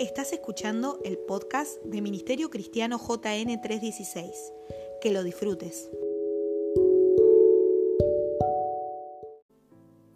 Estás 0.00 0.32
escuchando 0.32 0.98
el 1.04 1.18
podcast 1.18 1.80
de 1.84 2.02
Ministerio 2.02 2.50
Cristiano 2.50 2.98
JN 2.98 3.60
316. 3.60 4.52
Que 5.00 5.12
lo 5.12 5.22
disfrutes. 5.22 5.88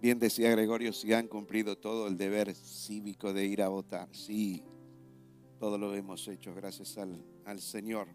Bien 0.00 0.18
decía 0.18 0.50
Gregorio, 0.50 0.92
si 0.92 1.12
han 1.12 1.28
cumplido 1.28 1.78
todo 1.78 2.08
el 2.08 2.16
deber 2.16 2.52
cívico 2.54 3.32
de 3.32 3.46
ir 3.46 3.62
a 3.62 3.68
votar. 3.68 4.08
Sí, 4.10 4.64
todo 5.60 5.78
lo 5.78 5.94
hemos 5.94 6.26
hecho 6.26 6.52
gracias 6.54 6.98
al, 6.98 7.24
al 7.44 7.60
Señor. 7.60 8.08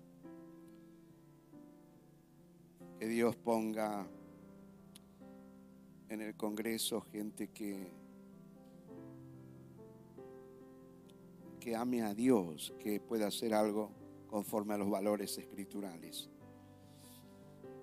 Que 3.00 3.08
Dios 3.08 3.38
ponga 3.38 4.06
en 6.10 6.22
el 6.22 6.36
Congreso 6.36 7.00
gente 7.00 7.48
que, 7.48 8.03
que 11.64 11.78
ame 11.78 12.02
a 12.02 12.14
Dios, 12.14 12.74
que 12.78 13.00
pueda 13.00 13.28
hacer 13.28 13.54
algo 13.54 13.90
conforme 14.28 14.74
a 14.74 14.78
los 14.78 14.90
valores 14.90 15.38
escriturales. 15.38 16.30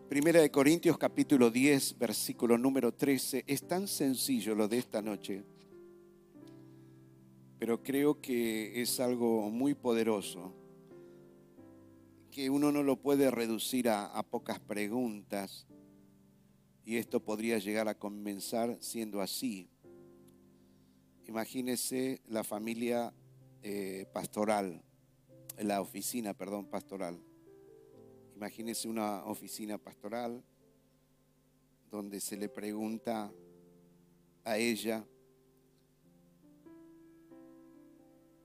Primera 0.07 0.43
de 0.43 0.51
Corintios 0.51 0.98
capítulo 0.98 1.51
10, 1.51 1.97
versículo 1.98 2.59
número 2.59 2.93
13. 2.93 3.45
Es 3.47 3.66
tan 3.66 3.88
sencillo 3.88 4.55
lo 4.55 4.69
de 4.69 4.77
esta 4.77 5.01
noche, 5.01 5.45
pero 7.59 7.83
creo 7.83 8.21
que 8.21 8.83
es 8.83 9.01
algo 9.01 9.48
muy 9.48 9.73
poderoso, 9.73 10.52
que 12.30 12.51
uno 12.51 12.71
no 12.73 12.83
lo 12.83 12.97
puede 12.97 13.30
reducir 13.30 13.88
a, 13.88 14.09
a 14.09 14.23
pocas 14.23 14.60
preguntas, 14.60 15.66
y 16.85 16.99
esto 16.99 17.24
podría 17.24 17.57
llegar 17.57 17.88
a 17.88 17.95
comenzar 17.95 18.77
siendo 18.80 19.23
así. 19.23 19.71
Imagínese 21.27 22.21
la 22.29 22.45
familia 22.45 23.15
eh, 23.63 24.07
pastoral, 24.13 24.83
la 25.59 25.80
oficina, 25.80 26.35
perdón, 26.35 26.66
pastoral. 26.66 27.19
Imagínese 28.35 28.89
una 28.89 29.25
oficina 29.25 29.79
pastoral 29.79 30.43
donde 31.91 32.21
se 32.21 32.37
le 32.37 32.49
pregunta 32.49 33.33
a 34.45 34.57
ella, 34.57 35.05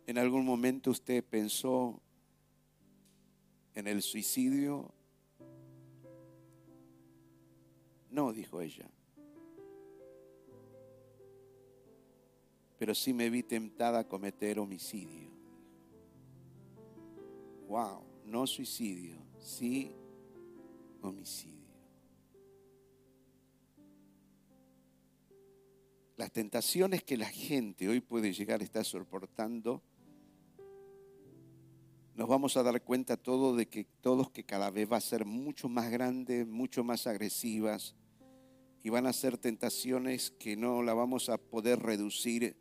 ¿en 0.08 0.18
algún 0.18 0.46
momento 0.46 0.92
usted 0.92 1.24
pensó 1.24 2.02
en 3.74 3.88
el 3.88 4.02
suicidio 4.02 4.96
No, 8.16 8.32
dijo 8.32 8.62
ella. 8.62 8.90
Pero 12.78 12.94
sí 12.94 13.14
me 13.14 13.30
vi 13.30 13.44
tentada 13.44 14.00
a 14.00 14.08
cometer 14.08 14.60
homicidio. 14.60 15.32
Wow, 17.68 18.04
no 18.26 18.46
suicidio, 18.46 19.18
sí 19.40 19.96
homicidio. 21.02 21.56
Las 26.18 26.32
tentaciones 26.32 27.04
que 27.04 27.18
la 27.18 27.26
gente 27.26 27.90
hoy 27.90 28.00
puede 28.00 28.32
llegar 28.32 28.62
a 28.62 28.64
estar 28.64 28.86
soportando, 28.86 29.82
nos 32.16 32.30
vamos 32.30 32.56
a 32.56 32.64
dar 32.64 32.82
cuenta 32.82 33.18
todo 33.18 33.56
de 33.56 33.68
que 33.68 33.84
todos 33.84 34.30
que 34.30 34.46
cada 34.46 34.70
vez 34.70 34.90
va 34.90 34.98
a 34.98 35.02
ser 35.02 35.26
mucho 35.26 35.68
más 35.68 35.92
grande, 35.92 36.46
mucho 36.46 36.84
más 36.86 37.08
agresivas, 37.08 37.96
y 38.82 38.90
van 38.90 39.08
a 39.08 39.14
ser 39.14 39.38
tentaciones 39.38 40.32
que 40.32 40.56
no 40.56 40.84
la 40.84 40.94
vamos 40.94 41.28
a 41.28 41.38
poder 41.38 41.80
reducir 41.80 42.56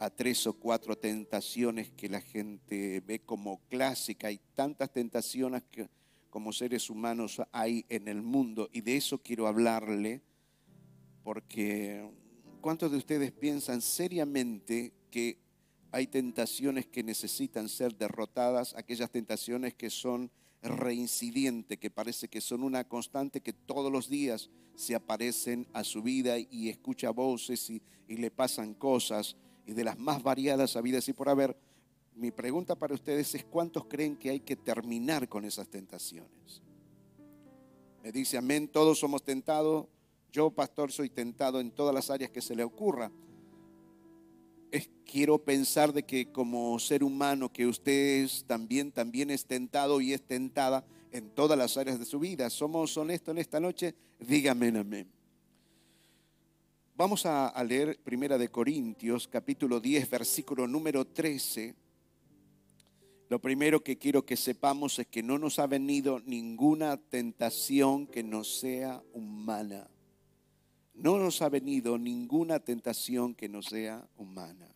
a 0.00 0.08
tres 0.08 0.46
o 0.46 0.54
cuatro 0.54 0.96
tentaciones 0.96 1.90
que 1.90 2.08
la 2.08 2.22
gente 2.22 3.00
ve 3.06 3.20
como 3.20 3.60
clásica. 3.68 4.28
Hay 4.28 4.40
tantas 4.54 4.90
tentaciones 4.90 5.62
que 5.70 5.88
como 6.30 6.52
seres 6.52 6.88
humanos 6.88 7.42
hay 7.52 7.84
en 7.88 8.08
el 8.08 8.22
mundo 8.22 8.70
y 8.72 8.80
de 8.80 8.96
eso 8.96 9.18
quiero 9.18 9.46
hablarle 9.46 10.22
porque 11.22 12.08
¿cuántos 12.62 12.90
de 12.90 12.96
ustedes 12.96 13.30
piensan 13.30 13.82
seriamente 13.82 14.94
que 15.10 15.38
hay 15.92 16.06
tentaciones 16.06 16.86
que 16.86 17.02
necesitan 17.02 17.68
ser 17.68 17.94
derrotadas, 17.94 18.74
aquellas 18.76 19.10
tentaciones 19.10 19.74
que 19.74 19.90
son 19.90 20.30
reincidentes, 20.62 21.78
que 21.78 21.90
parece 21.90 22.28
que 22.28 22.40
son 22.40 22.62
una 22.62 22.84
constante 22.84 23.42
que 23.42 23.52
todos 23.52 23.92
los 23.92 24.08
días 24.08 24.48
se 24.76 24.94
aparecen 24.94 25.66
a 25.74 25.84
su 25.84 26.02
vida 26.02 26.38
y 26.38 26.70
escucha 26.70 27.10
voces 27.10 27.68
y, 27.68 27.82
le 28.08 28.30
pasan 28.32 28.74
cosas 28.74 29.36
y 29.66 29.72
de 29.72 29.84
las 29.84 29.98
más 29.98 30.22
variadas 30.22 30.76
habidas 30.76 31.08
y 31.08 31.12
por 31.12 31.28
haber. 31.28 31.56
Mi 32.14 32.30
pregunta 32.30 32.74
para 32.76 32.94
ustedes 32.94 33.34
es 33.34 33.44
cuántos 33.44 33.86
creen 33.86 34.16
que 34.16 34.30
hay 34.30 34.40
que 34.40 34.56
terminar 34.56 35.28
con 35.28 35.44
esas 35.44 35.68
tentaciones. 35.68 36.62
Me 38.02 38.12
dice, 38.12 38.36
amén, 38.36 38.68
todos 38.68 38.98
somos 38.98 39.22
tentados. 39.22 39.86
Yo, 40.32 40.50
pastor, 40.50 40.92
soy 40.92 41.10
tentado 41.10 41.60
en 41.60 41.70
todas 41.70 41.94
las 41.94 42.10
áreas 42.10 42.30
que 42.30 42.40
se 42.40 42.54
le 42.54 42.64
ocurra. 42.64 43.10
Quiero 45.04 45.42
pensar 45.42 45.92
de 45.92 46.04
que 46.04 46.30
como 46.30 46.78
ser 46.78 47.02
humano 47.02 47.52
que 47.52 47.66
usted 47.66 48.28
también, 48.46 48.92
también 48.92 49.30
es 49.30 49.44
tentado 49.44 50.00
y 50.00 50.12
es 50.12 50.22
tentada 50.22 50.84
en 51.10 51.30
todas 51.30 51.58
las 51.58 51.76
áreas 51.76 51.98
de 51.98 52.04
su 52.04 52.20
vida. 52.20 52.48
¿Somos 52.48 52.96
honestos 52.96 53.32
en 53.32 53.38
esta 53.38 53.58
noche? 53.58 53.96
Dígame 54.20 54.68
amén. 54.68 55.19
Vamos 57.00 57.24
a, 57.24 57.64
leer 57.64 57.98
Primera 58.04 58.36
de 58.36 58.50
Corintios, 58.50 59.26
capítulo 59.26 59.80
10, 59.80 60.10
versículo 60.10 60.66
número 60.66 61.06
13. 61.06 61.74
Lo 63.30 63.38
primero 63.38 63.82
que 63.82 63.96
quiero 63.96 64.26
que 64.26 64.36
sepamos 64.36 64.98
es 64.98 65.06
que 65.06 65.22
no 65.22 65.38
nos 65.38 65.58
ha 65.58 65.66
venido 65.66 66.20
ninguna 66.26 66.98
tentación 66.98 68.06
que 68.06 68.22
no 68.22 68.44
sea 68.44 69.02
humana. 69.14 69.88
No 70.92 71.18
nos 71.18 71.40
ha 71.40 71.48
venido 71.48 71.96
ninguna 71.96 72.60
tentación 72.60 73.34
que 73.34 73.48
no 73.48 73.62
sea 73.62 74.06
humana. 74.18 74.68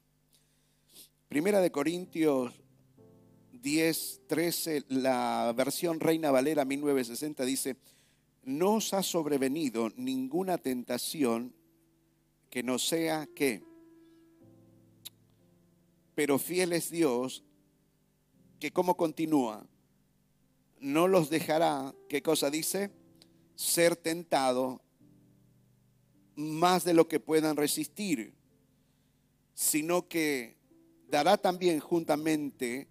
Primera 1.29 1.61
de 1.61 1.71
Corintios 1.71 2.55
10, 3.53 4.23
13, 4.29 4.85
la 4.89 5.53
versión 5.55 6.01
Reina 6.01 6.31
Valera 6.31 6.65
1960 6.65 7.45
dice, 7.45 7.77
no 8.45 8.77
os 8.77 8.95
ha 8.95 9.03
sobrevenido 9.03 9.93
ninguna 9.99 10.57
tentación 10.57 11.53
que 12.55 12.63
no 12.63 12.79
sea 12.79 13.27
que, 13.35 13.65
pero 16.15 16.39
fiel 16.39 16.73
es 16.73 16.89
Dios, 16.89 17.43
que 18.61 18.71
como 18.71 18.97
continúa, 18.97 19.67
no 20.79 21.09
los 21.09 21.31
dejará, 21.31 21.93
¿qué 22.09 22.23
cosa 22.23 22.51
dice? 22.51 22.93
Ser 23.57 23.97
tentado 23.97 24.81
más 26.37 26.85
de 26.85 26.95
lo 26.95 27.09
que 27.09 27.19
puedan 27.19 27.57
resistir, 27.57 28.33
sino 29.55 30.07
que 30.07 30.57
dará 31.09 31.37
también 31.37 31.81
juntamente 31.81 32.87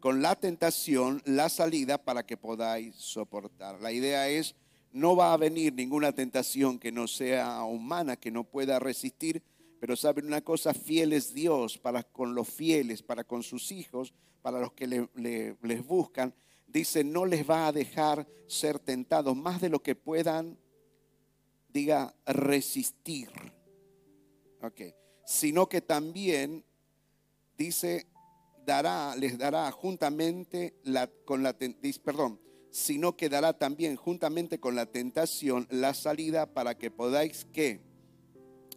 con 0.00 0.22
la 0.22 0.34
tentación 0.34 1.22
la 1.24 1.48
salida 1.50 1.98
para 1.98 2.26
que 2.26 2.36
podáis 2.36 2.96
soportar. 2.96 3.80
La 3.80 3.92
idea 3.92 4.28
es, 4.28 4.56
no 4.94 5.16
va 5.16 5.32
a 5.32 5.36
venir 5.36 5.74
ninguna 5.74 6.12
tentación 6.12 6.78
que 6.78 6.92
no 6.92 7.08
sea 7.08 7.64
humana, 7.64 8.16
que 8.16 8.30
no 8.30 8.44
pueda 8.44 8.78
resistir, 8.78 9.42
pero 9.80 9.96
saben 9.96 10.26
una 10.26 10.40
cosa, 10.40 10.72
fiel 10.72 11.12
es 11.12 11.34
Dios 11.34 11.78
para 11.78 12.04
con 12.04 12.36
los 12.36 12.48
fieles, 12.48 13.02
para 13.02 13.24
con 13.24 13.42
sus 13.42 13.72
hijos, 13.72 14.14
para 14.40 14.60
los 14.60 14.72
que 14.72 14.86
les 14.86 15.86
buscan. 15.86 16.32
Dice, 16.68 17.02
no 17.02 17.26
les 17.26 17.48
va 17.48 17.66
a 17.66 17.72
dejar 17.72 18.26
ser 18.46 18.78
tentados 18.78 19.36
más 19.36 19.60
de 19.60 19.68
lo 19.68 19.82
que 19.82 19.96
puedan, 19.96 20.56
diga, 21.68 22.14
resistir. 22.24 23.30
Ok. 24.62 24.80
Sino 25.26 25.68
que 25.68 25.80
también 25.80 26.64
dice, 27.58 28.06
dará, 28.64 29.16
les 29.16 29.38
dará 29.38 29.72
juntamente 29.72 30.76
con 31.24 31.42
la, 31.42 31.56
perdón, 32.04 32.40
sino 32.74 33.16
que 33.16 33.28
dará 33.28 33.52
también 33.52 33.94
juntamente 33.94 34.58
con 34.58 34.74
la 34.74 34.86
tentación 34.86 35.68
la 35.70 35.94
salida 35.94 36.52
para 36.52 36.76
que 36.76 36.90
podáis 36.90 37.44
que 37.52 37.80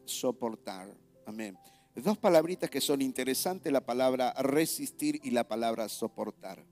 soportar. 0.06 0.96
Amén. 1.26 1.58
Dos 1.96 2.16
palabritas 2.20 2.70
que 2.70 2.80
son 2.80 3.02
interesantes, 3.02 3.74
la 3.74 3.88
palabra 3.88 4.34
resistir 4.34 5.20
y 5.24 5.32
la 5.32 5.48
palabra 5.48 5.90
soportar. 5.90 6.64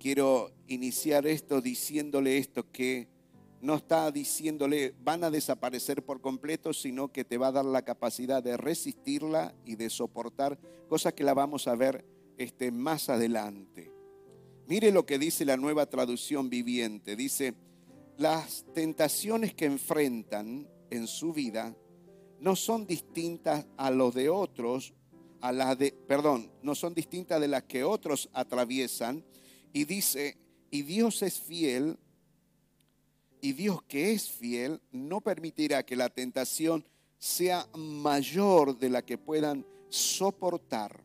Quiero 0.00 0.50
iniciar 0.66 1.28
esto 1.28 1.60
diciéndole 1.60 2.38
esto 2.38 2.68
que 2.72 3.06
no 3.60 3.76
está 3.76 4.10
diciéndole 4.10 4.96
van 5.04 5.22
a 5.22 5.30
desaparecer 5.30 6.04
por 6.04 6.20
completo, 6.20 6.72
sino 6.72 7.12
que 7.12 7.24
te 7.24 7.38
va 7.38 7.46
a 7.46 7.52
dar 7.52 7.64
la 7.64 7.82
capacidad 7.82 8.42
de 8.42 8.56
resistirla 8.56 9.54
y 9.64 9.76
de 9.76 9.90
soportar, 9.90 10.58
cosa 10.88 11.12
que 11.12 11.22
la 11.22 11.34
vamos 11.34 11.68
a 11.68 11.76
ver 11.76 12.04
este, 12.36 12.72
más 12.72 13.08
adelante. 13.08 13.96
Mire 14.68 14.92
lo 14.92 15.04
que 15.04 15.18
dice 15.18 15.44
la 15.44 15.56
nueva 15.56 15.86
traducción 15.86 16.48
viviente. 16.48 17.16
Dice, 17.16 17.54
las 18.16 18.64
tentaciones 18.74 19.54
que 19.54 19.64
enfrentan 19.64 20.68
en 20.90 21.06
su 21.06 21.32
vida 21.32 21.74
no 22.38 22.54
son 22.54 22.86
distintas 22.86 23.66
a 23.76 23.90
los 23.90 24.14
de 24.14 24.28
otros 24.28 24.94
a 25.40 25.52
las 25.52 25.78
de, 25.78 25.92
perdón, 25.92 26.50
no 26.62 26.74
son 26.74 26.94
distintas 26.94 27.40
de 27.40 27.48
las 27.48 27.64
que 27.64 27.84
otros 27.84 28.28
atraviesan. 28.32 29.24
Y 29.72 29.84
dice, 29.84 30.36
y 30.70 30.82
Dios 30.82 31.22
es 31.22 31.38
fiel, 31.38 31.98
y 33.40 33.52
Dios 33.52 33.82
que 33.82 34.12
es 34.12 34.28
fiel 34.28 34.80
no 34.90 35.20
permitirá 35.20 35.84
que 35.84 35.96
la 35.96 36.08
tentación 36.08 36.84
sea 37.18 37.68
mayor 37.74 38.78
de 38.78 38.90
la 38.90 39.02
que 39.02 39.18
puedan 39.18 39.64
soportar. 39.88 41.04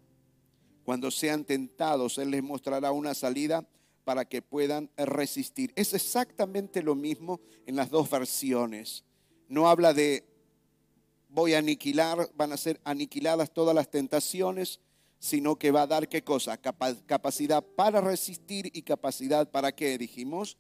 Cuando 0.84 1.12
sean 1.12 1.46
tentados, 1.46 2.18
Él 2.18 2.32
les 2.32 2.44
mostrará 2.44 2.92
una 2.92 3.14
salida 3.14 3.68
para 4.04 4.26
que 4.26 4.42
puedan 4.42 4.90
resistir. 4.98 5.72
Es 5.76 5.94
exactamente 5.94 6.84
lo 6.84 6.96
mismo 6.96 7.40
en 7.66 7.76
las 7.76 7.90
dos 7.90 8.10
versiones. 8.10 9.04
No 9.48 9.70
habla 9.70 9.94
de 9.94 10.26
voy 11.30 11.54
a 11.54 11.60
aniquilar, 11.60 12.30
van 12.36 12.52
a 12.52 12.58
ser 12.58 12.80
aniquiladas 12.84 13.52
todas 13.52 13.74
las 13.74 13.90
tentaciones, 13.90 14.80
sino 15.20 15.58
que 15.58 15.72
va 15.72 15.84
a 15.84 15.88
dar 15.88 16.08
qué 16.08 16.24
cosa? 16.24 16.58
capacidad 16.58 17.64
para 17.64 18.02
resistir 18.02 18.70
y 18.74 18.84
capacidad 18.84 19.50
para 19.50 19.72
qué, 19.74 19.98
dijimos, 19.98 20.58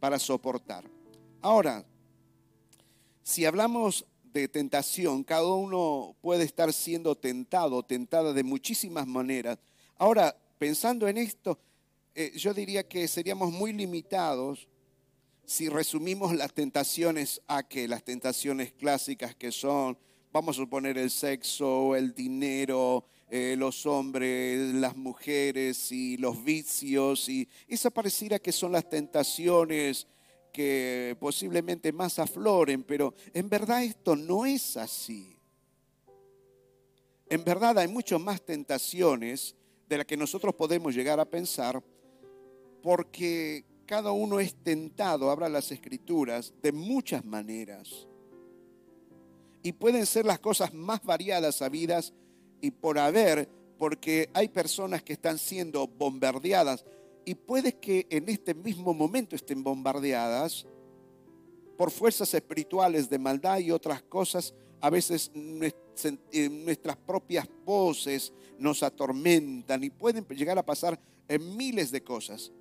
para 0.00 0.18
soportar. 0.18 0.84
Ahora, 1.40 1.84
si 3.22 3.44
hablamos 3.44 4.06
de 4.34 4.48
tentación, 4.48 5.22
cada 5.22 5.46
uno 5.46 6.16
puede 6.20 6.44
estar 6.44 6.72
siendo 6.72 7.14
tentado, 7.14 7.84
tentada 7.84 8.32
de 8.32 8.42
muchísimas 8.42 9.06
maneras. 9.06 9.58
Ahora, 9.96 10.36
pensando 10.58 11.06
en 11.06 11.18
esto, 11.18 11.58
eh, 12.16 12.32
yo 12.36 12.52
diría 12.52 12.86
que 12.86 13.06
seríamos 13.06 13.52
muy 13.52 13.72
limitados 13.72 14.68
si 15.44 15.68
resumimos 15.68 16.34
las 16.34 16.52
tentaciones 16.52 17.40
a 17.46 17.62
que 17.62 17.86
las 17.86 18.02
tentaciones 18.02 18.72
clásicas 18.72 19.36
que 19.36 19.52
son, 19.52 19.96
vamos 20.32 20.56
a 20.56 20.62
suponer 20.62 20.98
el 20.98 21.10
sexo, 21.10 21.94
el 21.94 22.12
dinero, 22.12 23.04
eh, 23.30 23.54
los 23.56 23.86
hombres, 23.86 24.74
las 24.74 24.96
mujeres 24.96 25.92
y 25.92 26.16
los 26.16 26.42
vicios, 26.42 27.28
y 27.28 27.48
eso 27.68 27.90
pareciera 27.90 28.40
que 28.40 28.52
son 28.52 28.72
las 28.72 28.88
tentaciones 28.88 30.08
que 30.54 31.16
posiblemente 31.18 31.92
más 31.92 32.20
afloren, 32.20 32.84
pero 32.84 33.12
en 33.34 33.48
verdad 33.48 33.82
esto 33.82 34.14
no 34.14 34.46
es 34.46 34.76
así. 34.76 35.36
En 37.28 37.42
verdad 37.42 37.76
hay 37.76 37.88
mucho 37.88 38.20
más 38.20 38.40
tentaciones 38.40 39.56
de 39.88 39.96
las 39.98 40.06
que 40.06 40.16
nosotros 40.16 40.54
podemos 40.54 40.94
llegar 40.94 41.18
a 41.18 41.24
pensar, 41.24 41.82
porque 42.84 43.64
cada 43.84 44.12
uno 44.12 44.38
es 44.38 44.54
tentado, 44.54 45.28
habla 45.28 45.48
las 45.48 45.72
escrituras, 45.72 46.54
de 46.62 46.70
muchas 46.70 47.24
maneras. 47.24 48.06
Y 49.60 49.72
pueden 49.72 50.06
ser 50.06 50.24
las 50.24 50.38
cosas 50.38 50.72
más 50.72 51.02
variadas 51.02 51.62
habidas 51.62 52.12
y 52.60 52.70
por 52.70 53.00
haber, 53.00 53.48
porque 53.76 54.30
hay 54.34 54.46
personas 54.46 55.02
que 55.02 55.14
están 55.14 55.36
siendo 55.36 55.88
bombardeadas 55.88 56.84
y 57.24 57.34
puede 57.34 57.74
que 57.74 58.06
en 58.10 58.28
este 58.28 58.54
mismo 58.54 58.92
momento 58.94 59.36
estén 59.36 59.62
bombardeadas 59.62 60.66
por 61.76 61.90
fuerzas 61.90 62.32
espirituales 62.34 63.08
de 63.08 63.18
maldad 63.18 63.58
y 63.58 63.70
otras 63.70 64.02
cosas. 64.02 64.54
A 64.80 64.90
veces 64.90 65.30
eh, 65.34 66.48
nuestras 66.50 66.96
propias 66.96 67.48
voces 67.64 68.32
nos 68.58 68.82
atormentan 68.82 69.82
y 69.82 69.90
pueden 69.90 70.26
llegar 70.28 70.58
a 70.58 70.64
pasar 70.64 71.00
en 71.28 71.56
miles 71.56 71.90
de 71.90 72.02
cosas. 72.02 72.52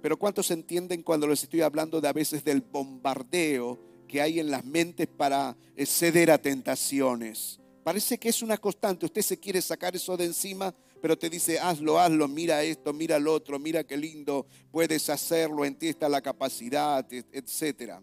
Pero 0.00 0.18
¿cuántos 0.18 0.50
entienden 0.50 1.02
cuando 1.02 1.26
les 1.26 1.42
estoy 1.42 1.62
hablando 1.62 2.00
de 2.00 2.08
a 2.08 2.12
veces 2.12 2.44
del 2.44 2.60
bombardeo 2.60 3.78
que 4.06 4.20
hay 4.20 4.38
en 4.38 4.50
las 4.50 4.64
mentes 4.64 5.06
para 5.06 5.56
eh, 5.74 5.86
ceder 5.86 6.30
a 6.30 6.38
tentaciones? 6.38 7.58
Parece 7.82 8.18
que 8.18 8.28
es 8.28 8.42
una 8.42 8.58
constante. 8.58 9.06
Usted 9.06 9.22
se 9.22 9.38
quiere 9.38 9.62
sacar 9.62 9.96
eso 9.96 10.16
de 10.16 10.26
encima, 10.26 10.74
pero 11.00 11.18
te 11.18 11.30
dice, 11.30 11.58
hazlo, 11.58 11.98
hazlo, 11.98 12.28
mira 12.28 12.62
esto, 12.62 12.92
mira 12.92 13.18
lo 13.18 13.32
otro, 13.34 13.58
mira 13.58 13.84
qué 13.84 13.96
lindo, 13.96 14.46
puedes 14.70 15.08
hacerlo, 15.08 15.64
en 15.64 15.76
ti 15.76 15.88
está 15.88 16.08
la 16.08 16.20
capacidad, 16.20 17.06
etc. 17.12 17.94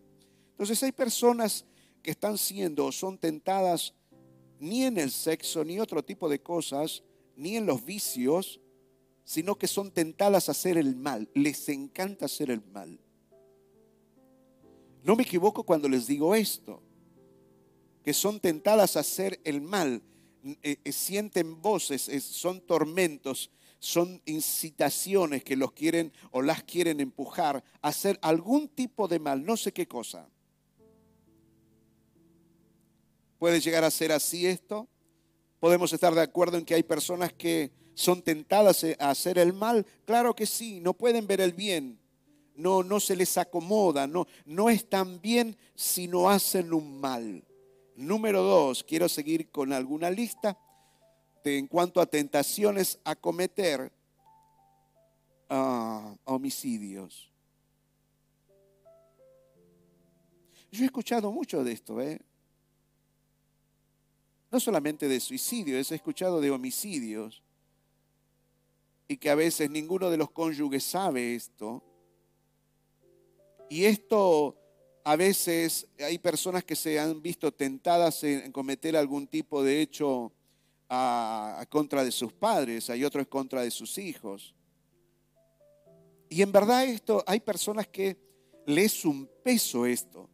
Entonces 0.52 0.82
hay 0.84 0.92
personas 0.92 1.66
que 2.02 2.12
están 2.12 2.38
siendo, 2.38 2.92
son 2.92 3.18
tentadas 3.18 3.94
ni 4.60 4.84
en 4.84 4.98
el 4.98 5.12
sexo, 5.12 5.64
ni 5.64 5.80
otro 5.80 6.04
tipo 6.04 6.30
de 6.30 6.42
cosas, 6.42 7.04
ni 7.36 7.58
en 7.58 7.66
los 7.66 7.84
vicios, 7.84 8.62
sino 9.24 9.58
que 9.58 9.68
son 9.68 9.92
tentadas 9.92 10.48
a 10.48 10.52
hacer 10.52 10.78
el 10.78 10.96
mal. 10.96 11.30
Les 11.34 11.68
encanta 11.70 12.26
hacer 12.26 12.52
el 12.52 12.62
mal. 12.62 13.00
No 15.04 15.16
me 15.16 15.24
equivoco 15.24 15.64
cuando 15.64 15.90
les 15.90 16.08
digo 16.08 16.34
esto, 16.36 16.82
que 18.04 18.14
son 18.14 18.40
tentadas 18.40 18.96
a 18.96 19.02
hacer 19.02 19.40
el 19.44 19.62
mal. 19.62 20.02
Eh, 20.62 20.78
eh, 20.84 20.92
sienten 20.92 21.60
voces, 21.60 22.04
son 22.24 22.62
tormentos, 22.62 23.50
son 23.80 24.22
incitaciones 24.26 25.44
que 25.44 25.56
los 25.56 25.72
quieren 25.72 26.14
o 26.30 26.44
las 26.44 26.64
quieren 26.64 27.00
empujar 27.00 27.64
a 27.82 27.88
hacer 27.88 28.20
algún 28.22 28.68
tipo 28.68 29.08
de 29.08 29.18
mal, 29.18 29.44
no 29.44 29.58
sé 29.58 29.72
qué 29.72 29.88
cosa. 29.88 30.30
¿Puede 33.40 33.60
llegar 33.60 33.84
a 33.84 33.90
ser 33.90 34.12
así 34.12 34.46
esto? 34.46 34.88
Podemos 35.60 35.92
estar 35.94 36.14
de 36.14 36.22
acuerdo 36.22 36.58
en 36.58 36.66
que 36.66 36.76
hay 36.76 36.84
personas 36.84 37.34
que 37.34 37.72
son 37.96 38.22
tentadas 38.22 38.86
a 39.00 39.10
hacer 39.10 39.40
el 39.40 39.52
mal? 39.52 39.86
Claro 40.06 40.36
que 40.36 40.46
sí, 40.46 40.80
no 40.80 40.94
pueden 40.94 41.26
ver 41.26 41.42
el 41.42 41.54
bien. 41.54 42.00
No, 42.56 42.84
no 42.84 43.00
se 43.00 43.16
les 43.16 43.38
acomoda, 43.38 44.06
no, 44.06 44.28
no 44.46 44.70
están 44.70 45.20
bien 45.22 45.58
si 45.74 46.08
no 46.08 46.30
hacen 46.30 46.72
un 46.72 47.02
mal. 47.02 47.45
Número 47.96 48.42
dos, 48.42 48.84
quiero 48.84 49.08
seguir 49.08 49.50
con 49.50 49.72
alguna 49.72 50.10
lista 50.10 50.58
de, 51.44 51.58
en 51.58 51.68
cuanto 51.68 52.02
a 52.02 52.06
tentaciones 52.06 53.00
a 53.06 53.16
cometer 53.16 53.90
ah, 55.50 56.14
homicidios. 56.26 57.32
Yo 60.72 60.84
he 60.84 60.88
escuchado 60.88 61.32
mucho 61.32 61.64
de 61.64 61.72
esto, 61.72 62.02
¿eh? 62.02 62.20
No 64.52 64.60
solamente 64.60 65.08
de 65.08 65.22
suicidios, 65.22 65.90
he 65.90 65.96
escuchado 65.96 66.42
de 66.42 66.52
homicidios 66.52 67.44
y 69.08 69.16
que 69.16 69.30
a 69.30 69.36
veces 69.36 69.70
ninguno 69.70 70.10
de 70.10 70.18
los 70.18 70.32
cónyuges 70.32 70.84
sabe 70.84 71.36
esto. 71.36 71.82
Y 73.70 73.86
esto 73.86 74.58
a 75.06 75.16
veces 75.16 75.88
hay 76.00 76.18
personas 76.18 76.64
que 76.64 76.76
se 76.76 77.00
han 77.00 77.22
visto 77.22 77.54
tentadas 77.54 78.24
en 78.24 78.52
cometer 78.52 78.98
algún 78.98 79.28
tipo 79.28 79.64
de 79.64 79.80
hecho 79.80 80.34
a, 80.90 81.66
contra 81.70 82.04
de 82.04 82.12
sus 82.12 82.34
padres, 82.34 82.90
hay 82.90 83.04
otros 83.04 83.28
contra 83.28 83.62
de 83.62 83.70
sus 83.70 84.00
hijos. 84.00 84.56
Y 86.28 86.42
en 86.42 86.52
verdad 86.52 86.86
esto, 86.86 87.24
hay 87.28 87.40
personas 87.40 87.88
que 87.88 88.18
les 88.66 88.94
es 88.94 89.06
un 89.06 89.30
peso 89.44 89.86
esto, 89.86 90.28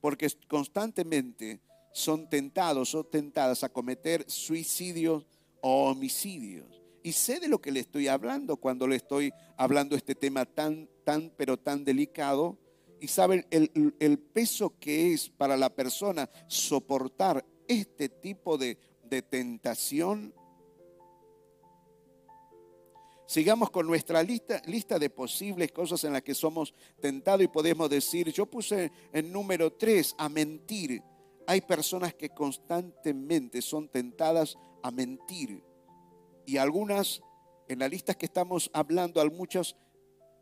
porque 0.00 0.30
constantemente 0.48 1.60
son 1.92 2.30
tentados 2.30 2.94
o 2.94 3.04
tentadas 3.04 3.64
a 3.64 3.68
cometer 3.68 4.24
suicidios 4.30 5.26
o 5.60 5.90
homicidios. 5.90 6.82
Y 7.02 7.12
sé 7.12 7.40
de 7.40 7.48
lo 7.48 7.60
que 7.60 7.72
le 7.72 7.80
estoy 7.80 8.06
hablando 8.06 8.56
cuando 8.56 8.86
le 8.86 8.96
estoy 8.96 9.32
hablando 9.56 9.96
este 9.96 10.14
tema 10.14 10.46
tan, 10.46 10.88
tan, 11.04 11.32
pero 11.36 11.58
tan 11.58 11.84
delicado. 11.84 12.58
Y 13.00 13.08
saben 13.08 13.46
el, 13.50 14.18
peso 14.18 14.78
que 14.78 15.12
es 15.12 15.28
para 15.28 15.56
la 15.56 15.74
persona 15.74 16.30
soportar 16.46 17.44
este 17.68 18.08
tipo 18.08 18.56
de, 18.56 18.78
de 19.04 19.22
tentación. 19.22 20.34
Sigamos 23.26 23.70
con 23.70 23.86
nuestra 23.86 24.22
lista, 24.22 24.62
lista 24.66 24.98
de 24.98 25.10
posibles 25.10 25.72
cosas 25.72 26.02
en 26.04 26.12
las 26.12 26.22
que 26.22 26.34
somos 26.34 26.74
tentados 27.00 27.42
y 27.42 27.48
podemos 27.48 27.90
decir, 27.90 28.32
yo 28.32 28.46
puse 28.46 28.90
en 29.12 29.32
número 29.32 29.72
tres 29.72 30.14
a 30.18 30.28
mentir. 30.28 31.02
Hay 31.46 31.60
personas 31.60 32.14
que 32.14 32.30
constantemente 32.30 33.60
son 33.60 33.88
tentadas 33.88 34.56
a 34.82 34.90
mentir 34.90 35.62
y 36.46 36.56
algunas, 36.58 37.22
en 37.68 37.78
la 37.78 37.88
lista 37.88 38.14
que 38.14 38.26
estamos 38.26 38.70
hablando, 38.72 39.20
al 39.20 39.30
muchos 39.30 39.76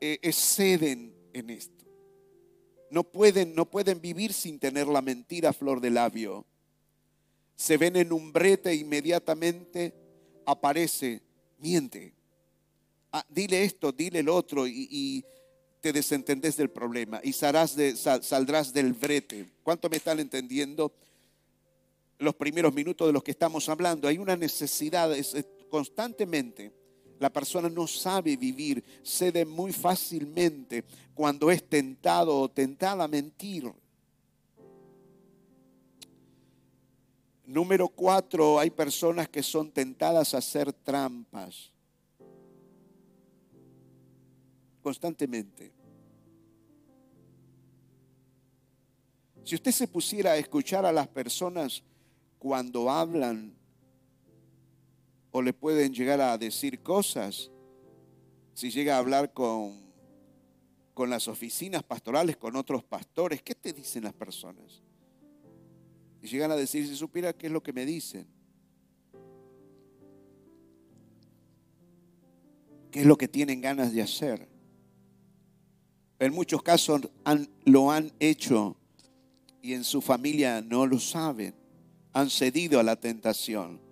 eh, 0.01 0.19
exceden 0.23 1.15
en 1.33 1.51
esto. 1.51 1.82
No 2.93 3.05
pueden, 3.05 3.55
no 3.55 3.65
pueden 3.65 4.03
vivir 4.03 4.35
sin 4.35 4.59
tener 4.59 4.87
la 4.87 5.01
mentira 5.01 5.55
flor 5.55 5.81
de 5.81 5.89
labio. 5.89 6.45
Se 7.57 7.79
ven 7.79 7.97
en 7.97 8.13
un 8.13 8.35
brete 8.35 8.69
e 8.69 8.75
inmediatamente 8.75 9.95
aparece, 10.45 11.23
miente. 11.57 12.13
Ah, 13.11 13.25
dile 13.31 13.65
esto, 13.65 13.93
dile 13.93 14.19
el 14.19 14.29
otro 14.29 14.67
y, 14.67 15.25
te 15.81 15.91
desentendés 15.91 16.59
del 16.59 16.69
problema 16.69 17.19
y 17.25 17.33
saldrás 17.33 17.75
del 18.75 18.93
brete. 18.93 19.47
¿Cuánto 19.63 19.89
me 19.89 19.97
están 19.97 20.21
entendiendo? 20.21 20.93
Los 22.19 22.35
primeros 22.35 22.75
minutos 22.75 23.07
de 23.07 23.15
los 23.15 23.23
que 23.23 23.31
estamos 23.31 23.71
hablando. 23.71 24.07
Hay 24.07 24.19
una 24.19 24.37
necesidad, 24.37 25.11
es, 25.17 25.35
constantemente, 25.71 26.73
la 27.23 27.31
persona 27.31 27.69
no 27.69 27.87
sabe 27.87 28.37
vivir, 28.37 28.83
cede 29.05 29.45
muy 29.45 29.73
fácilmente 29.73 30.85
cuando 31.15 31.53
es 31.53 31.63
tentado 31.63 32.37
o 32.37 32.49
tentada 32.49 33.05
a 33.05 33.07
mentir. 33.07 33.73
Número 37.47 37.87
cuatro, 37.87 38.59
hay 38.59 38.71
personas 38.71 39.29
que 39.29 39.41
son 39.41 39.71
tentadas 39.71 40.35
a 40.35 40.39
hacer 40.39 40.73
trampas 40.73 41.71
constantemente. 44.83 45.71
Si 49.45 49.55
usted 49.55 49.71
se 49.71 49.87
pusiera 49.87 50.33
a 50.33 50.39
escuchar 50.39 50.85
a 50.85 50.91
las 50.91 51.07
personas 51.07 51.85
cuando 52.41 52.91
hablan 52.91 53.62
o 55.33 55.41
le 55.41 55.53
pueden 55.55 55.93
llegar 55.93 56.21
a 56.21 56.37
decir 56.37 56.81
cosas, 56.83 57.51
si 58.55 58.71
llega 58.71 58.97
a 58.97 58.99
hablar 58.99 59.33
con, 59.33 59.81
con 60.93 61.09
las 61.09 61.27
oficinas 61.27 61.83
pastorales, 61.83 62.37
con 62.37 62.55
otros 62.55 62.85
pastores, 62.85 63.43
¿qué 63.43 63.55
te 63.55 63.73
dicen 63.73 64.05
las 64.05 64.13
personas? 64.13 64.83
Y 66.21 66.29
llegan 66.29 66.53
a 66.53 66.57
decir, 66.57 66.87
si 66.87 66.95
supiera 66.95 67.33
qué 67.33 67.47
es 67.47 67.53
lo 67.53 67.63
que 67.63 67.73
me 67.73 67.87
dicen. 67.87 68.27
¿Qué 72.91 73.01
es 73.01 73.07
lo 73.07 73.17
que 73.17 73.27
tienen 73.27 73.63
ganas 73.63 73.93
de 73.95 74.03
hacer? 74.03 74.47
En 76.19 76.35
muchos 76.35 76.63
casos 76.63 77.09
lo 77.65 77.91
han 77.91 78.13
hecho 78.21 78.77
y 79.63 79.73
en 79.73 79.83
su 79.83 80.03
familia 80.03 80.61
no 80.61 80.87
lo 80.87 81.01
saben. 81.01 81.55
Han 82.13 82.29
cedido 82.29 82.79
a 82.79 82.83
la 82.83 82.97
tentación. 82.97 83.92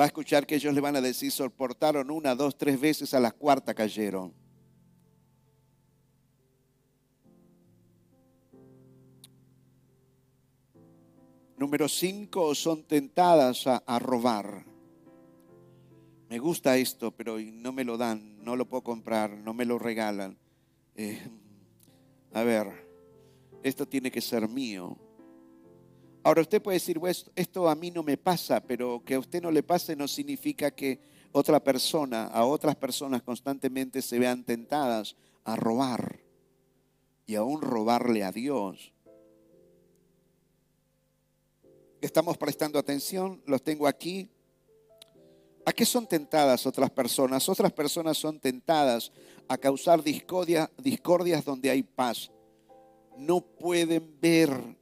Va 0.00 0.04
a 0.04 0.06
escuchar 0.06 0.46
que 0.46 0.54
ellos 0.54 0.72
le 0.72 0.80
van 0.80 0.96
a 0.96 1.02
decir, 1.02 1.30
soportaron 1.30 2.10
una, 2.10 2.34
dos, 2.34 2.56
tres 2.56 2.80
veces, 2.80 3.12
a 3.12 3.20
la 3.20 3.32
cuarta 3.32 3.74
cayeron. 3.74 4.32
Número 11.58 11.86
cinco, 11.86 12.54
son 12.54 12.84
tentadas 12.84 13.66
a, 13.66 13.98
robar. 13.98 14.64
Me 16.30 16.38
gusta 16.38 16.78
esto, 16.78 17.10
pero 17.10 17.38
no 17.38 17.70
me 17.70 17.84
lo 17.84 17.98
dan, 17.98 18.42
no 18.42 18.56
lo 18.56 18.66
puedo 18.66 18.82
comprar, 18.82 19.36
no 19.36 19.52
me 19.52 19.66
lo 19.66 19.78
regalan. 19.78 20.38
Eh, 20.94 21.20
a 22.32 22.42
ver, 22.42 22.86
esto 23.62 23.86
tiene 23.86 24.10
que 24.10 24.22
ser 24.22 24.48
mío. 24.48 24.96
Ahora 26.30 26.42
usted 26.42 26.62
puede 26.62 26.76
decir, 26.76 27.00
esto 27.34 27.68
a 27.68 27.74
mí 27.74 27.90
no 27.90 28.04
me 28.04 28.16
pasa, 28.16 28.60
pero 28.60 29.02
que 29.04 29.14
a 29.14 29.18
usted 29.18 29.42
no 29.42 29.50
le 29.50 29.64
pase 29.64 29.96
no 29.96 30.06
significa 30.06 30.70
que 30.70 31.00
otra 31.32 31.58
persona, 31.58 32.26
a 32.26 32.44
otras 32.44 32.76
personas 32.76 33.20
constantemente 33.22 34.00
se 34.00 34.16
vean 34.16 34.44
tentadas 34.44 35.16
a 35.42 35.56
robar 35.56 36.20
y 37.26 37.34
aún 37.34 37.60
robarle 37.60 38.22
a 38.22 38.30
Dios. 38.30 38.92
estamos 42.00 42.38
prestando 42.38 42.78
atención, 42.78 43.42
los 43.44 43.64
tengo 43.64 43.88
aquí. 43.88 44.30
¿A 45.64 45.72
qué 45.72 45.84
son 45.84 46.06
tentadas 46.06 46.64
otras 46.64 46.90
personas? 46.90 47.48
Otras 47.48 47.72
personas 47.72 48.16
son 48.16 48.38
tentadas 48.38 49.10
a 49.48 49.58
causar 49.58 50.00
discordia, 50.00 50.70
discordias 50.78 51.44
donde 51.44 51.70
hay 51.70 51.82
paz. 51.82 52.30
No 53.16 53.40
pueden 53.40 54.16
ver 54.20 54.78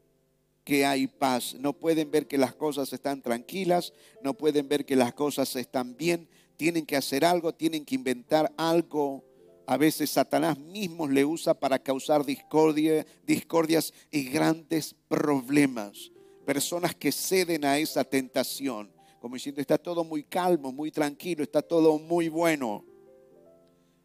que 0.68 0.84
hay 0.84 1.06
paz, 1.06 1.56
no 1.58 1.72
pueden 1.72 2.10
ver 2.10 2.26
que 2.26 2.36
las 2.36 2.54
cosas 2.54 2.92
están 2.92 3.22
tranquilas, 3.22 3.94
no 4.22 4.34
pueden 4.34 4.68
ver 4.68 4.84
que 4.84 4.96
las 4.96 5.14
cosas 5.14 5.56
están 5.56 5.96
bien, 5.96 6.28
tienen 6.58 6.84
que 6.84 6.94
hacer 6.94 7.24
algo, 7.24 7.54
tienen 7.54 7.86
que 7.86 7.94
inventar 7.94 8.52
algo. 8.58 9.24
A 9.66 9.78
veces 9.78 10.10
Satanás 10.10 10.58
mismo 10.58 11.08
le 11.08 11.24
usa 11.24 11.54
para 11.54 11.78
causar 11.78 12.22
discordia, 12.22 13.06
discordias 13.26 13.94
y 14.10 14.24
grandes 14.24 14.94
problemas 15.08 16.12
personas 16.44 16.94
que 16.94 17.12
ceden 17.12 17.64
a 17.64 17.78
esa 17.78 18.04
tentación, 18.04 18.90
como 19.20 19.36
diciendo, 19.36 19.62
está 19.62 19.78
todo 19.78 20.04
muy 20.04 20.22
calmo, 20.22 20.70
muy 20.70 20.90
tranquilo, 20.90 21.42
está 21.42 21.62
todo 21.62 21.98
muy 21.98 22.28
bueno. 22.28 22.84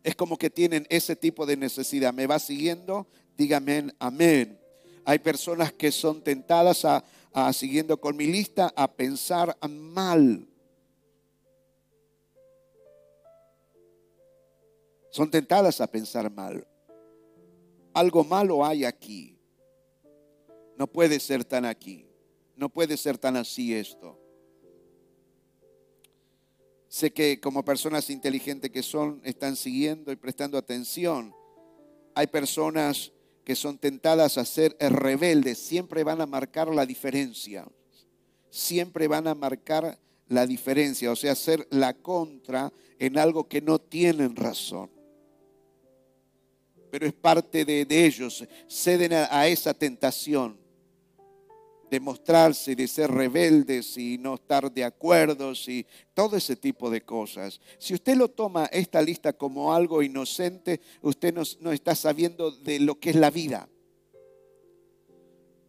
Es 0.02 0.16
como 0.16 0.38
que 0.38 0.50
tienen 0.50 0.88
ese 0.90 1.18
tipo 1.18 1.46
de 1.46 1.58
necesidad. 1.58 2.14
¿Me 2.14 2.26
va 2.26 2.40
siguiendo? 2.40 3.06
Dígame 3.38 3.94
amén. 4.00 4.63
Hay 5.06 5.20
personas 5.20 5.74
que 5.74 5.92
son 5.92 6.22
tentadas 6.22 6.86
a, 6.86 7.04
siguiendo 7.54 8.00
con 8.00 8.16
mi 8.16 8.28
lista, 8.28 8.72
a 8.76 8.92
pensar 8.92 9.58
mal. 9.68 10.48
Son 15.10 15.30
tentadas 15.30 15.82
a 15.82 15.88
pensar 15.88 16.32
mal. 16.32 16.68
Algo 17.94 18.24
malo 18.24 18.66
hay 18.66 18.86
aquí. 18.86 19.38
No 20.76 20.88
puede 20.88 21.20
ser 21.20 21.46
tan 21.46 21.66
aquí. 21.66 22.08
No 22.56 22.70
puede 22.70 22.98
ser 22.98 23.18
tan 23.18 23.38
así 23.38 23.76
esto. 23.76 24.20
Sé 26.88 27.12
que 27.12 27.40
como 27.40 27.66
personas 27.66 28.10
inteligentes 28.10 28.70
que 28.70 28.84
son, 28.84 29.22
están 29.24 29.56
siguiendo 29.56 30.12
y 30.12 30.16
prestando 30.16 30.58
atención. 30.58 31.34
Hay 32.16 32.28
personas 32.28 33.13
que 33.44 33.56
son 33.56 33.78
tentadas 33.78 34.38
a 34.38 34.46
ser 34.46 34.76
rebeldes, 34.80 35.58
siempre 35.58 36.04
van 36.04 36.22
a 36.22 36.26
marcar 36.26 36.74
la 36.74 36.86
diferencia. 36.86 37.68
Siempre 38.50 39.08
van 39.08 39.28
a 39.28 39.36
marcar 39.36 40.00
la 40.28 40.46
diferencia, 40.48 41.12
o 41.12 41.16
sea, 41.16 41.36
ser 41.36 41.68
la 41.72 41.94
contra 41.94 42.72
en 43.00 43.18
algo 43.18 43.48
que 43.48 43.62
no 43.62 43.80
tienen 43.80 44.36
razón. 44.36 44.90
Pero 46.92 47.08
es 47.08 47.14
parte 47.14 47.66
de, 47.66 47.88
ellos, 47.90 48.46
ceden 48.68 49.14
a 49.14 49.48
esa 49.48 49.74
tentación 49.74 50.63
de 51.94 52.00
mostrarse, 52.00 52.76
de 52.76 52.88
ser 52.88 53.12
rebeldes 53.12 54.00
y 54.00 54.18
no 54.18 54.34
estar 54.34 54.72
de 54.72 54.84
acuerdo 54.84 55.54
y 55.68 55.86
todo 56.16 56.38
ese 56.38 56.56
tipo 56.56 56.90
de 56.90 57.02
cosas. 57.02 57.62
Si 57.78 57.94
usted 57.94 58.18
lo 58.18 58.30
toma 58.30 58.66
esta 58.66 59.00
lista 59.00 59.32
como 59.32 59.72
algo 59.76 60.02
inocente, 60.02 60.82
usted 61.04 61.32
no, 61.32 61.44
no 61.60 61.72
está 61.72 61.94
sabiendo 61.94 62.50
de 62.50 62.80
lo 62.80 63.00
que 63.00 63.12
es 63.12 63.16
la 63.16 63.30
vida. 63.30 63.70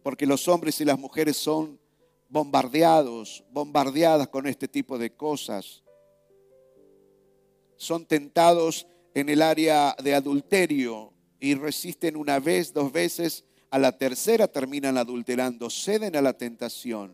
Porque 0.01 0.25
los 0.25 0.47
hombres 0.47 0.81
y 0.81 0.85
las 0.85 0.97
mujeres 0.97 1.37
son 1.37 1.79
bombardeados, 2.27 3.43
bombardeadas 3.51 4.27
con 4.29 4.47
este 4.47 4.67
tipo 4.67 4.97
de 4.97 5.11
cosas. 5.11 5.83
Son 7.75 8.03
tentados 8.03 8.87
en 9.13 9.29
el 9.29 9.43
área 9.43 9.95
de 10.03 10.15
adulterio 10.15 11.13
y 11.39 11.53
resisten 11.53 12.17
una 12.17 12.39
vez, 12.39 12.73
dos 12.73 12.91
veces 12.91 13.45
a 13.75 13.77
la 13.77 13.97
tercera 13.97 14.47
terminan 14.47 14.97
adulterando, 14.97 15.69
ceden 15.69 16.15
a 16.15 16.21
la 16.21 16.31
tentación. 16.31 17.13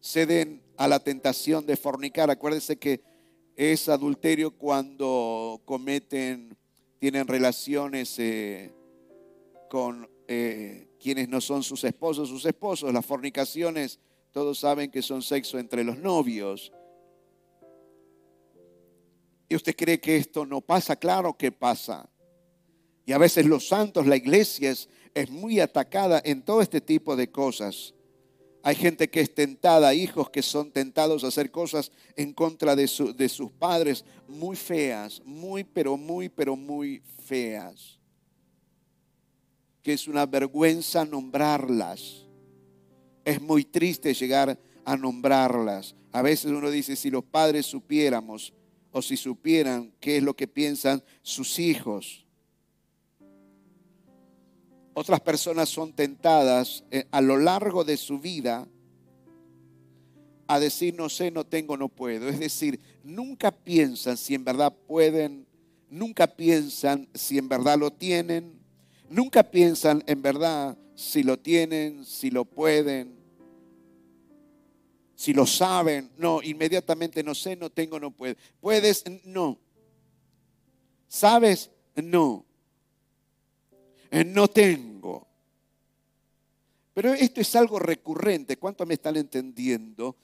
Ceden 0.00 0.60
a 0.76 0.88
la 0.88 0.98
tentación 0.98 1.64
de 1.66 1.76
fornicar. 1.76 2.32
Acuérdense 2.32 2.80
que 2.80 3.00
es 3.54 3.88
adulterio 3.88 4.50
cuando 4.58 5.62
cometen, 5.64 6.56
tienen 6.98 7.28
relaciones 7.28 8.18
eh, 8.18 8.72
con 9.70 10.10
eh, 10.26 10.88
quienes 10.98 11.28
no 11.28 11.40
son 11.40 11.62
sus 11.62 11.84
esposos, 11.84 12.28
sus 12.28 12.44
esposos. 12.44 12.92
Las 12.92 13.06
fornicaciones, 13.06 14.00
todos 14.32 14.58
saben 14.58 14.90
que 14.90 15.02
son 15.02 15.22
sexo 15.22 15.60
entre 15.60 15.84
los 15.84 15.96
novios. 15.96 16.72
¿Y 19.48 19.54
usted 19.54 19.76
cree 19.76 20.00
que 20.00 20.16
esto 20.16 20.44
no 20.44 20.60
pasa? 20.60 20.96
Claro 20.96 21.36
que 21.38 21.52
pasa. 21.52 22.08
Y 23.04 23.12
a 23.12 23.18
veces 23.18 23.46
los 23.46 23.66
santos, 23.66 24.06
la 24.06 24.16
iglesia 24.16 24.70
es, 24.70 25.30
muy 25.30 25.60
atacada 25.60 26.22
en 26.24 26.42
todo 26.42 26.62
este 26.62 26.80
tipo 26.80 27.16
de 27.16 27.30
cosas. 27.30 27.94
Hay 28.62 28.76
gente 28.76 29.10
que 29.10 29.20
es 29.20 29.34
tentada, 29.34 29.92
hijos 29.92 30.30
que 30.30 30.42
son 30.42 30.70
tentados 30.70 31.24
a 31.24 31.28
hacer 31.28 31.50
cosas 31.50 31.90
en 32.16 32.32
contra 32.32 32.76
de, 32.76 32.88
de 33.16 33.28
sus 33.28 33.50
padres, 33.50 34.04
muy 34.28 34.54
feas, 34.54 35.20
muy, 35.24 35.64
pero 35.64 35.96
muy, 35.96 36.28
pero 36.28 36.54
muy 36.54 37.02
feas. 37.24 37.98
Que 39.82 39.94
es 39.94 40.06
una 40.06 40.26
vergüenza 40.26 41.04
nombrarlas. 41.04 42.26
Es 43.24 43.40
muy 43.40 43.64
triste 43.64 44.14
llegar 44.14 44.58
a 44.84 44.96
nombrarlas. 44.96 45.96
A 46.12 46.22
veces 46.22 46.52
uno 46.52 46.70
dice, 46.70 46.94
si 46.94 47.10
los 47.10 47.24
padres 47.24 47.66
supiéramos 47.66 48.52
o 48.92 49.02
si 49.02 49.16
supieran 49.16 49.92
qué 49.98 50.18
es 50.18 50.22
lo 50.22 50.36
que 50.36 50.46
piensan 50.46 51.02
sus 51.22 51.58
hijos 51.58 52.22
otras 54.94 55.20
personas 55.20 55.68
son 55.68 55.92
tentadas 55.92 56.84
eh, 56.90 57.06
a 57.10 57.20
lo 57.20 57.36
largo 57.38 57.84
de 57.84 57.96
su 57.96 58.18
vida 58.18 58.66
a 60.46 60.60
decir 60.60 60.94
no 60.94 61.08
sé, 61.08 61.30
no 61.30 61.44
tengo, 61.44 61.76
no 61.76 61.88
puedo. 61.88 62.28
Es 62.28 62.38
decir, 62.38 62.78
nunca 63.02 63.50
piensan 63.50 64.16
si 64.16 64.34
en 64.34 64.44
verdad 64.44 64.74
pueden, 64.86 65.46
nunca 65.88 66.26
piensan 66.26 67.08
si 67.14 67.38
en 67.38 67.48
verdad 67.48 67.78
lo 67.78 67.90
tienen, 67.90 68.60
nunca 69.08 69.50
piensan 69.50 70.02
en 70.06 70.20
verdad 70.20 70.76
si 70.94 71.22
lo 71.22 71.38
tienen, 71.38 72.04
si 72.04 72.30
lo 72.30 72.44
pueden, 72.44 73.14
si 75.14 75.32
lo 75.32 75.46
saben. 75.46 76.10
No, 76.18 76.42
inmediatamente 76.42 77.22
no 77.22 77.34
sé, 77.34 77.56
no 77.56 77.70
tengo, 77.70 77.98
no 77.98 78.10
puedo. 78.10 78.34
¿Puedes? 78.60 79.04
No. 79.24 79.58
¿Sabes? 81.08 81.70
No. 81.94 82.44
No 84.12 84.48
tengo. 84.48 85.26
Pero 86.94 87.14
esto 87.14 87.40
es 87.40 87.56
algo 87.56 87.78
recurrente. 87.78 88.58
¿Cuánto 88.58 88.84
me 88.84 88.94
están 88.94 89.16
entendiendo? 89.16 90.16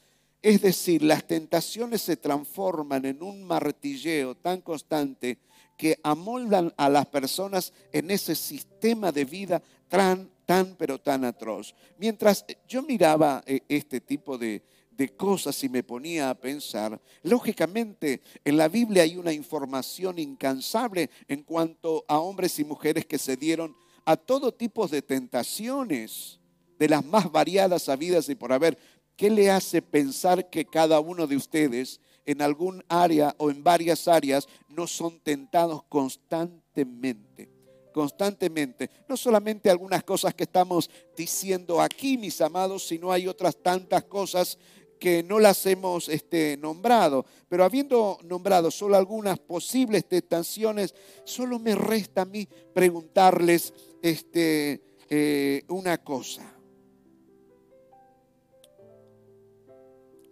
Es 0.42 0.60
decir, 0.60 1.02
las 1.02 1.26
tentaciones 1.26 2.02
se 2.02 2.16
transforman 2.16 3.04
en 3.06 3.22
un 3.22 3.42
martilleo 3.42 4.36
tan 4.36 4.60
constante 4.60 5.38
que 5.76 5.98
amoldan 6.02 6.72
a 6.76 6.88
las 6.88 7.06
personas 7.06 7.72
en 7.92 8.10
ese 8.10 8.34
sistema 8.34 9.10
de 9.10 9.24
vida 9.24 9.62
tan, 9.88 10.28
tan, 10.44 10.74
pero 10.76 11.00
tan 11.00 11.24
atroz. 11.24 11.74
Mientras 11.98 12.44
yo 12.68 12.82
miraba 12.82 13.42
eh, 13.46 13.60
este 13.68 14.00
tipo 14.00 14.36
de, 14.36 14.62
de 14.98 15.08
cosas 15.10 15.62
y 15.62 15.68
me 15.68 15.84
ponía 15.84 16.28
a 16.28 16.34
pensar, 16.34 17.00
lógicamente 17.22 18.20
en 18.44 18.56
la 18.56 18.66
Biblia 18.68 19.04
hay 19.04 19.16
una 19.16 19.32
información 19.32 20.18
incansable 20.18 21.08
en 21.28 21.44
cuanto 21.44 22.04
a 22.08 22.18
hombres 22.18 22.58
y 22.58 22.64
mujeres 22.64 23.06
que 23.06 23.16
se 23.16 23.36
dieron 23.36 23.76
a 24.04 24.16
todo 24.16 24.52
tipo 24.52 24.88
de 24.88 25.00
tentaciones, 25.00 26.40
de 26.80 26.88
las 26.88 27.04
más 27.04 27.30
variadas 27.30 27.88
habidas 27.88 28.28
y 28.28 28.34
por 28.34 28.52
haber. 28.52 28.76
¿Qué 29.16 29.30
le 29.30 29.50
hace 29.50 29.82
pensar 29.82 30.50
que 30.50 30.64
cada 30.64 30.98
uno 30.98 31.28
de 31.28 31.36
ustedes 31.36 32.00
en 32.26 32.42
algún 32.42 32.84
área 32.88 33.34
o 33.38 33.50
en 33.50 33.62
varias 33.62 34.08
áreas 34.08 34.48
no 34.68 34.88
son 34.88 35.20
tentados 35.20 35.84
constantemente? 35.84 37.50
Constantemente. 37.92 38.90
No 39.08 39.16
solamente 39.16 39.70
algunas 39.70 40.02
cosas 40.02 40.34
que 40.34 40.44
estamos 40.44 40.90
diciendo 41.16 41.80
aquí, 41.80 42.16
mis 42.16 42.40
amados, 42.40 42.86
sino 42.86 43.12
hay 43.12 43.28
otras 43.28 43.56
tantas 43.56 44.04
cosas 44.04 44.58
que 44.98 45.22
no 45.22 45.38
las 45.38 45.64
hemos 45.66 46.08
este, 46.08 46.56
nombrado, 46.56 47.24
pero 47.48 47.64
habiendo 47.64 48.18
nombrado 48.24 48.70
solo 48.70 48.96
algunas 48.96 49.38
posibles 49.38 50.06
tentaciones, 50.06 50.94
solo 51.24 51.58
me 51.58 51.74
resta 51.74 52.22
a 52.22 52.24
mí 52.24 52.48
preguntarles 52.74 53.72
este, 54.02 54.82
eh, 55.08 55.62
una 55.68 55.98
cosa. 55.98 56.54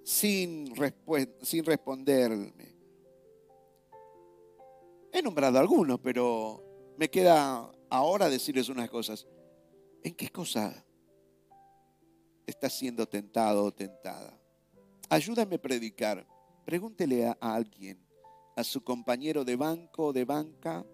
Sin, 0.02 0.72
sin 1.42 1.64
responderme. 1.64 2.76
He 5.12 5.22
nombrado 5.22 5.58
algunos, 5.58 5.98
pero 6.00 6.62
me 6.96 7.08
queda 7.08 7.72
ahora 7.88 8.28
decirles 8.28 8.68
unas 8.68 8.90
cosas. 8.90 9.26
¿En 10.02 10.14
qué 10.14 10.28
cosa 10.28 10.84
está 12.46 12.70
siendo 12.70 13.06
tentado 13.06 13.64
o 13.64 13.72
tentada? 13.72 14.38
Ayúdame 15.08 15.56
a 15.56 15.62
predicar. 15.62 16.26
Pregúntele 16.64 17.26
a, 17.26 17.36
alguien, 17.40 17.98
a 18.56 18.64
su 18.64 18.82
compañero 18.82 19.44
de 19.44 19.56
banco, 19.56 20.12
de 20.12 20.24
banca, 20.24 20.84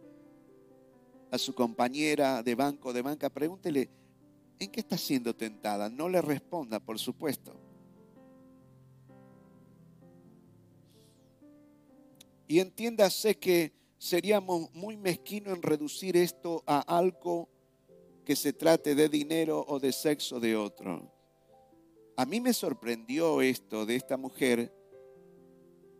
a 1.31 1.38
su 1.38 1.54
compañera 1.54 2.42
de 2.42 2.54
banco, 2.54 2.92
de 2.92 3.00
banca, 3.00 3.31
pregúntele, 3.31 3.88
¿en 4.59 4.71
qué 4.71 4.81
está 4.81 4.99
siendo 4.99 5.35
tentada? 5.35 5.88
No 5.88 6.09
le 6.09 6.21
responda, 6.21 6.78
por 6.78 6.99
supuesto. 6.99 7.54
Y 12.47 12.61
entiéndase 12.61 13.38
que 13.38 13.73
seríamos 13.97 14.71
muy 14.75 14.99
mezquinos 14.99 15.57
en 15.57 15.62
reducir 15.62 16.19
esto 16.19 16.62
a 16.66 16.81
algo 16.81 17.49
que 18.26 18.37
se 18.37 18.52
trate 18.52 18.95
de 18.95 19.09
dinero 19.09 19.64
o 19.66 19.81
de 19.81 19.92
sexo 19.92 20.38
de 20.38 20.54
otro. 20.54 21.12
A 22.16 22.26
mí 22.26 22.40
me 22.40 22.52
sorprendió 22.52 23.40
esto 23.40 23.87
de 23.87 23.97
esta 23.97 24.16
mujer. 24.16 24.73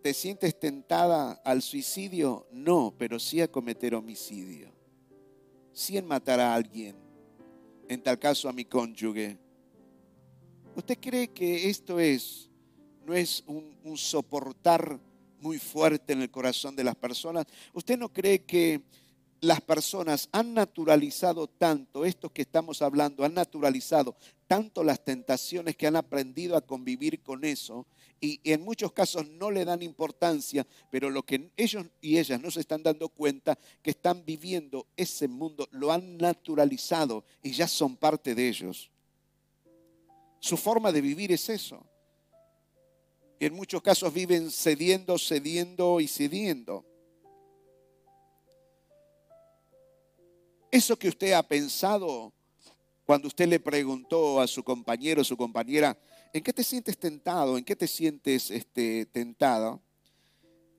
¿Te 0.03 0.13
sientes 0.13 0.59
tentada 0.59 1.33
al 1.45 1.63
suicidio? 1.63 2.47
No, 2.53 2.95
pero 2.99 3.19
sí 3.19 3.41
a 3.41 3.51
cometer 3.51 3.95
homicidio. 3.95 4.71
Sí 5.73 5.97
en 5.97 6.07
matar 6.07 6.41
a 6.41 6.55
alguien. 6.55 6.97
En 7.89 8.03
tal 8.03 8.19
caso 8.19 8.49
a 8.49 8.53
mi 8.53 8.65
cónyuge. 8.65 9.39
¿Usted 10.77 10.99
cree 11.01 11.29
que 11.29 11.69
esto 11.69 11.99
es, 11.99 12.51
no 13.05 13.15
es 13.15 13.43
un, 13.47 13.77
un 13.85 13.97
soportar 13.97 14.99
muy 15.41 15.59
fuerte 15.59 16.13
en 16.13 16.23
el 16.23 16.31
corazón 16.31 16.77
de 16.77 16.85
las 16.85 16.97
personas? 16.97 17.47
¿Usted 17.73 17.99
no 17.99 18.13
cree 18.13 18.43
que 18.45 18.83
las 19.43 19.61
personas 19.61 20.29
han 20.31 20.55
naturalizado 20.55 21.49
tanto, 21.49 22.05
estos 22.05 22.31
que 22.31 22.43
estamos 22.43 22.81
hablando, 22.81 23.25
han 23.25 23.35
naturalizado 23.35 24.15
tanto 24.47 24.85
las 24.85 25.05
tentaciones 25.05 25.77
que 25.77 25.89
han 25.89 25.97
aprendido 25.97 26.57
a 26.57 26.61
convivir 26.61 27.21
con 27.23 27.45
eso 27.45 27.85
y, 28.21 28.41
en 28.45 28.63
muchos 28.63 28.93
casos 28.93 29.27
no 29.27 29.51
le 29.51 29.65
dan 29.65 29.83
importancia, 29.83 30.65
pero 30.91 31.11
lo 31.11 31.25
que 31.25 31.51
ellos 31.57 31.87
y 32.01 32.19
ellas 32.19 32.41
no 32.41 32.53
se 32.53 32.61
están 32.61 32.85
dando 32.85 33.09
cuenta 33.09 33.59
que 33.83 33.91
están 33.91 34.25
viviendo 34.25 34.87
ese 34.97 35.27
mundo, 35.27 35.69
lo 35.73 35.91
han 35.91 36.19
naturalizado 36.19 37.25
y 37.43 37.51
ya 37.51 37.67
son 37.67 37.97
parte 37.97 38.37
de 38.37 38.49
ellos. 38.49 38.93
Su 40.39 40.57
forma 40.57 40.93
de 40.93 41.01
vivir 41.01 41.33
es 41.33 41.49
eso. 41.49 41.85
Y 43.41 43.47
en 43.47 43.55
muchos 43.55 43.83
casos 43.83 44.15
viven 44.15 44.53
cediendo, 44.53 45.19
cediendo 45.19 45.99
y 45.99 46.07
cediendo. 46.07 46.87
Eso 50.73 50.99
que 50.99 51.09
usted 51.09 51.33
ha 51.33 51.43
pensado 51.43 52.33
cuando 53.05 53.29
usted 53.29 53.47
le 53.47 53.61
preguntó 53.61 54.41
a 54.41 54.47
su 54.47 54.65
compañero 54.65 55.21
o 55.21 55.25
su 55.25 55.37
compañera, 55.37 55.99
¿en 56.33 56.43
qué 56.43 56.51
te 56.51 56.65
sientes 56.65 56.97
tentado? 56.97 57.59
¿En 57.59 57.65
qué 57.65 57.77
te 57.77 57.87
sientes 57.87 58.51
este, 58.51 59.05
tentado? 59.05 59.83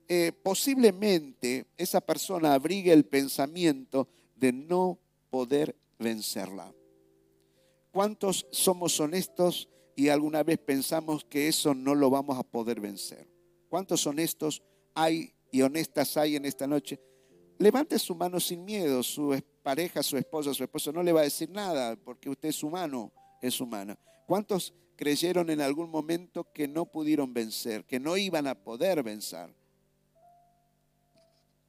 Eh, 0.08 0.32
posiblemente 0.42 1.66
esa 1.78 2.00
persona 2.00 2.54
abrigue 2.54 2.92
el 2.92 3.04
pensamiento 3.04 4.08
de 4.34 4.52
no 4.52 4.98
poder 5.30 5.76
vencerla. 6.00 6.74
¿Cuántos 7.92 8.48
somos 8.50 8.98
honestos 8.98 9.68
y 9.94 10.08
alguna 10.08 10.42
vez 10.42 10.58
pensamos 10.58 11.24
que 11.24 11.46
eso 11.46 11.72
no 11.72 11.94
lo 11.94 12.10
vamos 12.10 12.36
a 12.36 12.42
poder 12.42 12.80
vencer? 12.80 13.28
¿Cuántos 13.68 14.04
honestos 14.08 14.60
hay 14.92 15.32
y 15.52 15.62
honestas 15.62 16.16
hay 16.16 16.34
en 16.34 16.46
esta 16.46 16.66
noche? 16.66 16.98
Levante 17.58 17.98
su 17.98 18.14
mano 18.14 18.40
sin 18.40 18.64
miedo, 18.64 19.02
su 19.02 19.40
pareja, 19.62 20.02
su 20.02 20.16
esposa, 20.16 20.52
su 20.52 20.64
esposo 20.64 20.92
no 20.92 21.02
le 21.02 21.12
va 21.12 21.20
a 21.20 21.24
decir 21.24 21.50
nada 21.50 21.96
porque 21.96 22.28
usted 22.28 22.48
es 22.48 22.62
humano, 22.62 23.12
es 23.40 23.60
humana. 23.60 23.98
¿Cuántos 24.26 24.74
creyeron 24.96 25.50
en 25.50 25.60
algún 25.60 25.90
momento 25.90 26.52
que 26.52 26.66
no 26.66 26.86
pudieron 26.86 27.32
vencer, 27.32 27.84
que 27.84 28.00
no 28.00 28.16
iban 28.16 28.46
a 28.46 28.54
poder 28.54 29.02
vencer? 29.02 29.54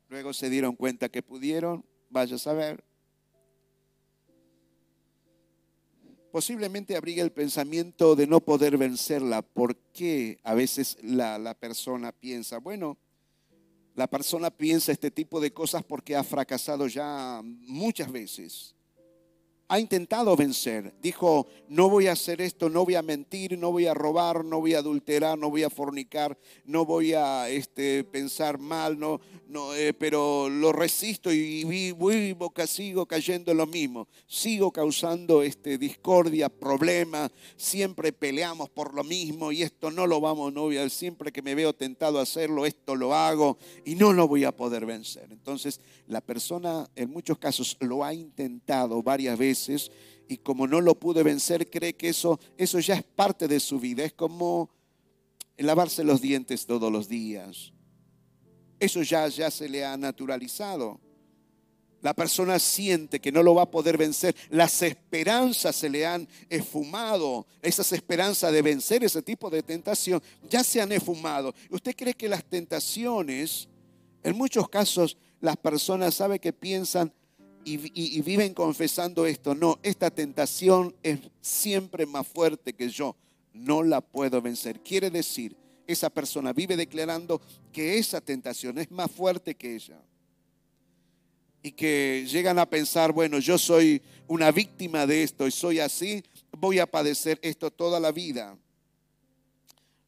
Luego 0.09 0.33
se 0.33 0.49
dieron 0.49 0.75
cuenta 0.75 1.09
que 1.09 1.21
pudieron, 1.21 1.85
vaya 2.09 2.35
a 2.35 2.39
saber. 2.39 2.83
Posiblemente 6.31 6.97
abriga 6.97 7.23
el 7.23 7.31
pensamiento 7.31 8.15
de 8.15 8.27
no 8.27 8.41
poder 8.41 8.77
vencerla. 8.77 9.41
¿Por 9.41 9.77
qué 9.93 10.39
a 10.43 10.53
veces 10.53 10.97
la, 11.01 11.37
la 11.37 11.53
persona 11.53 12.11
piensa, 12.11 12.57
bueno, 12.57 12.97
la 13.95 14.07
persona 14.07 14.51
piensa 14.51 14.91
este 14.91 15.09
tipo 15.09 15.39
de 15.39 15.51
cosas 15.51 15.83
porque 15.83 16.15
ha 16.15 16.23
fracasado 16.23 16.87
ya 16.87 17.41
muchas 17.43 18.11
veces 18.11 18.75
ha 19.67 19.79
intentado 19.79 20.35
vencer. 20.35 20.93
Dijo, 21.01 21.47
no 21.69 21.89
voy 21.89 22.07
a 22.07 22.11
hacer 22.11 22.41
esto, 22.41 22.69
no 22.69 22.85
voy 22.85 22.95
a 22.95 23.01
mentir, 23.01 23.57
no 23.57 23.71
voy 23.71 23.87
a 23.87 23.93
robar, 23.93 24.45
no 24.45 24.59
voy 24.59 24.75
a 24.75 24.79
adulterar, 24.79 25.37
no 25.37 25.49
voy 25.49 25.63
a 25.63 25.69
fornicar, 25.69 26.37
no 26.65 26.85
voy 26.85 27.13
a 27.13 27.49
este, 27.49 28.03
pensar 28.03 28.59
mal, 28.59 28.99
no, 28.99 29.19
no, 29.47 29.73
eh, 29.73 29.93
pero 29.93 30.49
lo 30.49 30.71
resisto 30.71 31.31
y 31.31 31.63
vivo, 31.63 32.53
sigo 32.67 33.05
cayendo 33.07 33.51
en 33.51 33.57
lo 33.57 33.65
mismo. 33.65 34.07
Sigo 34.27 34.71
causando 34.71 35.41
este, 35.41 35.77
discordia, 35.77 36.49
problemas, 36.49 37.31
siempre 37.57 38.13
peleamos 38.13 38.69
por 38.69 38.93
lo 38.93 39.03
mismo 39.03 39.51
y 39.51 39.63
esto 39.63 39.89
no 39.89 40.05
lo 40.05 40.21
vamos, 40.21 40.53
a, 40.55 40.89
siempre 40.89 41.31
que 41.31 41.41
me 41.41 41.55
veo 41.55 41.73
tentado 41.73 42.19
a 42.19 42.23
hacerlo, 42.23 42.65
esto 42.65 42.95
lo 42.95 43.15
hago 43.15 43.57
y 43.83 43.95
no 43.95 44.13
lo 44.13 44.27
voy 44.27 44.43
a 44.43 44.55
poder 44.55 44.85
vencer. 44.85 45.27
Entonces, 45.31 45.81
la 46.07 46.21
persona 46.21 46.87
en 46.95 47.09
muchos 47.09 47.39
casos 47.39 47.77
lo 47.79 48.03
ha 48.03 48.13
intentado 48.13 49.01
varias 49.01 49.37
veces 49.37 49.54
y 50.27 50.37
como 50.37 50.67
no 50.67 50.81
lo 50.81 50.95
pude 50.95 51.23
vencer, 51.23 51.69
cree 51.69 51.95
que 51.95 52.09
eso, 52.09 52.39
eso 52.57 52.79
ya 52.79 52.95
es 52.95 53.03
parte 53.03 53.47
de 53.47 53.59
su 53.59 53.79
vida. 53.79 54.03
Es 54.03 54.13
como 54.13 54.69
lavarse 55.57 56.03
los 56.03 56.21
dientes 56.21 56.65
todos 56.65 56.91
los 56.91 57.07
días. 57.07 57.73
Eso 58.79 59.01
ya, 59.03 59.27
ya 59.27 59.51
se 59.51 59.69
le 59.69 59.85
ha 59.85 59.95
naturalizado. 59.97 60.99
La 62.01 62.13
persona 62.13 62.59
siente 62.59 63.19
que 63.19 63.31
no 63.31 63.41
lo 63.41 63.55
va 63.55 63.63
a 63.63 63.71
poder 63.71 63.97
vencer. 63.97 64.35
Las 64.49 64.81
esperanzas 64.81 65.75
se 65.75 65.89
le 65.89 66.05
han 66.05 66.27
esfumado. 66.49 67.47
Esas 67.61 67.91
esperanzas 67.93 68.51
de 68.51 68.61
vencer 68.61 69.03
ese 69.03 69.21
tipo 69.21 69.49
de 69.49 69.63
tentación 69.63 70.21
ya 70.47 70.63
se 70.63 70.81
han 70.81 70.91
esfumado. 70.91 71.53
¿Usted 71.71 71.95
cree 71.95 72.13
que 72.13 72.29
las 72.29 72.43
tentaciones, 72.43 73.67
en 74.23 74.37
muchos 74.37 74.69
casos, 74.69 75.17
las 75.41 75.57
personas 75.57 76.13
sabe 76.13 76.39
que 76.39 76.53
piensan, 76.53 77.11
y, 77.65 78.21
viven 78.21 78.53
confesando 78.53 79.25
esto. 79.25 79.55
No, 79.55 79.79
esta 79.83 80.11
tentación 80.11 80.95
es 81.03 81.19
siempre 81.41 82.05
más 82.05 82.27
fuerte 82.27 82.73
que 82.73 82.89
yo. 82.89 83.15
No 83.53 83.83
la 83.83 84.01
puedo 84.01 84.41
vencer. 84.41 84.81
Quiere 84.81 85.09
decir, 85.09 85.55
esa 85.87 86.09
persona 86.09 86.53
vive 86.53 86.77
declarando 86.77 87.41
que 87.73 87.97
esa 87.97 88.21
tentación 88.21 88.77
es 88.77 88.91
más 88.91 89.11
fuerte 89.11 89.55
que 89.55 89.75
ella. 89.75 89.99
Y 91.63 91.71
que 91.71 92.27
llegan 92.29 92.59
a 92.59 92.69
pensar, 92.69 93.11
bueno, 93.11 93.39
yo 93.39 93.57
soy 93.57 94.01
una 94.27 94.51
víctima 94.51 95.07
de 95.07 95.23
esto 95.23 95.47
y 95.47 95.51
soy 95.51 95.79
así 95.79 96.23
voy 96.55 96.79
a 96.79 96.85
padecer 96.89 97.39
esto 97.41 97.71
toda 97.71 97.99
la 97.99 98.11
vida. 98.11 98.57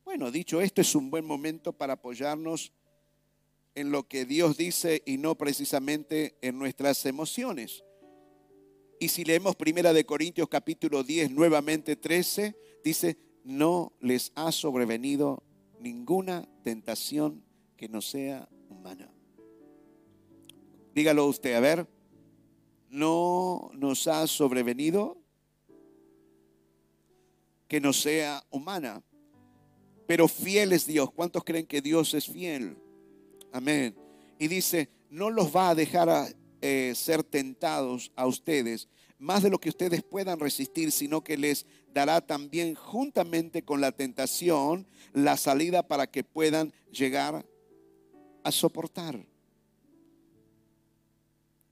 Bueno, 0.06 0.32
dicho 0.32 0.62
esto, 0.62 0.82
es 0.82 0.96
un 0.96 1.10
buen 1.10 1.26
momento 1.26 1.74
para 1.74 1.94
apoyarnos 1.94 2.72
en 3.78 3.92
lo 3.92 4.08
que 4.08 4.26
Dios 4.26 4.58
dice 4.58 5.04
y 5.06 5.20
no 5.20 5.36
precisamente 5.36 6.36
en 6.42 6.58
nuestras 6.58 7.06
emociones. 7.06 7.84
Y 9.00 9.10
si 9.10 9.24
leemos 9.24 9.56
Primera 9.56 9.94
de 9.94 10.04
Corintios 10.04 10.50
capítulo 10.50 11.04
10, 11.04 11.30
nuevamente 11.30 11.96
13, 11.96 12.56
dice, 12.84 13.20
no 13.44 13.94
les 14.00 14.32
ha 14.34 14.52
sobrevenido 14.52 15.44
ninguna 15.80 16.50
tentación 16.64 17.44
que 17.76 17.88
no 17.88 18.02
sea 18.02 18.50
humana. 18.68 19.14
Dígalo 20.96 21.28
usted, 21.28 21.54
a 21.54 21.60
ver, 21.60 21.88
no 22.90 23.70
nos 23.76 24.08
ha 24.08 24.26
sobrevenido 24.26 25.20
que 27.68 27.80
no 27.80 27.94
sea 27.94 28.44
humana, 28.50 29.04
pero 30.08 30.28
fiel 30.28 30.74
es 30.74 30.88
Dios. 30.88 31.12
¿Cuántos 31.12 31.44
creen 31.44 31.68
que 31.68 31.80
Dios 31.80 32.16
es 32.16 32.26
fiel? 32.26 32.76
Amén. 33.58 33.96
Y 34.38 34.48
dice, 34.48 34.90
no 35.10 35.32
los 35.32 35.56
va 35.56 35.70
a 35.70 35.76
dejar 35.76 36.36
eh, 36.62 36.94
ser 36.96 37.24
tentados 37.24 38.12
a 38.16 38.28
ustedes 38.28 38.88
más 39.20 39.42
de 39.42 39.50
lo 39.50 39.60
que 39.60 39.70
ustedes 39.70 40.04
puedan 40.04 40.40
resistir, 40.40 40.92
sino 40.92 41.24
que 41.24 41.38
les 41.38 41.66
dará 41.92 42.22
también 42.22 42.76
juntamente 42.76 43.64
con 43.64 43.82
la 43.82 43.92
tentación 43.92 44.88
la 45.14 45.38
salida 45.38 45.88
para 45.88 46.08
que 46.08 46.24
puedan 46.24 46.72
llegar 46.92 47.44
a 48.44 48.52
soportar. 48.52 49.26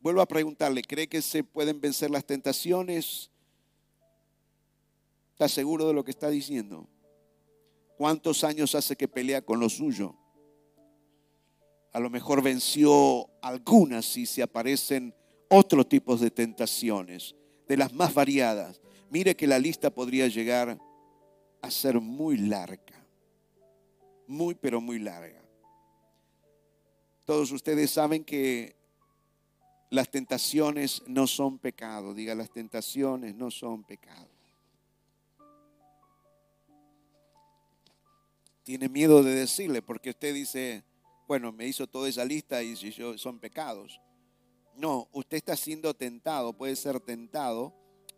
Vuelvo 0.01 0.21
a 0.21 0.27
preguntarle, 0.27 0.81
¿cree 0.81 1.07
que 1.07 1.21
se 1.21 1.43
pueden 1.43 1.79
vencer 1.79 2.09
las 2.09 2.25
tentaciones? 2.25 3.29
¿Está 5.33 5.47
seguro 5.47 5.87
de 5.87 5.93
lo 5.93 6.03
que 6.03 6.11
está 6.11 6.29
diciendo? 6.29 6.87
¿Cuántos 7.95 8.43
años 8.43 8.73
hace 8.73 8.95
que 8.95 9.07
pelea 9.07 9.43
con 9.43 9.59
lo 9.59 9.69
suyo? 9.69 10.15
A 11.95 11.99
lo 12.01 12.09
mejor 12.09 12.43
venció 12.43 13.29
algunas 13.41 14.17
y 14.17 14.25
se 14.25 14.43
aparecen 14.43 15.15
otros 15.47 15.87
tipos 15.87 16.19
de 16.19 16.29
tentaciones, 16.29 17.33
de 17.69 17.77
las 17.77 17.93
más 17.93 18.13
variadas. 18.13 18.81
Mire 19.09 19.33
que 19.37 19.47
la 19.47 19.57
lista 19.57 19.89
podría 19.89 20.27
llegar 20.27 20.77
a 21.61 21.71
ser 21.71 22.01
muy 22.01 22.35
larga, 22.35 23.01
muy 24.27 24.55
pero 24.55 24.81
muy 24.81 24.99
larga. 24.99 25.41
Todos 27.23 27.53
ustedes 27.53 27.91
saben 27.91 28.25
que 28.25 28.75
las 29.89 30.11
tentaciones 30.11 31.01
no 31.07 31.27
son 31.27 31.59
pecado, 31.59 32.13
diga 32.13 32.35
las 32.35 32.51
tentaciones 32.51 33.35
no 33.35 33.49
son 33.49 33.85
pecado. 33.85 34.27
Tiene 38.63 38.89
miedo 38.89 39.23
de 39.23 39.33
decirle 39.33 39.81
porque 39.81 40.09
usted 40.09 40.33
dice, 40.33 40.83
bueno, 41.27 41.51
me 41.51 41.67
hizo 41.67 41.87
toda 41.87 42.09
esa 42.09 42.25
lista 42.25 42.61
y 42.61 42.75
yo, 42.75 43.17
son 43.17 43.39
pecados. 43.39 43.99
No, 44.75 45.07
usted 45.11 45.37
está 45.37 45.55
siendo 45.55 45.93
tentado, 45.93 46.53
puede 46.53 46.75
ser 46.75 46.99
tentado 46.99 47.73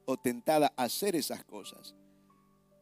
o 0.06 0.18
tentada 0.18 0.74
a 0.76 0.84
hacer 0.84 1.16
esas 1.16 1.44
cosas. 1.44 1.96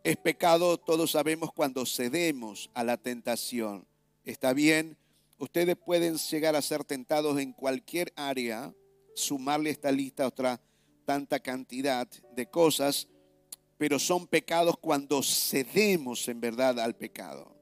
Es 0.04 0.18
pecado, 0.18 0.78
todos 0.78 1.12
sabemos, 1.12 1.52
cuando 1.52 1.86
cedemos 1.86 2.70
a 2.74 2.84
la 2.84 2.98
tentación. 2.98 3.88
Está 4.24 4.54
bien, 4.54 4.98
ustedes 5.40 5.76
pueden 5.76 6.18
llegar 6.18 6.56
a 6.56 6.62
ser 6.62 6.84
tentados 6.84 7.40
en 7.40 7.54
cualquier 7.54 8.14
área, 8.16 8.74
sumarle 9.16 9.70
a 9.70 9.74
esta 9.74 9.92
lista 9.92 10.28
otra 10.28 10.62
tanta 11.06 11.40
cantidad 11.40 12.08
de 12.36 12.46
cosas, 12.48 13.08
pero 13.78 14.00
son 14.00 14.28
pecados 14.28 14.78
cuando 14.78 15.22
cedemos 15.22 16.28
en 16.28 16.40
verdad 16.40 16.80
al 16.80 16.96
pecado. 16.96 17.55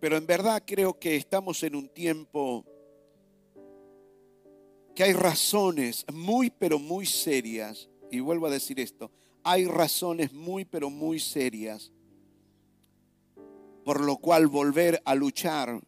Pero 0.00 0.16
en 0.16 0.26
verdad 0.26 0.62
creo 0.66 0.98
que 0.98 1.16
estamos 1.16 1.62
en 1.62 1.74
un 1.74 1.88
tiempo 1.88 2.64
que 4.94 5.04
hay 5.04 5.12
razones 5.12 6.04
muy, 6.12 6.50
pero 6.50 6.78
muy 6.78 7.06
serias, 7.06 7.88
y 8.10 8.20
vuelvo 8.20 8.46
a 8.46 8.50
decir 8.50 8.80
esto, 8.80 9.10
hay 9.44 9.66
razones 9.66 10.32
muy, 10.32 10.64
pero 10.64 10.90
muy 10.90 11.20
serias 11.20 11.92
por 13.88 14.02
lo 14.02 14.18
cual 14.18 14.48
volver 14.48 15.00
a 15.06 15.14
luchar 15.14 15.80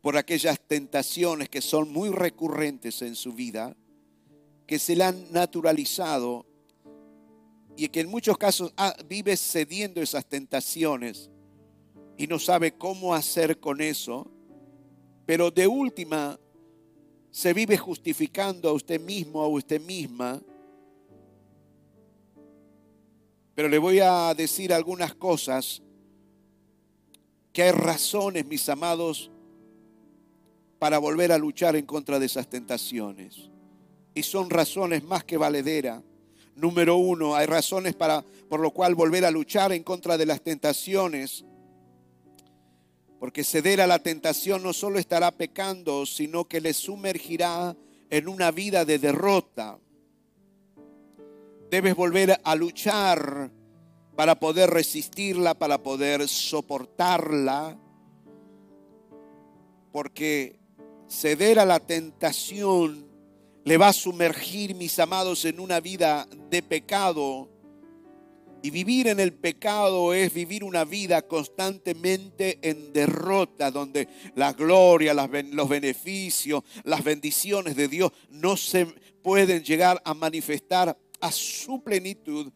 por 0.00 0.16
aquellas 0.16 0.58
tentaciones 0.58 1.48
que 1.48 1.62
son 1.62 1.92
muy 1.92 2.10
recurrentes 2.10 3.00
en 3.02 3.14
su 3.14 3.32
vida, 3.32 3.76
que 4.66 4.80
se 4.80 4.96
le 4.96 5.04
han 5.04 5.30
naturalizado 5.30 6.46
y 7.76 7.86
que 7.90 8.00
en 8.00 8.08
muchos 8.08 8.36
casos 8.36 8.72
ah, 8.76 8.96
vive 9.06 9.36
cediendo 9.36 10.02
esas 10.02 10.26
tentaciones 10.26 11.29
y 12.20 12.26
no 12.26 12.38
sabe 12.38 12.72
cómo 12.72 13.14
hacer 13.14 13.60
con 13.60 13.80
eso, 13.80 14.30
pero 15.24 15.50
de 15.50 15.66
última 15.66 16.38
se 17.30 17.54
vive 17.54 17.78
justificando 17.78 18.68
a 18.68 18.74
usted 18.74 19.00
mismo, 19.00 19.40
a 19.42 19.48
usted 19.48 19.80
misma. 19.80 20.38
Pero 23.54 23.70
le 23.70 23.78
voy 23.78 24.00
a 24.00 24.34
decir 24.34 24.74
algunas 24.74 25.14
cosas 25.14 25.80
que 27.54 27.62
hay 27.62 27.72
razones, 27.72 28.44
mis 28.44 28.68
amados, 28.68 29.30
para 30.78 30.98
volver 30.98 31.32
a 31.32 31.38
luchar 31.38 31.74
en 31.74 31.86
contra 31.86 32.18
de 32.18 32.26
esas 32.26 32.50
tentaciones. 32.50 33.48
Y 34.14 34.24
son 34.24 34.50
razones 34.50 35.02
más 35.04 35.24
que 35.24 35.38
valedera. 35.38 36.02
Número 36.54 36.96
uno, 36.96 37.34
hay 37.34 37.46
razones 37.46 37.94
para, 37.94 38.22
por 38.50 38.60
lo 38.60 38.72
cual 38.72 38.94
volver 38.94 39.24
a 39.24 39.30
luchar 39.30 39.72
en 39.72 39.82
contra 39.82 40.18
de 40.18 40.26
las 40.26 40.42
tentaciones 40.42 41.46
porque 43.20 43.44
ceder 43.44 43.82
a 43.82 43.86
la 43.86 43.98
tentación 43.98 44.62
no 44.62 44.72
solo 44.72 44.98
estará 44.98 45.30
pecando, 45.30 46.06
sino 46.06 46.48
que 46.48 46.62
le 46.62 46.72
sumergirá 46.72 47.76
en 48.08 48.28
una 48.28 48.50
vida 48.50 48.86
de 48.86 48.98
derrota. 48.98 49.78
Debes 51.70 51.94
volver 51.94 52.40
a 52.42 52.54
luchar 52.54 53.50
para 54.16 54.40
poder 54.40 54.70
resistirla, 54.70 55.52
para 55.52 55.82
poder 55.82 56.26
soportarla, 56.26 57.78
porque 59.92 60.58
ceder 61.06 61.58
a 61.58 61.66
la 61.66 61.78
tentación 61.78 63.06
le 63.64 63.76
va 63.76 63.88
a 63.88 63.92
sumergir, 63.92 64.74
mis 64.74 64.98
amados, 64.98 65.44
en 65.44 65.60
una 65.60 65.78
vida 65.80 66.26
de 66.48 66.62
pecado 66.62 67.50
y 68.62 68.70
vivir 68.70 69.08
en 69.08 69.20
el 69.20 69.32
pecado 69.32 70.12
es 70.12 70.32
vivir 70.32 70.64
una 70.64 70.84
vida 70.84 71.22
constantemente 71.22 72.58
en 72.62 72.92
derrota, 72.92 73.70
donde 73.70 74.08
la 74.34 74.52
gloria, 74.52 75.14
los 75.14 75.68
beneficios, 75.68 76.62
las 76.84 77.02
bendiciones 77.02 77.76
de 77.76 77.88
Dios 77.88 78.12
no 78.28 78.56
se 78.56 78.86
pueden 79.22 79.62
llegar 79.62 80.00
a 80.04 80.14
manifestar 80.14 80.96
a 81.20 81.32
su 81.32 81.82
plenitud, 81.82 82.52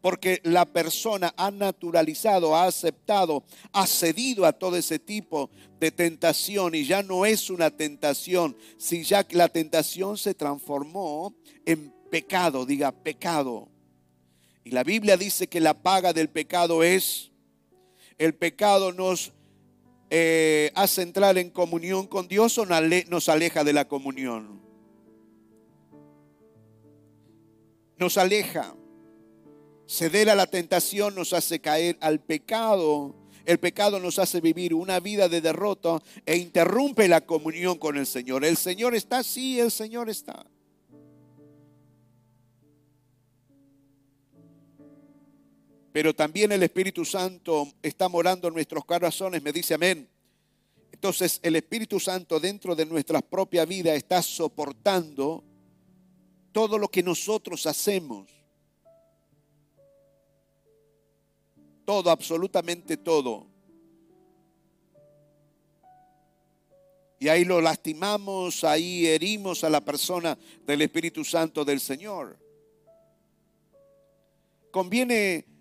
porque 0.00 0.40
la 0.44 0.64
persona 0.64 1.34
ha 1.36 1.50
naturalizado, 1.50 2.54
ha 2.54 2.64
aceptado, 2.64 3.44
ha 3.72 3.86
cedido 3.86 4.46
a 4.46 4.52
todo 4.52 4.76
ese 4.76 4.98
tipo 4.98 5.50
de 5.80 5.90
tentación 5.90 6.74
y 6.74 6.84
ya 6.84 7.02
no 7.02 7.26
es 7.26 7.50
una 7.50 7.70
tentación, 7.70 8.56
si 8.76 9.04
ya 9.04 9.26
la 9.30 9.48
tentación 9.48 10.16
se 10.16 10.34
transformó 10.34 11.34
en 11.64 11.92
pecado, 12.10 12.64
diga 12.64 12.92
pecado. 12.92 13.68
Y 14.68 14.70
la 14.70 14.84
Biblia 14.84 15.16
dice 15.16 15.46
que 15.46 15.60
la 15.60 15.72
paga 15.72 16.12
del 16.12 16.28
pecado 16.28 16.82
es, 16.82 17.30
el 18.18 18.34
pecado 18.34 18.92
nos 18.92 19.32
eh, 20.10 20.72
hace 20.74 21.00
entrar 21.00 21.38
en 21.38 21.48
comunión 21.48 22.06
con 22.06 22.28
Dios 22.28 22.58
o 22.58 22.66
nos 22.66 23.28
aleja 23.30 23.64
de 23.64 23.72
la 23.72 23.88
comunión. 23.88 24.60
Nos 27.96 28.18
aleja. 28.18 28.74
Ceder 29.86 30.28
a 30.28 30.34
la 30.34 30.46
tentación 30.46 31.14
nos 31.14 31.32
hace 31.32 31.60
caer 31.60 31.96
al 32.02 32.20
pecado. 32.20 33.14
El 33.46 33.58
pecado 33.58 33.98
nos 33.98 34.18
hace 34.18 34.42
vivir 34.42 34.74
una 34.74 35.00
vida 35.00 35.30
de 35.30 35.40
derrota 35.40 36.02
e 36.26 36.36
interrumpe 36.36 37.08
la 37.08 37.22
comunión 37.22 37.78
con 37.78 37.96
el 37.96 38.06
Señor. 38.06 38.44
El 38.44 38.58
Señor 38.58 38.94
está, 38.94 39.22
sí, 39.22 39.58
el 39.60 39.70
Señor 39.70 40.10
está. 40.10 40.44
Pero 45.92 46.14
también 46.14 46.52
el 46.52 46.62
Espíritu 46.62 47.04
Santo 47.04 47.68
está 47.82 48.08
morando 48.08 48.48
en 48.48 48.54
nuestros 48.54 48.84
corazones, 48.84 49.42
me 49.42 49.52
dice 49.52 49.74
amén. 49.74 50.08
Entonces 50.92 51.38
el 51.42 51.56
Espíritu 51.56 52.00
Santo 52.00 52.40
dentro 52.40 52.74
de 52.74 52.84
nuestra 52.84 53.20
propia 53.20 53.64
vida 53.64 53.94
está 53.94 54.20
soportando 54.20 55.44
todo 56.52 56.78
lo 56.78 56.88
que 56.88 57.02
nosotros 57.02 57.66
hacemos. 57.66 58.28
Todo, 61.84 62.10
absolutamente 62.10 62.96
todo. 62.96 63.46
Y 67.20 67.28
ahí 67.28 67.44
lo 67.44 67.60
lastimamos, 67.60 68.62
ahí 68.62 69.06
herimos 69.06 69.64
a 69.64 69.70
la 69.70 69.80
persona 69.80 70.38
del 70.66 70.82
Espíritu 70.82 71.24
Santo 71.24 71.64
del 71.64 71.80
Señor. 71.80 72.38
conviene 74.70 75.57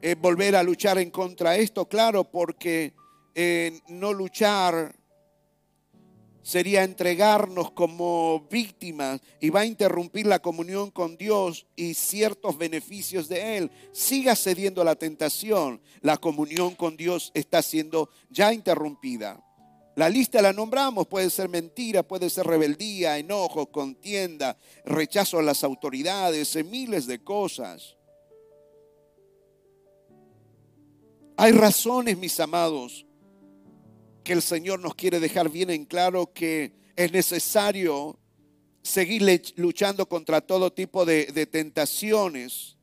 eh, 0.00 0.14
volver 0.14 0.56
a 0.56 0.62
luchar 0.62 0.98
en 0.98 1.10
contra 1.10 1.52
de 1.52 1.62
esto, 1.62 1.88
claro, 1.88 2.24
porque 2.24 2.94
eh, 3.34 3.80
no 3.88 4.12
luchar 4.12 4.94
sería 6.48 6.82
entregarnos 6.82 7.72
como 7.72 8.48
víctimas 8.50 9.20
y 9.38 9.50
va 9.50 9.60
a 9.60 9.66
interrumpir 9.66 10.26
la 10.26 10.38
comunión 10.38 10.90
con 10.90 11.18
Dios 11.18 11.66
y 11.76 11.92
ciertos 11.92 12.56
beneficios 12.56 13.28
de 13.28 13.58
Él. 13.58 13.70
Siga 13.92 14.34
cediendo 14.34 14.80
a 14.80 14.86
la 14.86 14.94
tentación. 14.94 15.82
La 16.00 16.16
comunión 16.16 16.74
con 16.74 16.96
Dios 16.96 17.32
está 17.34 17.60
siendo 17.60 18.08
ya 18.30 18.54
interrumpida. 18.54 19.44
La 19.94 20.08
lista 20.08 20.40
la 20.40 20.54
nombramos, 20.54 21.06
puede 21.06 21.28
ser 21.28 21.50
mentira, 21.50 22.02
puede 22.02 22.30
ser 22.30 22.46
rebeldía, 22.46 23.18
enojo, 23.18 23.66
contienda, 23.66 24.56
rechazo 24.86 25.40
a 25.40 25.42
las 25.42 25.64
autoridades, 25.64 26.56
miles 26.64 27.06
de 27.06 27.22
cosas. 27.22 27.97
Hay 31.40 31.52
razones, 31.52 32.18
mis 32.18 32.40
amados, 32.40 33.06
que 34.24 34.32
el 34.32 34.42
Señor 34.42 34.80
nos 34.80 34.96
quiere 34.96 35.20
dejar 35.20 35.48
bien 35.48 35.70
en 35.70 35.84
claro 35.84 36.32
que 36.32 36.72
es 36.96 37.12
necesario 37.12 38.18
seguir 38.82 39.22
luchando 39.54 40.08
contra 40.08 40.40
todo 40.40 40.72
tipo 40.72 41.04
de, 41.04 41.46
tentaciones. 41.46 42.76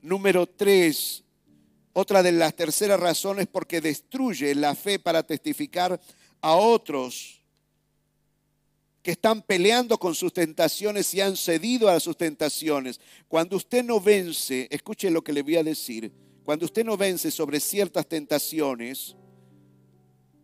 Número 0.00 0.46
tres, 0.46 1.22
otra 1.92 2.22
de 2.22 2.32
las 2.32 2.56
terceras 2.56 2.98
razones 2.98 3.46
porque 3.46 3.82
destruye 3.82 4.54
la 4.54 4.74
fe 4.74 4.98
para 4.98 5.22
testificar 5.22 6.00
a 6.40 6.54
otros 6.54 7.42
que 9.02 9.10
están 9.10 9.42
peleando 9.42 9.98
con 9.98 10.14
sus 10.14 10.32
tentaciones 10.32 11.12
y 11.12 11.20
han 11.20 11.36
cedido 11.36 11.90
a 11.90 12.00
sus 12.00 12.16
tentaciones. 12.16 13.02
Cuando 13.28 13.54
usted 13.58 13.84
no 13.84 14.00
vence, 14.00 14.66
escuche 14.70 15.10
lo 15.10 15.22
que 15.22 15.34
le 15.34 15.42
voy 15.42 15.56
a 15.56 15.62
decir, 15.62 16.10
cuando 16.44 16.64
usted 16.64 16.84
no 16.84 16.96
vence 16.96 17.30
sobre 17.30 17.60
ciertas 17.60 18.06
tentaciones, 18.06 19.16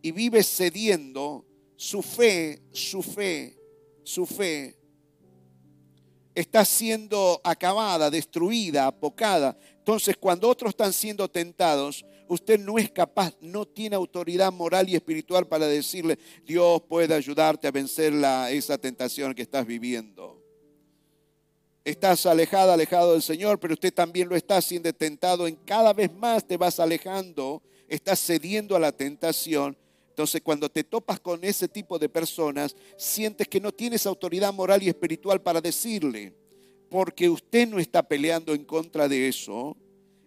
y 0.03 0.13
vive 0.13 0.43
cediendo, 0.43 1.45
su 1.77 2.03
fe, 2.03 2.63
su 2.73 3.03
fe, 3.03 3.57
su 4.03 4.27
fe 4.27 4.77
está 6.35 6.65
siendo 6.65 7.41
acabada, 7.43 8.11
destruida, 8.11 8.87
apocada. 8.87 9.59
Entonces, 9.79 10.17
cuando 10.17 10.49
otros 10.49 10.71
están 10.71 10.93
siendo 10.93 11.29
tentados, 11.29 12.05
usted 12.29 12.61
no 12.61 12.79
es 12.79 12.91
capaz, 12.91 13.35
no 13.41 13.67
tiene 13.67 13.97
autoridad 13.97 14.53
moral 14.53 14.89
y 14.89 14.95
espiritual 14.95 15.47
para 15.49 15.67
decirle, 15.67 16.19
Dios 16.45 16.83
puede 16.89 17.15
ayudarte 17.15 17.67
a 17.67 17.73
vencer 17.73 18.13
esa 18.51 18.79
tentación 18.79 19.35
que 19.35 19.43
estás 19.43 19.67
viviendo. 19.67 20.38
Estás 21.89 22.27
alejada, 22.27 22.75
alejado 22.75 23.13
del 23.13 23.23
Señor, 23.23 23.59
pero 23.59 23.75
usted 23.75 23.93
también 23.93 24.29
lo 24.29 24.37
está 24.37 24.61
siendo 24.61 24.93
tentado. 24.93 25.47
En 25.47 25.57
cada 25.57 25.93
vez 25.93 26.13
más 26.13 26.47
te 26.47 26.57
vas 26.57 26.79
alejando, 26.81 27.63
estás 27.89 28.21
cediendo 28.21 28.77
a 28.77 28.81
la 28.81 28.93
tentación 28.93 29.77
entonces, 30.19 30.41
cuando 30.43 30.69
te 30.69 30.83
topas 30.83 31.21
con 31.21 31.45
ese 31.45 31.69
tipo 31.69 31.97
de 31.97 32.09
personas, 32.09 32.75
sientes 32.97 33.47
que 33.47 33.61
no 33.61 33.71
tienes 33.71 34.05
autoridad 34.05 34.53
moral 34.53 34.83
y 34.83 34.89
espiritual 34.89 35.41
para 35.41 35.61
decirle, 35.61 36.35
porque 36.91 37.29
usted 37.29 37.69
no 37.69 37.79
está 37.79 38.03
peleando 38.03 38.53
en 38.53 38.65
contra 38.65 39.07
de 39.07 39.29
eso, 39.29 39.77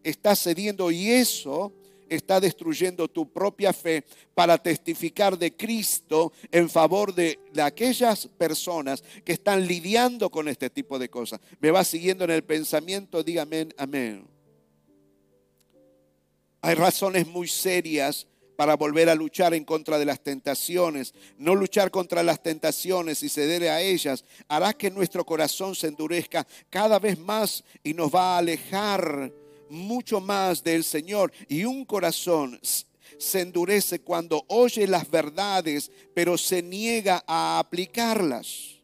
está 0.02 0.34
cediendo 0.34 0.92
y 0.92 1.10
eso 1.10 1.74
está 2.16 2.40
destruyendo 2.40 3.08
tu 3.08 3.32
propia 3.32 3.72
fe 3.72 4.04
para 4.36 4.58
testificar 4.58 5.38
de 5.38 5.56
Cristo 5.56 6.34
en 6.52 6.70
favor 6.70 7.16
de, 7.16 7.40
aquellas 7.64 8.28
personas 8.28 9.04
que 9.24 9.32
están 9.32 9.66
lidiando 9.66 10.30
con 10.30 10.48
este 10.48 10.70
tipo 10.70 11.00
de 11.00 11.10
cosas. 11.10 11.40
¿Me 11.60 11.72
va 11.72 11.84
siguiendo 11.84 12.26
en 12.26 12.32
el 12.32 12.44
pensamiento? 12.44 13.24
Dígame 13.24 13.70
amén. 13.78 14.28
Hay 16.62 16.76
razones 16.76 17.26
muy 17.28 17.48
serias 17.48 18.28
para 18.56 18.76
volver 18.76 19.10
a 19.10 19.16
luchar 19.16 19.54
en 19.54 19.64
contra 19.64 19.98
de 19.98 20.06
las 20.06 20.22
tentaciones. 20.22 21.16
No 21.38 21.56
luchar 21.56 21.90
contra 21.90 22.22
las 22.22 22.44
tentaciones 22.44 23.24
y 23.24 23.30
ceder 23.30 23.68
a 23.70 23.82
ellas 23.82 24.26
hará 24.48 24.74
que 24.74 24.92
nuestro 24.92 25.26
corazón 25.26 25.76
se 25.76 25.88
endurezca 25.88 26.46
cada 26.70 27.00
vez 27.00 27.18
más 27.18 27.64
y 27.84 27.94
nos 27.94 28.14
va 28.14 28.36
a 28.36 28.38
alejar 28.38 29.32
mucho 29.72 30.22
más 30.22 30.64
del 30.64 30.84
Señor. 30.84 31.32
Y 31.48 31.66
un 31.66 31.86
corazón 31.86 32.60
se 33.18 33.42
endurece 33.42 34.02
cuando 34.02 34.44
oye 34.48 34.88
las 34.88 35.10
verdades, 35.10 35.92
pero 36.14 36.38
se 36.38 36.62
niega 36.62 37.24
a 37.26 37.60
aplicarlas. 37.60 38.78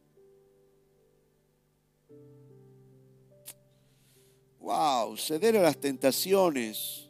Wow, 4.60 5.15
ceder 5.15 5.58
a 5.58 5.62
las 5.62 5.78
tentaciones 5.78 7.08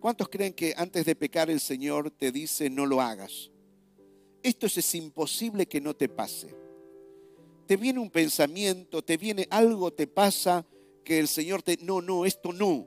¿Cuántos 0.00 0.28
creen 0.28 0.52
que 0.52 0.74
antes 0.76 1.04
de 1.04 1.16
pecar 1.16 1.50
el 1.50 1.60
Señor 1.60 2.10
te 2.10 2.30
dice 2.30 2.70
no 2.70 2.86
lo 2.86 3.00
hagas? 3.00 3.50
Esto 4.42 4.66
es 4.66 4.94
imposible 4.94 5.66
que 5.66 5.80
no 5.80 5.94
te 5.94 6.08
pase. 6.08 6.54
Te 7.66 7.76
viene 7.76 7.98
un 7.98 8.10
pensamiento, 8.10 9.02
te 9.02 9.16
viene 9.16 9.46
algo, 9.50 9.92
te 9.92 10.06
pasa 10.06 10.64
que 11.08 11.18
el 11.18 11.26
Señor 11.26 11.62
te... 11.62 11.78
No, 11.78 12.02
no, 12.02 12.26
esto 12.26 12.52
no. 12.52 12.86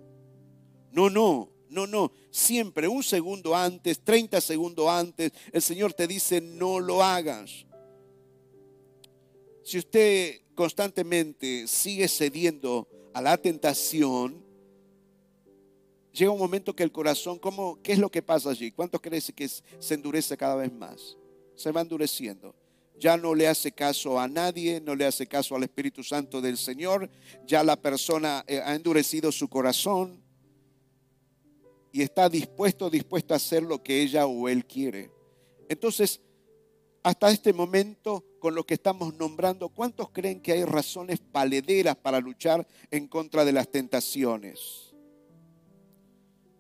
No, 0.92 1.10
no, 1.10 1.52
no, 1.70 1.88
no. 1.88 2.12
Siempre 2.30 2.88
un 2.88 3.02
segundo 3.02 3.56
antes, 3.56 4.00
30 4.04 4.40
segundos 4.42 4.88
antes, 4.90 5.32
el 5.52 5.64
Señor 5.64 5.94
te 5.94 6.06
dice 6.06 6.40
no 6.40 6.80
lo 6.80 7.02
hagas. 7.02 7.66
Si 9.64 9.80
usted 9.80 10.40
constantemente 10.54 11.66
sigue 11.68 12.08
cediendo 12.08 12.88
a 13.12 13.24
la 13.24 13.36
tentación, 13.38 14.46
llega 16.14 16.30
un 16.30 16.38
momento 16.38 16.76
que 16.76 16.84
el 16.84 16.92
corazón, 16.92 17.40
¿cómo, 17.40 17.82
¿qué 17.82 17.94
es 17.94 17.98
lo 17.98 18.12
que 18.12 18.22
pasa 18.22 18.52
allí? 18.52 18.72
¿Cuántos 18.72 19.02
creen 19.02 19.24
que 19.36 19.50
se 19.50 19.94
endurece 19.96 20.38
cada 20.38 20.54
vez 20.54 20.72
más? 20.72 21.18
Se 21.56 21.72
va 21.72 21.82
endureciendo. 21.82 22.54
Ya 23.02 23.18
no 23.18 23.34
le 23.34 23.48
hace 23.48 23.72
caso 23.72 24.20
a 24.20 24.28
nadie, 24.28 24.80
no 24.80 24.96
le 24.96 25.08
hace 25.08 25.26
caso 25.26 25.56
al 25.56 25.64
Espíritu 25.64 26.04
Santo 26.04 26.40
del 26.40 26.56
Señor. 26.56 27.10
Ya 27.48 27.64
la 27.64 27.76
persona 27.76 28.44
eh, 28.46 28.62
ha 28.64 28.76
endurecido 28.76 29.32
su 29.32 29.48
corazón 29.48 30.24
y 31.92 32.04
está 32.04 32.30
dispuesto, 32.30 32.92
dispuesto 32.92 33.34
a 33.34 33.38
hacer 33.38 33.64
lo 33.64 33.82
que 33.82 34.04
ella 34.04 34.28
o 34.28 34.48
él 34.48 34.68
quiere. 34.68 35.10
Entonces, 35.68 36.22
hasta 37.02 37.32
este 37.32 37.54
momento, 37.54 38.24
con 38.40 38.54
lo 38.54 38.68
que 38.68 38.76
estamos 38.76 39.16
nombrando, 39.16 39.70
¿cuántos 39.70 40.12
creen 40.12 40.40
que 40.40 40.52
hay 40.52 40.64
razones 40.64 41.20
palederas 41.20 41.96
para 41.96 42.20
luchar 42.20 42.68
en 42.92 43.08
contra 43.08 43.44
de 43.44 43.52
las 43.52 43.68
tentaciones? 43.68 44.94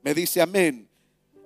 Me 0.02 0.16
dice 0.16 0.42
amén. 0.42 0.91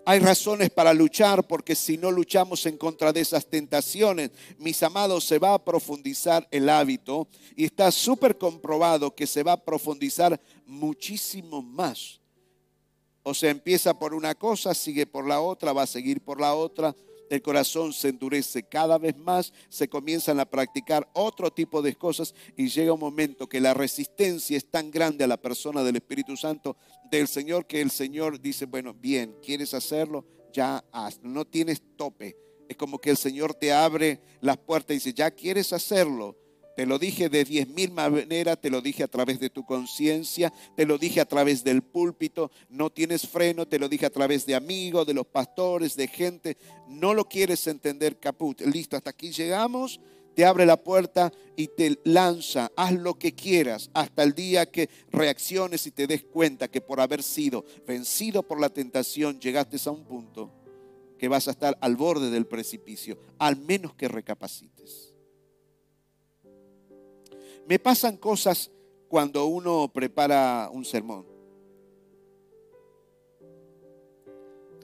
Hay 0.07 0.19
razones 0.19 0.69
para 0.69 0.93
luchar 0.93 1.47
porque 1.47 1.75
si 1.75 1.97
no 1.97 2.11
luchamos 2.11 2.65
en 2.67 2.77
contra 2.77 3.11
de 3.11 3.21
esas 3.21 3.47
tentaciones, 3.47 4.29
mis 4.59 4.83
amados, 4.83 5.23
se 5.23 5.39
va 5.39 5.55
a 5.55 5.63
profundizar 5.63 6.47
el 6.51 6.69
hábito 6.69 7.27
y 7.55 7.65
está 7.65 7.91
súper 7.91 8.37
comprobado 8.37 9.15
que 9.15 9.25
se 9.25 9.41
va 9.41 9.53
a 9.53 9.63
profundizar 9.63 10.39
muchísimo 10.67 11.63
más. 11.63 12.19
O 13.23 13.33
sea, 13.33 13.49
empieza 13.49 13.97
por 13.97 14.13
una 14.13 14.35
cosa, 14.35 14.75
sigue 14.75 15.07
por 15.07 15.27
la 15.27 15.41
otra, 15.41 15.73
va 15.73 15.81
a 15.81 15.87
seguir 15.87 16.21
por 16.21 16.39
la 16.39 16.53
otra 16.53 16.95
el 17.29 17.41
corazón 17.41 17.93
se 17.93 18.09
endurece 18.09 18.63
cada 18.63 18.97
vez 18.97 19.17
más, 19.17 19.53
se 19.69 19.87
comienzan 19.87 20.39
a 20.39 20.45
practicar 20.45 21.09
otro 21.13 21.51
tipo 21.51 21.81
de 21.81 21.95
cosas 21.95 22.33
y 22.55 22.69
llega 22.69 22.93
un 22.93 22.99
momento 22.99 23.47
que 23.47 23.59
la 23.59 23.73
resistencia 23.73 24.57
es 24.57 24.69
tan 24.69 24.91
grande 24.91 25.23
a 25.23 25.27
la 25.27 25.37
persona 25.37 25.83
del 25.83 25.97
Espíritu 25.97 26.37
Santo 26.37 26.77
del 27.09 27.27
Señor 27.27 27.65
que 27.65 27.81
el 27.81 27.91
Señor 27.91 28.39
dice, 28.39 28.65
bueno, 28.65 28.93
bien, 28.93 29.35
¿quieres 29.43 29.73
hacerlo? 29.73 30.25
Ya 30.53 30.83
haz, 30.91 31.19
no 31.21 31.45
tienes 31.45 31.81
tope. 31.95 32.37
Es 32.67 32.77
como 32.77 32.99
que 32.99 33.11
el 33.11 33.17
Señor 33.17 33.53
te 33.53 33.71
abre 33.71 34.21
las 34.41 34.57
puertas 34.57 34.91
y 34.91 34.95
dice, 34.95 35.13
ya 35.13 35.29
quieres 35.31 35.71
hacerlo, 35.73 36.35
te 36.75 36.85
lo 36.85 36.99
dije 36.99 37.29
de 37.29 37.45
diez 37.45 37.67
mil 37.67 37.91
maneras, 37.91 38.59
te 38.59 38.69
lo 38.69 38.81
dije 38.81 39.03
a 39.03 39.07
través 39.07 39.39
de 39.39 39.49
tu 39.49 39.65
conciencia, 39.65 40.51
te 40.75 40.85
lo 40.85 40.97
dije 40.97 41.21
a 41.21 41.25
través 41.25 41.63
del 41.63 41.81
púlpito, 41.81 42.51
no 42.69 42.89
tienes 42.89 43.27
freno, 43.27 43.65
te 43.65 43.79
lo 43.79 43.87
dije 43.87 44.05
a 44.05 44.09
través 44.09 44.45
de 44.45 44.55
amigos, 44.55 45.07
de 45.07 45.13
los 45.13 45.25
pastores, 45.25 45.95
de 45.95 46.07
gente. 46.07 46.57
No 46.87 47.13
lo 47.13 47.25
quieres 47.25 47.65
entender, 47.67 48.19
caput. 48.19 48.59
Listo, 48.61 48.97
hasta 48.97 49.11
aquí 49.11 49.31
llegamos, 49.31 50.01
te 50.35 50.45
abre 50.45 50.65
la 50.65 50.77
puerta 50.77 51.31
y 51.55 51.69
te 51.69 51.97
lanza, 52.03 52.71
haz 52.75 52.93
lo 52.93 53.17
que 53.17 53.33
quieras 53.33 53.89
hasta 53.93 54.23
el 54.23 54.33
día 54.33 54.65
que 54.65 54.89
reacciones 55.11 55.87
y 55.87 55.91
te 55.91 56.07
des 56.07 56.23
cuenta 56.23 56.67
que 56.67 56.81
por 56.81 56.99
haber 56.99 57.23
sido 57.23 57.63
vencido 57.87 58.43
por 58.43 58.59
la 58.59 58.69
tentación 58.69 59.39
llegaste 59.39 59.77
a 59.85 59.91
un 59.91 60.03
punto 60.03 60.51
que 61.17 61.29
vas 61.29 61.47
a 61.47 61.51
estar 61.51 61.77
al 61.79 61.95
borde 61.95 62.29
del 62.29 62.45
precipicio, 62.45 63.17
al 63.39 63.55
menos 63.55 63.95
que 63.95 64.09
recapacites. 64.09 65.04
Me 67.65 67.79
pasan 67.79 68.17
cosas 68.17 68.71
cuando 69.07 69.45
uno 69.45 69.89
prepara 69.93 70.69
un 70.71 70.85
sermón. 70.85 71.25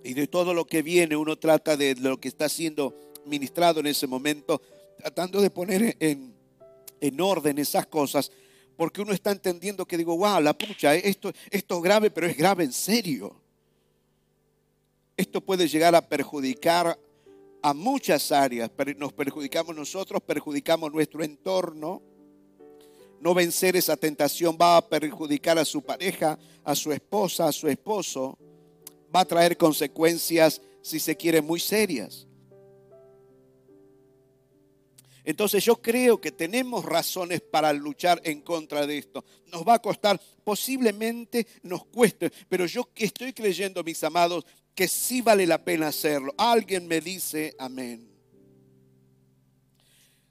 Y 0.04 0.14
de 0.14 0.28
todo 0.28 0.54
lo 0.54 0.66
que 0.66 0.82
viene, 0.82 1.16
uno 1.16 1.38
trata 1.38 1.78
de 1.78 1.96
lo 1.96 2.20
que 2.20 2.28
está 2.28 2.50
siendo 2.50 2.96
ministrado 3.26 3.80
en 3.82 3.88
ese 3.88 4.08
momento, 4.08 4.62
tratando 4.98 5.42
de 5.42 5.52
poner 5.52 5.96
en, 6.00 6.34
en 7.00 7.22
orden 7.22 7.58
esas 7.58 7.86
cosas, 7.88 8.32
Porque 8.78 9.02
uno 9.02 9.14
está 9.14 9.32
entendiendo 9.32 9.86
que 9.86 9.98
digo, 9.98 10.18
wow, 10.18 10.40
la 10.40 10.58
pucha, 10.58 10.96
esto, 10.96 11.32
esto 11.52 11.78
es 11.78 11.84
grave, 11.84 12.10
pero 12.10 12.26
es 12.26 12.36
grave 12.36 12.64
en 12.64 12.74
serio. 12.74 13.36
Esto 15.16 15.40
puede 15.42 15.68
llegar 15.68 15.94
a 15.94 16.02
perjudicar 16.02 16.98
a 17.62 17.74
muchas 17.76 18.32
áreas. 18.32 18.72
Nos 18.98 19.14
perjudicamos 19.14 19.76
nosotros, 19.76 20.24
perjudicamos 20.24 20.92
nuestro 20.92 21.24
entorno. 21.24 22.02
No 23.22 23.36
vencer 23.36 23.76
esa 23.76 23.96
tentación 23.96 24.58
va 24.60 24.78
a 24.78 24.90
perjudicar 24.90 25.60
a 25.60 25.64
su 25.64 25.84
pareja, 25.84 26.40
a 26.64 26.74
su 26.76 26.92
esposa, 26.92 27.48
a 27.48 27.52
su 27.52 27.68
esposo. 27.68 28.36
Va 29.16 29.20
a 29.20 29.26
traer 29.26 29.58
consecuencias, 29.58 30.60
si 30.82 31.00
se 31.00 31.16
quiere, 31.16 31.40
muy 31.40 31.60
serias. 31.60 32.26
Entonces 35.24 35.64
yo 35.64 35.80
creo 35.80 36.20
que 36.20 36.32
tenemos 36.32 36.84
razones 36.84 37.42
para 37.42 37.72
luchar 37.74 38.20
en 38.24 38.42
contra 38.42 38.88
de 38.88 38.98
esto. 38.98 39.24
Nos 39.52 39.68
va 39.68 39.76
a 39.76 39.80
costar, 39.80 40.20
posiblemente 40.44 41.46
nos 41.62 41.86
cueste, 41.86 42.32
pero 42.50 42.66
yo 42.66 42.90
estoy 42.96 43.34
creyendo, 43.34 43.84
mis 43.84 44.04
amados, 44.04 44.48
que 44.74 44.88
sí 44.88 45.22
vale 45.22 45.46
la 45.46 45.64
pena 45.64 45.90
hacerlo. 45.90 46.34
Alguien 46.40 46.88
me 46.88 47.02
dice 47.02 47.56
amén. 47.60 48.10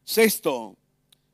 Sexto, 0.02 0.76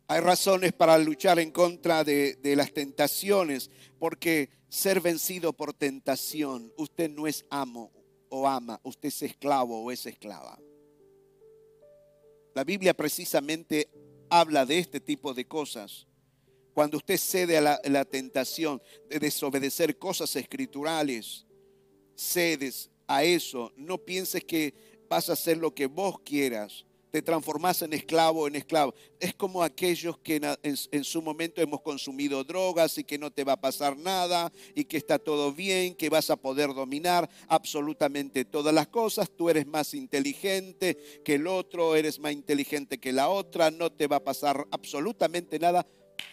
hay 0.08 0.20
razones 0.20 0.72
para 0.72 0.96
luchar 0.98 1.38
en 1.40 1.50
contra 1.50 2.04
de, 2.04 2.38
las 2.56 2.72
tentaciones, 2.72 3.70
porque 3.98 4.50
ser 4.68 5.00
vencido 5.00 5.52
por 5.52 5.74
tentación, 5.74 6.72
usted 6.76 7.10
no 7.10 7.26
es 7.26 7.44
amo 7.50 7.92
o 8.28 8.46
ama, 8.46 8.80
usted 8.84 9.08
es 9.08 9.22
esclavo 9.22 9.82
o 9.82 9.90
es 9.90 10.06
esclava. 10.06 10.58
La 12.54 12.64
Biblia 12.64 12.94
precisamente 12.94 13.90
habla 14.30 14.64
de 14.64 14.78
este 14.78 15.00
tipo 15.00 15.34
de 15.34 15.46
cosas. 15.46 16.06
Cuando 16.72 16.98
usted 16.98 17.16
cede 17.16 17.58
a 17.58 17.80
la, 17.82 18.04
tentación 18.04 18.80
de 19.08 19.18
desobedecer 19.18 19.98
cosas 19.98 20.36
escriturales, 20.36 21.46
cedes 22.14 22.90
a 23.06 23.24
eso. 23.24 23.72
No 23.76 23.98
pienses 23.98 24.44
que 24.44 24.74
vas 25.08 25.28
a 25.28 25.34
hacer 25.34 25.58
lo 25.58 25.74
que 25.74 25.86
vos 25.86 26.20
quieras 26.20 26.85
te 27.16 27.22
transformas 27.22 27.80
en 27.80 27.94
esclavo 27.94 28.46
en 28.46 28.56
esclavo. 28.56 28.94
Es 29.18 29.32
como 29.32 29.62
aquellos 29.62 30.18
que 30.18 30.38
en, 30.62 31.04
su 31.04 31.22
momento 31.22 31.62
hemos 31.62 31.80
consumido 31.80 32.44
drogas 32.44 32.98
y 32.98 33.04
que 33.04 33.16
no 33.16 33.30
te 33.30 33.42
va 33.42 33.54
a 33.54 33.60
pasar 33.60 33.96
nada 33.96 34.52
y 34.74 34.84
que 34.84 34.98
está 34.98 35.18
todo 35.18 35.50
bien, 35.50 35.94
que 35.94 36.10
vas 36.10 36.28
a 36.28 36.36
poder 36.36 36.74
dominar 36.74 37.26
absolutamente 37.48 38.44
todas 38.44 38.74
las 38.74 38.88
cosas. 38.88 39.30
Tú 39.30 39.48
eres 39.48 39.66
más 39.66 39.94
inteligente 39.94 41.22
que 41.24 41.36
el 41.36 41.46
otro, 41.46 41.96
eres 41.96 42.18
más 42.18 42.32
inteligente 42.32 42.98
que 42.98 43.14
la 43.14 43.30
otra, 43.30 43.70
no 43.70 43.90
te 43.90 44.08
va 44.08 44.16
a 44.16 44.24
pasar 44.24 44.66
absolutamente 44.70 45.58
nada 45.58 45.86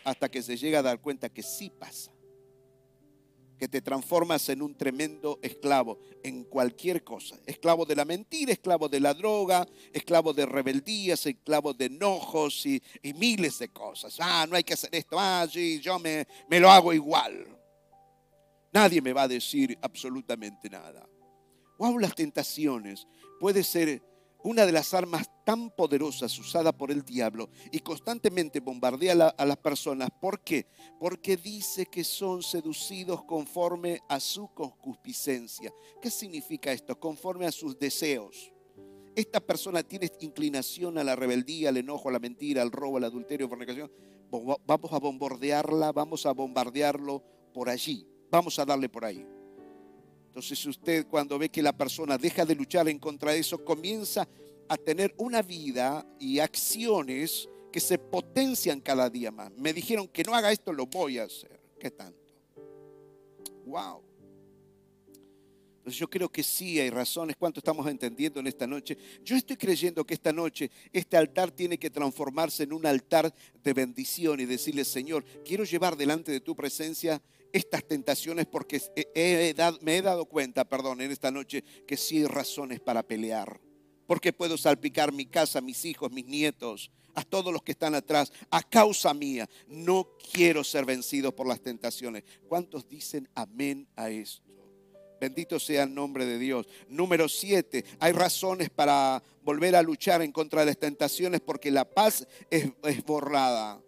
hasta 0.04 0.30
que 0.30 0.44
se 0.44 0.58
llega 0.58 0.80
a 0.80 0.84
dar 0.84 1.00
cuenta 1.00 1.30
que 1.30 1.44
sí 1.44 1.70
pasa 1.70 2.13
que 3.58 3.68
te 3.68 3.82
transformas 3.82 4.50
en 4.50 4.62
un 4.62 4.76
tremendo 4.76 5.40
esclavo 5.42 6.00
en 6.24 6.44
cualquier 6.44 7.04
cosa. 7.04 7.38
Esclavo 7.46 7.86
de 7.86 7.96
la 7.96 8.06
mentira, 8.06 8.52
esclavo 8.52 8.90
de 8.90 9.00
la 9.00 9.14
droga, 9.14 9.68
esclavo 9.92 10.34
de 10.34 10.46
rebeldías, 10.46 11.26
esclavo 11.26 11.74
de 11.74 11.86
enojos 11.86 12.66
y, 12.66 12.82
miles 13.16 13.60
de 13.60 13.70
cosas. 13.70 14.18
Ah, 14.20 14.46
no 14.50 14.56
hay 14.56 14.64
que 14.64 14.74
hacer 14.74 14.90
esto. 14.94 15.18
Ah, 15.20 15.48
sí, 15.52 15.80
yo 15.80 16.00
me, 16.00 16.28
me 16.50 16.60
lo 16.60 16.70
hago 16.70 16.94
igual. 16.94 17.48
Nadie 18.72 19.02
me 19.02 19.14
va 19.14 19.24
a 19.24 19.28
decir 19.28 19.78
absolutamente 19.82 20.70
nada. 20.70 21.08
Wow, 21.78 22.00
las 22.00 22.16
tentaciones 22.16 23.08
puede 23.40 23.64
ser 23.64 24.02
una 24.44 24.66
de 24.66 24.72
las 24.72 24.94
armas 24.94 25.30
tan 25.46 25.70
poderosas 25.72 26.38
usada 26.38 26.72
por 26.72 26.92
el 26.92 27.04
diablo 27.04 27.50
y 27.72 27.80
constantemente 27.80 28.60
bombardea 28.60 29.14
a, 29.38 29.46
las 29.46 29.58
personas. 29.58 30.10
¿Por 30.22 30.42
qué? 30.44 30.68
Porque 31.00 31.38
dice 31.38 31.86
que 31.86 32.04
son 32.04 32.44
seducidos 32.44 33.24
conforme 33.24 34.02
a 34.10 34.20
su 34.20 34.54
concupiscencia. 34.54 35.74
¿Qué 36.02 36.10
significa 36.10 36.72
esto? 36.72 37.00
Conforme 37.00 37.46
a 37.46 37.52
sus 37.52 37.78
deseos. 37.80 38.52
Esta 39.16 39.40
persona 39.40 39.84
tiene 39.84 40.10
inclinación 40.22 40.98
a 40.98 41.04
la 41.04 41.16
rebeldía, 41.16 41.70
al 41.70 41.78
enojo, 41.78 42.10
a 42.10 42.12
la 42.12 42.20
mentira, 42.20 42.62
al 42.62 42.72
robo, 42.72 42.98
al 42.98 43.04
adulterio, 43.04 43.48
fornicación. 43.48 43.92
Vamos 44.66 44.92
a 44.92 45.00
bombardearla, 45.00 45.92
vamos 45.92 46.26
a 46.26 46.34
bombardearlo 46.34 47.24
por 47.54 47.70
allí. 47.70 48.08
Vamos 48.32 48.58
a 48.58 48.66
darle 48.66 48.90
por 48.90 49.06
ahí. 49.06 49.24
Entonces 50.34 50.66
usted 50.66 51.06
cuando 51.06 51.38
ve 51.38 51.50
que 51.50 51.62
la 51.62 51.78
persona 51.78 52.18
deja 52.18 52.44
de 52.44 52.56
luchar 52.56 52.90
en 52.90 52.98
contra 52.98 53.34
de 53.34 53.40
eso, 53.40 53.64
comienza 53.64 54.28
a 54.68 54.78
tener 54.78 55.14
una 55.20 55.44
vida 55.44 56.04
y 56.20 56.40
acciones 56.40 57.48
que 57.72 57.80
se 57.80 58.00
potencian 58.00 58.82
cada 58.82 59.12
día 59.12 59.30
más. 59.30 59.52
Me 59.52 59.74
dijeron 59.74 60.08
que 60.08 60.24
no 60.24 60.34
haga 60.34 60.52
esto, 60.52 60.74
lo 60.74 60.88
voy 60.88 61.20
a 61.20 61.26
hacer. 61.26 61.62
¿Qué 61.80 61.92
tanto? 61.92 62.34
Wow. 63.68 64.02
Entonces 65.78 66.00
yo 66.00 66.10
creo 66.10 66.32
que 66.32 66.42
sí 66.42 66.80
hay 66.80 66.90
razones. 66.90 67.36
¿Cuánto 67.38 67.60
estamos 67.60 67.86
entendiendo 67.86 68.40
en 68.40 68.48
esta 68.48 68.66
noche? 68.66 68.98
Yo 69.24 69.36
estoy 69.36 69.56
creyendo 69.56 70.04
que 70.04 70.16
esta 70.16 70.34
noche 70.34 70.72
este 70.92 71.16
altar 71.16 71.52
tiene 71.52 71.78
que 71.78 71.92
transformarse 71.92 72.64
en 72.64 72.74
un 72.74 72.88
altar 72.88 73.32
de 73.64 73.74
bendición 73.74 74.40
y 74.40 74.46
decirle, 74.46 74.84
Señor, 74.84 75.24
quiero 75.46 75.64
llevar 75.64 75.96
delante 75.96 76.32
de 76.32 76.40
tu 76.40 76.56
presencia 76.56 77.22
estas 77.54 77.86
tentaciones 77.86 78.48
porque 78.48 78.82
me 79.82 79.98
he 79.98 80.02
dado 80.02 80.26
cuenta, 80.26 80.66
perdón, 80.66 81.02
en 81.02 81.12
esta 81.12 81.32
noche 81.32 81.64
que 81.88 81.96
sí 81.96 82.18
hay 82.18 82.26
razones 82.26 82.80
para 82.80 83.04
pelear. 83.04 83.62
Porque 84.08 84.34
puedo 84.34 84.58
salpicar 84.58 85.14
mi 85.14 85.26
casa, 85.28 85.62
mis 85.62 85.86
hijos, 85.86 86.12
mis 86.12 86.26
nietos, 86.26 86.92
a 87.16 87.24
todos 87.24 87.54
los 87.54 87.62
que 87.62 87.74
están 87.74 87.96
atrás, 87.96 88.34
a 88.50 88.64
causa 88.64 89.14
mía. 89.14 89.48
No 89.68 90.10
quiero 90.34 90.64
ser 90.64 90.84
vencido 90.84 91.34
por 91.34 91.48
las 91.48 91.62
tentaciones. 91.62 92.24
¿Cuántos 92.50 92.90
dicen 92.90 93.30
amén 93.36 93.88
a 93.96 94.10
esto? 94.10 94.52
Bendito 95.22 95.58
sea 95.58 95.84
el 95.84 95.94
nombre 95.94 96.26
de 96.26 96.38
Dios. 96.38 96.68
Número 96.90 97.30
siete, 97.30 97.86
hay 98.00 98.12
razones 98.12 98.70
para 98.70 99.24
volver 99.44 99.76
a 99.76 99.82
luchar 99.82 100.22
en 100.22 100.34
contra 100.34 100.62
de 100.62 100.66
las 100.66 100.78
tentaciones 100.78 101.40
porque 101.40 101.72
la 101.72 101.86
paz 101.86 102.28
es 102.50 103.06
borrada. 103.06 103.82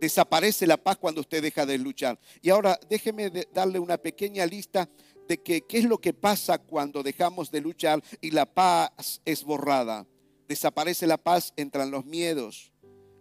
Desaparece 0.00 0.66
la 0.66 0.76
paz 0.76 0.96
cuando 0.96 1.20
usted 1.20 1.42
deja 1.42 1.66
de 1.66 1.78
luchar. 1.78 2.18
Y 2.40 2.50
ahora 2.50 2.78
déjeme 2.88 3.30
darle 3.52 3.78
una 3.78 3.98
pequeña 3.98 4.46
lista 4.46 4.88
de 5.28 5.42
que, 5.42 5.62
qué 5.62 5.78
es 5.78 5.84
lo 5.84 5.98
que 5.98 6.14
pasa 6.14 6.58
cuando 6.58 7.02
dejamos 7.02 7.50
de 7.50 7.60
luchar 7.60 8.02
y 8.20 8.30
la 8.30 8.46
paz 8.46 9.20
es 9.24 9.44
borrada. 9.44 10.06
Desaparece 10.48 11.06
la 11.06 11.18
paz, 11.18 11.52
entran 11.56 11.90
los 11.90 12.06
miedos, 12.06 12.72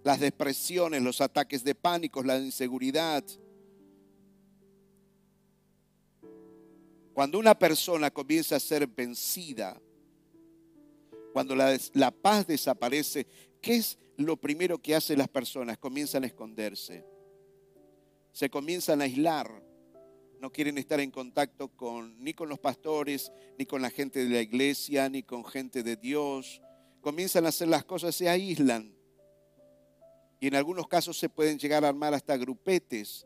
las 0.04 0.20
depresiones, 0.20 1.02
los 1.02 1.20
ataques 1.20 1.63
de 1.63 1.76
pánico, 1.76 2.24
la 2.24 2.38
inseguridad. 2.38 3.24
Cuando 7.13 7.40
una 7.40 7.58
persona 7.58 8.12
comienza 8.12 8.56
a 8.56 8.60
ser 8.60 8.88
vencida, 8.88 9.82
cuando 11.34 11.56
la, 11.56 11.78
la 11.94 12.12
paz 12.12 12.48
desaparece, 12.48 13.28
¿qué 13.62 13.76
es 13.76 13.98
lo 14.17 14.38
primero 14.38 14.80
que 14.80 14.95
hacen 14.95 15.19
las 15.19 15.30
personas, 15.30 15.77
comienzan 15.77 16.23
a 16.23 16.27
esconderse, 16.27 17.06
se 18.32 18.49
comienzan 18.49 19.01
a 19.01 19.06
aislar, 19.06 19.63
no 20.39 20.51
quieren 20.51 20.77
estar 20.77 20.99
en 20.99 21.12
contacto 21.12 21.69
con, 21.69 22.23
ni 22.23 22.34
con 22.34 22.49
los 22.49 22.60
pastores, 22.60 23.32
ni 23.58 23.65
con 23.65 23.82
la 23.82 23.89
gente 23.89 24.23
de 24.23 24.30
la 24.30 24.41
iglesia, 24.41 25.10
ni 25.10 25.23
con 25.23 25.43
gente 25.45 25.82
de 25.82 25.95
Dios. 25.95 26.62
Comienzan 27.01 27.45
a 27.45 27.49
hacer 27.49 27.67
las 27.67 27.86
cosas, 27.86 28.15
se 28.15 28.30
aíslan. 28.30 28.95
Y 30.39 30.47
en 30.47 30.56
algunos 30.56 30.88
casos 30.88 31.17
se 31.17 31.30
pueden 31.30 31.58
llegar 31.58 31.84
a 31.84 31.89
armar 31.89 32.13
hasta 32.13 32.38
grupetes 32.38 33.25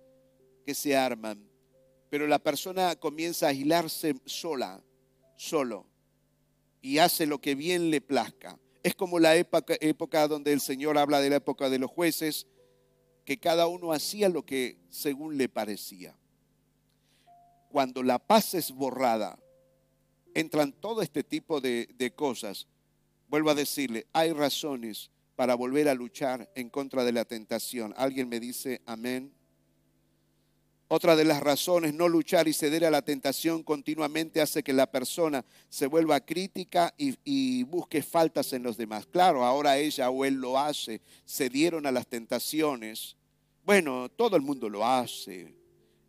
que 0.65 0.73
se 0.73 0.95
arman. 0.95 1.45
Pero 2.09 2.27
la 2.27 2.39
persona 2.39 2.95
comienza 2.95 3.47
a 3.47 3.49
aislarse 3.49 4.15
sola, 4.25 4.81
solo, 5.35 5.87
y 6.81 6.99
hace 6.99 7.25
lo 7.25 7.39
que 7.39 7.55
bien 7.55 7.89
le 7.89 8.01
plazca. 8.01 8.57
Es 8.83 8.95
como 8.95 9.19
la 9.19 9.35
época, 9.35 9.75
época 9.79 10.27
donde 10.27 10.53
el 10.53 10.61
Señor 10.61 10.97
habla 10.97 11.21
de 11.21 11.29
la 11.29 11.35
época 11.37 11.69
de 11.69 11.79
los 11.79 11.91
jueces, 11.91 12.47
que 13.25 13.37
cada 13.37 13.67
uno 13.67 13.93
hacía 13.93 14.29
lo 14.29 14.45
que 14.45 14.79
según 14.89 15.37
le 15.37 15.47
parecía. 15.47 16.17
Cuando 17.69 18.03
la 18.03 18.19
paz 18.19 18.53
es 18.53 18.71
borrada, 18.71 19.39
entran 20.33 20.73
todo 20.73 21.01
este 21.01 21.23
tipo 21.23 21.61
de, 21.61 21.89
de 21.95 22.11
cosas. 22.13 22.67
Vuelvo 23.27 23.51
a 23.51 23.55
decirle, 23.55 24.07
hay 24.13 24.33
razones 24.33 25.11
para 25.35 25.55
volver 25.55 25.87
a 25.87 25.93
luchar 25.93 26.51
en 26.55 26.69
contra 26.69 27.03
de 27.03 27.11
la 27.11 27.25
tentación. 27.25 27.93
¿Alguien 27.97 28.29
me 28.29 28.39
dice 28.39 28.81
amén? 28.85 29.33
Otra 30.93 31.15
de 31.15 31.23
las 31.23 31.39
razones, 31.39 31.93
no 31.93 32.09
luchar 32.09 32.49
y 32.49 32.53
ceder 32.53 32.83
a 32.83 32.91
la 32.91 33.01
tentación 33.01 33.63
continuamente 33.63 34.41
hace 34.41 34.61
que 34.61 34.73
la 34.73 34.91
persona 34.91 35.45
se 35.69 35.87
vuelva 35.87 36.19
crítica 36.19 36.93
y, 36.97 37.63
busque 37.63 38.03
faltas 38.03 38.51
en 38.51 38.63
los 38.63 38.75
demás. 38.75 39.05
Claro, 39.05 39.45
ahora 39.45 39.77
ella 39.77 40.09
o 40.09 40.25
él 40.25 40.33
lo 40.33 40.59
hace, 40.59 40.99
cedieron 41.25 41.85
a 41.85 41.93
las 41.93 42.07
tentaciones. 42.07 43.15
Bueno, 43.63 44.09
todo 44.09 44.35
el 44.35 44.41
mundo 44.41 44.67
lo 44.67 44.85
hace. 44.85 45.55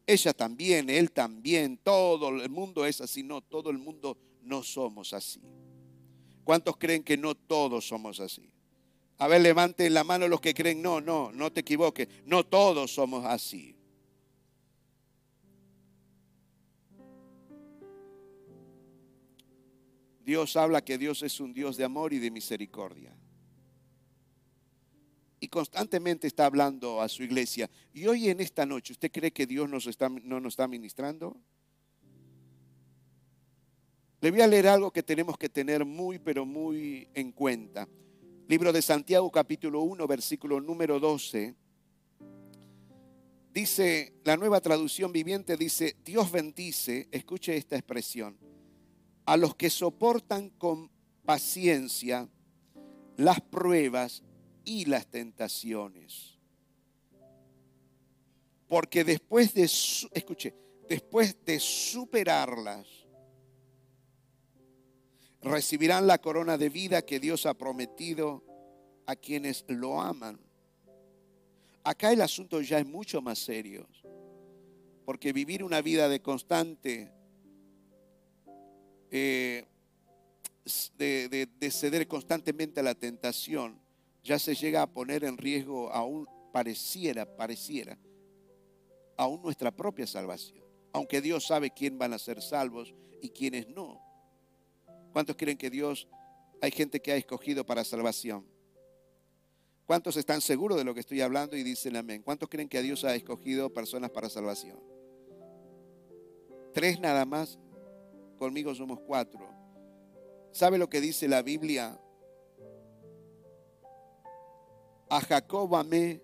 Ella 0.05 0.33
también, 0.33 0.91
él 0.91 1.12
también, 1.12 1.76
todo 1.76 2.30
el 2.30 2.51
mundo 2.51 2.85
es 2.85 3.01
así. 3.01 3.22
No, 3.22 3.41
todo 3.41 3.70
el 3.70 3.78
mundo 3.78 4.18
no 4.43 4.64
somos 4.64 5.12
así. 5.12 5.41
¿Cuántos 6.43 6.76
creen 6.76 7.05
que 7.05 7.16
no 7.16 7.37
todos 7.37 7.87
somos 7.87 8.18
así? 8.18 8.51
A 9.18 9.28
ver, 9.28 9.43
levanten 9.43 9.95
la 9.95 10.03
mano 10.03 10.26
los 10.26 10.41
que 10.41 10.55
creen, 10.55 10.83
no, 10.83 11.01
no, 11.01 11.30
no 11.30 11.53
te 11.53 11.61
equivoques, 11.61 12.09
no 12.24 12.45
todos 12.45 12.93
somos 12.93 13.24
así. 13.24 13.76
Dios 20.25 20.57
habla 20.57 20.85
que 20.85 20.99
Dios 20.99 21.23
es 21.23 21.41
un 21.41 21.53
Dios 21.53 21.77
de 21.77 21.85
amor 21.85 22.12
y 22.12 22.18
de 22.18 22.31
misericordia. 22.31 23.16
Y 25.41 25.49
constantemente 25.49 26.29
está 26.29 26.47
hablando 26.47 27.01
a 27.01 27.09
su 27.09 27.25
iglesia. 27.25 27.68
Y 27.93 28.07
hoy 28.07 28.29
en 28.29 28.41
esta 28.41 28.64
noche, 28.64 28.93
¿usted 28.93 29.11
cree 29.11 29.33
que 29.33 29.47
Dios 29.47 29.68
nos 29.68 29.87
está, 29.89 30.09
no 30.09 30.39
nos 30.39 30.53
está 30.53 30.68
ministrando? 30.68 31.37
Le 34.20 34.31
voy 34.31 34.41
a 34.41 34.47
leer 34.47 34.68
algo 34.68 34.93
que 34.93 35.03
tenemos 35.03 35.37
que 35.37 35.49
tener 35.49 35.85
muy, 35.85 36.20
pero 36.20 36.47
muy 36.47 37.09
en 37.12 37.33
cuenta. 37.33 37.89
Libro 38.47 38.73
de 38.73 38.81
Santiago 38.81 39.29
capítulo 39.33 39.83
1, 39.83 40.07
versículo 40.07 40.61
número 40.61 41.01
12. 41.01 41.57
Dice, 43.53 44.14
la 44.25 44.37
nueva 44.37 44.61
traducción 44.61 45.11
viviente 45.11 45.57
dice, 45.57 45.97
Dios 46.05 46.31
bendice, 46.31 47.09
escuche 47.11 47.57
esta 47.57 47.77
expresión 47.77 48.52
a 49.33 49.39
los 49.39 49.55
que 49.55 49.70
soportan 49.70 50.51
con 50.51 50.91
paciencia 51.24 52.28
las 53.16 53.41
pruebas 53.41 54.22
y 54.62 54.85
las 54.85 55.07
tentaciones. 55.07 56.39
Porque 58.68 59.05
después 59.05 59.55
de, 59.55 59.62
escuche, 59.62 60.55
después 60.87 61.43
de 61.47 61.59
superarlas, 61.61 62.87
recibirán 65.41 66.07
la 66.07 66.18
corona 66.18 66.59
de 66.59 66.68
vida 66.68 67.01
que 67.01 67.18
Dios 67.18 67.47
ha 67.47 67.55
prometido 67.55 68.45
a 69.07 69.16
quienes 69.16 69.64
lo 69.66 69.99
aman. 69.99 70.39
Acá 71.85 72.12
el 72.12 72.20
asunto 72.20 72.61
ya 72.61 72.80
es 72.80 72.87
mucho 72.87 73.22
más 73.22 73.39
serio, 73.39 73.89
porque 75.07 75.33
vivir 75.33 75.64
una 75.64 75.80
vida 75.80 76.11
de 76.11 76.20
constante 76.20 77.22
eh, 79.15 79.67
de, 80.97 81.71
ceder 81.71 82.09
constantemente 82.09 82.81
a 82.81 82.83
la 82.83 82.95
tentación, 82.95 83.79
ya 84.25 84.39
se 84.39 84.55
llega 84.55 84.81
a 84.81 84.87
poner 84.87 85.25
en 85.25 85.37
riesgo 85.37 85.93
aún 85.93 86.27
pareciera, 86.51 87.37
pareciera, 87.37 87.99
aún 89.19 89.43
nuestra 89.43 89.71
propia 89.71 90.07
salvación. 90.07 90.65
Aunque 90.95 91.21
Dios 91.21 91.47
sabe 91.47 91.71
quién 91.71 91.99
van 91.99 92.15
a 92.15 92.19
ser 92.19 92.41
salvos 92.41 92.95
y 93.21 93.29
quiénes 93.31 93.69
no. 93.69 94.01
¿Cuántos 95.13 95.37
creen 95.37 95.59
que 95.59 95.69
Dios, 95.69 96.09
hay 96.63 96.71
gente 96.71 97.01
que 97.01 97.13
ha 97.13 97.17
escogido 97.17 97.67
para 97.67 97.85
salvación? 97.85 98.47
¿Cuántos 99.85 100.17
están 100.17 100.41
seguros 100.41 100.79
de 100.79 100.85
lo 100.85 100.95
que 100.95 101.01
estoy 101.01 101.21
hablando 101.21 101.55
y 101.55 101.63
dicen 101.63 101.97
amén? 101.97 102.23
¿Cuántos 102.23 102.49
creen 102.49 102.69
que 102.69 102.81
Dios 102.81 103.05
ha 103.05 103.15
escogido 103.15 103.75
personas 103.75 104.11
para 104.11 104.31
salvación? 104.31 104.81
Tres 106.73 106.99
nada 106.99 107.27
más 107.27 107.59
conmigo 108.43 108.74
somos 108.74 108.99
cuatro. 108.99 109.49
¿Sabe 110.51 110.76
lo 110.76 110.88
que 110.88 111.01
dice 111.01 111.28
la 111.28 111.43
Biblia? 111.43 111.97
A 115.09 115.20
Jacob 115.20 115.72
amé 115.76 116.20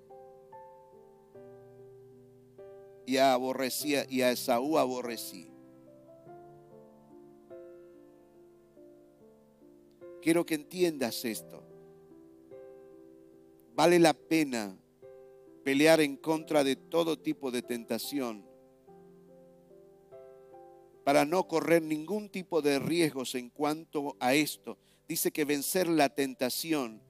y 3.06 3.18
a, 3.18 3.34
aborrecía, 3.34 4.04
y 4.08 4.22
a 4.22 4.32
Esaú 4.32 4.78
aborrecí. 4.78 5.48
Quiero 10.20 10.44
que 10.44 10.56
entiendas 10.56 11.24
esto. 11.24 11.62
Vale 13.76 14.00
la 14.00 14.12
pena 14.12 14.76
pelear 15.62 16.00
en 16.00 16.16
contra 16.16 16.64
de 16.64 16.74
todo 16.74 17.16
tipo 17.16 17.52
de 17.52 17.62
tentación 17.62 18.47
para 21.08 21.24
no 21.24 21.48
correr 21.48 21.80
ningún 21.80 22.28
tipo 22.28 22.60
de 22.60 22.78
riesgos 22.78 23.34
en 23.34 23.48
cuanto 23.48 24.18
a 24.20 24.34
esto. 24.34 24.76
Dice 25.08 25.30
que 25.30 25.46
vencer 25.46 25.88
la 25.88 26.10
tentación, 26.10 27.00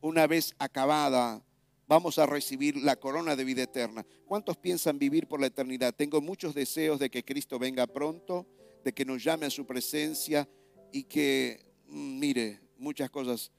una 0.00 0.28
vez 0.28 0.54
acabada, 0.60 1.44
vamos 1.88 2.20
a 2.20 2.26
recibir 2.26 2.76
la 2.76 2.94
corona 2.94 3.34
de 3.34 3.42
vida 3.42 3.64
eterna. 3.64 4.06
¿Cuántos 4.26 4.56
piensan 4.58 4.96
vivir 5.00 5.26
por 5.26 5.40
la 5.40 5.48
eternidad? 5.48 5.92
Tengo 5.92 6.20
muchos 6.20 6.54
deseos 6.54 7.00
de 7.00 7.10
que 7.10 7.24
Cristo 7.24 7.58
venga 7.58 7.88
pronto, 7.88 8.46
de 8.84 8.92
que 8.92 9.04
nos 9.04 9.24
llame 9.24 9.46
a 9.46 9.50
su 9.50 9.66
presencia 9.66 10.48
y 10.92 11.02
que, 11.02 11.66
mm, 11.88 12.18
mire, 12.20 12.60
muchas 12.78 13.10
cosas 13.10 13.50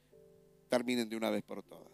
terminen 0.69 1.09
de 1.09 1.17
una 1.17 1.29
vez 1.29 1.43
por 1.43 1.61
todas. 1.61 1.91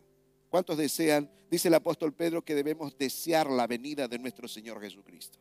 ¿Cuántos 0.49 0.77
desean? 0.77 1.27
Dice 1.49 1.69
el 1.69 1.73
apóstol 1.73 2.13
Pedro 2.13 2.45
que 2.45 2.53
debemos 2.53 2.95
desear 2.99 3.49
la 3.49 3.65
venida 3.65 4.07
de 4.07 4.19
nuestro 4.19 4.47
Señor 4.47 4.79
Jesucristo. 4.79 5.39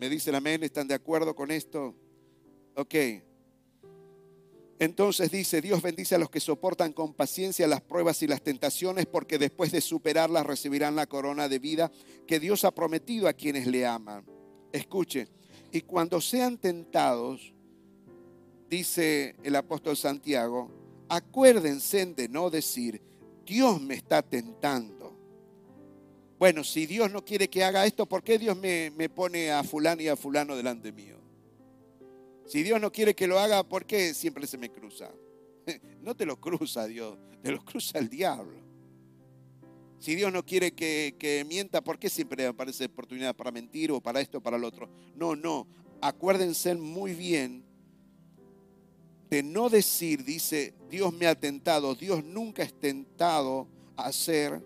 ¿Me 0.00 0.08
dicen 0.08 0.34
amén? 0.34 0.62
¿Están 0.62 0.86
de 0.86 0.94
acuerdo 0.94 1.34
con 1.34 1.50
esto? 1.50 1.94
Ok. 2.76 2.94
Entonces 4.78 5.32
dice, 5.32 5.60
Dios 5.60 5.82
bendice 5.82 6.14
a 6.14 6.18
los 6.18 6.30
que 6.30 6.38
soportan 6.38 6.92
con 6.92 7.14
paciencia 7.14 7.66
las 7.66 7.80
pruebas 7.80 8.22
y 8.22 8.28
las 8.28 8.42
tentaciones, 8.42 9.06
porque 9.06 9.38
después 9.38 9.72
de 9.72 9.80
superarlas 9.80 10.46
recibirán 10.46 10.94
la 10.94 11.06
corona 11.06 11.48
de 11.48 11.58
vida 11.58 11.90
que 12.28 12.38
Dios 12.38 12.64
ha 12.64 12.70
prometido 12.70 13.26
a 13.26 13.32
quienes 13.32 13.66
le 13.66 13.84
aman. 13.84 14.24
Escuche, 14.70 15.26
y 15.72 15.80
cuando 15.80 16.20
sean 16.20 16.58
tentados, 16.58 17.52
dice 18.70 19.34
el 19.42 19.56
apóstol 19.56 19.96
Santiago, 19.96 20.70
acuérdense 21.08 22.06
de 22.06 22.28
no 22.28 22.48
decir, 22.48 23.02
Dios 23.44 23.80
me 23.80 23.94
está 23.94 24.22
tentando 24.22 24.97
bueno, 26.38 26.62
si 26.62 26.86
Dios 26.86 27.10
no 27.10 27.24
quiere 27.24 27.48
que 27.48 27.64
haga 27.64 27.84
esto, 27.84 28.06
¿por 28.06 28.22
qué 28.22 28.38
Dios 28.38 28.56
me, 28.56 29.08
pone 29.08 29.50
a 29.50 29.64
fulano 29.64 30.02
y 30.02 30.08
a 30.08 30.16
fulano 30.16 30.56
delante 30.56 30.92
mío? 30.92 31.16
Si 32.46 32.62
Dios 32.62 32.80
no 32.80 32.92
quiere 32.92 33.14
que 33.14 33.26
lo 33.26 33.38
haga, 33.38 33.62
¿por 33.64 33.84
qué 33.84 34.14
siempre 34.14 34.46
se 34.46 34.58
me 34.58 34.70
cruza? 34.70 35.10
No 36.00 36.16
te 36.16 36.24
lo 36.24 36.40
cruza 36.40 36.86
Dios, 36.86 37.18
te 37.42 37.50
lo 37.50 37.62
cruza 37.62 37.98
el 37.98 38.08
diablo. 38.08 38.62
Si 39.98 40.14
Dios 40.14 40.32
no 40.32 40.46
quiere 40.46 40.72
que, 40.72 41.16
que 41.18 41.44
mienta, 41.44 41.82
¿por 41.82 41.98
qué 41.98 42.08
siempre 42.08 42.46
aparece 42.46 42.86
oportunidad 42.86 43.36
para 43.36 43.50
mentir 43.50 43.90
o 43.90 44.00
para 44.00 44.20
esto 44.20 44.38
o 44.38 44.40
para 44.40 44.56
lo 44.56 44.68
otro? 44.68 44.88
No, 45.16 45.36
no. 45.36 45.66
Acuérdense 46.00 46.74
muy 46.76 47.12
bien 47.14 47.64
de 49.28 49.42
no 49.42 49.68
decir, 49.68 50.24
dice, 50.24 50.74
Dios 50.88 51.12
me 51.12 51.26
ha 51.26 51.34
tentado. 51.34 51.94
Dios 51.94 52.24
nunca 52.24 52.62
es 52.62 52.72
tentado 52.78 53.68
a 53.96 54.06
hacer 54.06 54.62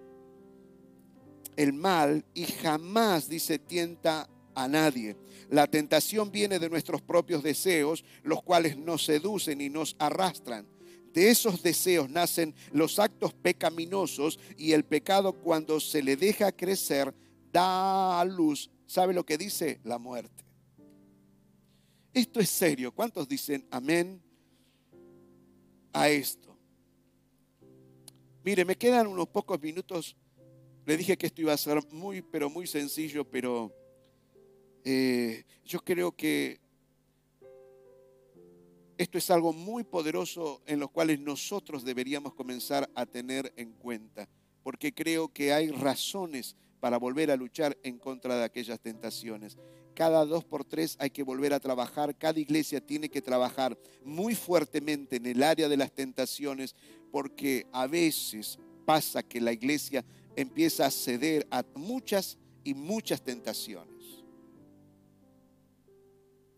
el 1.57 1.73
mal 1.73 2.25
y 2.35 2.45
jamás, 2.45 3.29
dice, 3.29 3.59
tienta 3.59 4.29
a 4.55 4.69
nadie. 4.69 5.17
La 5.51 5.67
tentación 5.67 6.31
viene 6.31 6.59
de 6.59 6.71
nuestros 6.71 7.03
propios 7.03 7.43
deseos, 7.43 8.05
los 8.23 8.43
cuales 8.43 8.77
nos 8.77 9.05
seducen 9.05 9.61
y 9.61 9.69
nos 9.69 9.97
arrastran. 9.99 10.67
De 11.13 11.31
esos 11.31 11.63
deseos 11.63 12.09
nacen 12.09 12.55
los 12.73 12.99
actos 12.99 13.35
pecaminosos 13.35 14.39
y 14.57 14.73
el 14.73 14.85
pecado 14.85 15.35
cuando 15.35 15.79
se 15.79 16.03
le 16.03 16.17
deja 16.17 16.53
crecer 16.53 17.15
da 17.53 18.19
a 18.19 18.25
luz, 18.25 18.71
¿sabe 18.87 19.13
lo 19.13 19.25
que 19.25 19.37
dice? 19.37 19.81
La 19.85 19.99
muerte. 19.99 20.43
Esto 22.15 22.41
es 22.41 22.49
serio. 22.49 22.93
¿Cuántos 22.93 23.29
dicen 23.29 23.67
amén 23.71 24.23
a 25.93 26.09
esto? 26.09 26.57
Mire, 28.45 28.65
me 28.65 28.77
quedan 28.77 29.07
unos 29.07 29.29
pocos 29.29 29.61
minutos 29.61 30.17
le 30.85 30.97
dije 30.97 31.17
que 31.17 31.27
esto 31.27 31.41
iba 31.41 31.53
a 31.53 31.57
ser 31.57 31.81
muy, 31.93 32.23
pero 32.23 32.51
muy 32.51 32.67
sencillo, 32.67 33.25
pero 33.25 33.73
eh, 34.85 35.45
yo 35.65 35.81
creo 35.81 36.13
que 36.13 36.61
esto 38.99 39.19
es 39.19 39.31
algo 39.31 39.53
muy 39.53 39.85
poderoso 39.85 40.63
en 40.67 40.81
lo 40.81 40.89
cuales 40.89 41.21
nosotros 41.21 41.85
deberíamos 41.85 42.35
comenzar 42.35 42.91
a 42.95 43.07
tener 43.07 43.53
en 43.57 43.73
cuenta, 43.73 44.29
porque 44.63 44.93
creo 44.93 45.29
que 45.29 45.53
hay 45.53 45.71
razones 45.71 46.57
para 46.81 46.99
volver 46.99 47.31
a 47.31 47.37
luchar 47.37 47.79
en 47.85 47.99
contra 47.99 48.37
de 48.37 48.45
aquellas 48.45 48.81
tentaciones. 48.81 49.57
Cada 49.95 50.25
dos 50.25 50.45
por 50.45 50.65
tres 50.65 50.97
hay 50.99 51.11
que 51.11 51.23
volver 51.23 51.53
a 51.53 51.61
trabajar, 51.61 52.17
cada 52.17 52.41
iglesia 52.41 52.81
tiene 52.81 53.09
que 53.09 53.23
trabajar 53.23 53.79
muy 54.05 54.35
fuertemente 54.35 55.17
en 55.17 55.27
el 55.27 55.43
área 55.45 55.69
de 55.69 55.77
las 55.77 55.93
tentaciones, 55.93 56.75
porque 57.13 57.67
a 57.73 57.87
veces 57.87 58.59
pasa 58.85 59.23
que 59.23 59.41
la 59.41 59.53
iglesia 59.53 60.05
empieza 60.37 60.87
a 60.87 60.91
ceder 60.91 61.47
a 61.51 61.65
muchas 61.75 62.39
y 62.65 62.75
muchas 62.75 63.23
tentaciones. 63.23 63.91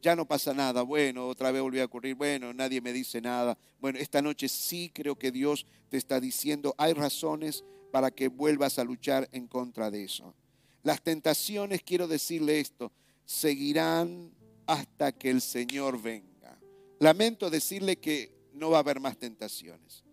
Ya 0.03 0.15
no 0.15 0.27
pasa 0.27 0.53
nada, 0.53 0.83
bueno, 0.83 1.27
otra 1.29 1.51
vez 1.51 1.63
volvió 1.63 1.83
a 1.83 1.87
ocurrir, 1.87 2.15
bueno, 2.15 2.53
nadie 2.53 2.81
me 2.81 2.93
dice 2.93 3.21
nada. 3.21 3.57
Bueno, 3.81 3.99
esta 3.99 4.21
noche 4.21 4.49
sí 4.49 4.91
creo 4.93 5.17
que 5.17 5.33
Dios 5.33 5.67
te 5.89 5.97
está 5.97 6.21
diciendo, 6.21 6.75
hay 6.77 6.93
razones 6.93 7.65
para 7.91 8.11
que 8.11 8.29
vuelvas 8.29 8.79
a 8.79 8.85
luchar 8.85 9.29
en 9.33 9.47
contra 9.47 9.91
de 9.91 10.05
eso. 10.05 10.35
Las 10.83 11.03
tentaciones, 11.03 11.83
quiero 11.83 12.07
decirle 12.07 12.61
esto, 12.61 12.93
seguirán 13.25 14.31
hasta 14.67 15.13
que 15.13 15.31
el 15.31 15.41
Señor 15.41 16.03
venga. 16.03 16.59
Lamento 16.99 17.49
decirle 17.49 17.97
que 17.97 18.35
no 18.53 18.71
va 18.71 18.79
a 18.79 18.81
haber 18.81 19.01
más 19.01 19.17
tentaciones 19.17 20.05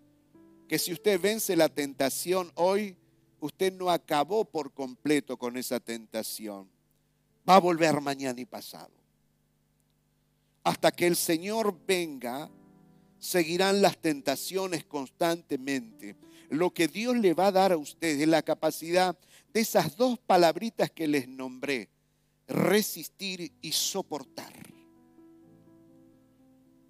que 0.72 0.80
si 0.80 0.94
usted 0.94 1.20
vence 1.20 1.58
la 1.58 1.68
tentación 1.68 2.50
hoy, 2.56 2.96
usted 3.42 3.74
no 3.74 3.90
acabó 3.90 4.46
por 4.46 4.72
completo 4.72 5.38
con 5.38 5.58
esa 5.58 5.80
tentación. 5.80 6.70
Va 7.48 7.56
a 7.56 7.60
volver 7.60 8.00
mañana 8.00 8.40
y 8.40 8.46
pasado. 8.46 8.92
Hasta 10.64 10.92
que 10.92 11.08
el 11.08 11.16
Señor 11.16 11.76
venga, 11.86 12.50
seguirán 13.20 13.82
las 13.82 13.98
tentaciones 13.98 14.86
constantemente. 14.86 16.16
Lo 16.50 16.72
que 16.72 16.88
Dios 16.88 17.18
le 17.18 17.34
va 17.34 17.48
a 17.48 17.52
dar 17.52 17.72
a 17.72 17.78
usted 17.78 18.20
es 18.20 18.28
la 18.28 18.44
capacidad 18.44 19.18
de 19.54 19.60
esas 19.60 19.96
dos 19.96 20.20
palabritas 20.20 20.92
que 20.92 21.08
les 21.08 21.28
nombré, 21.28 21.90
resistir 22.48 23.52
y 23.62 23.72
soportar. 23.72 24.54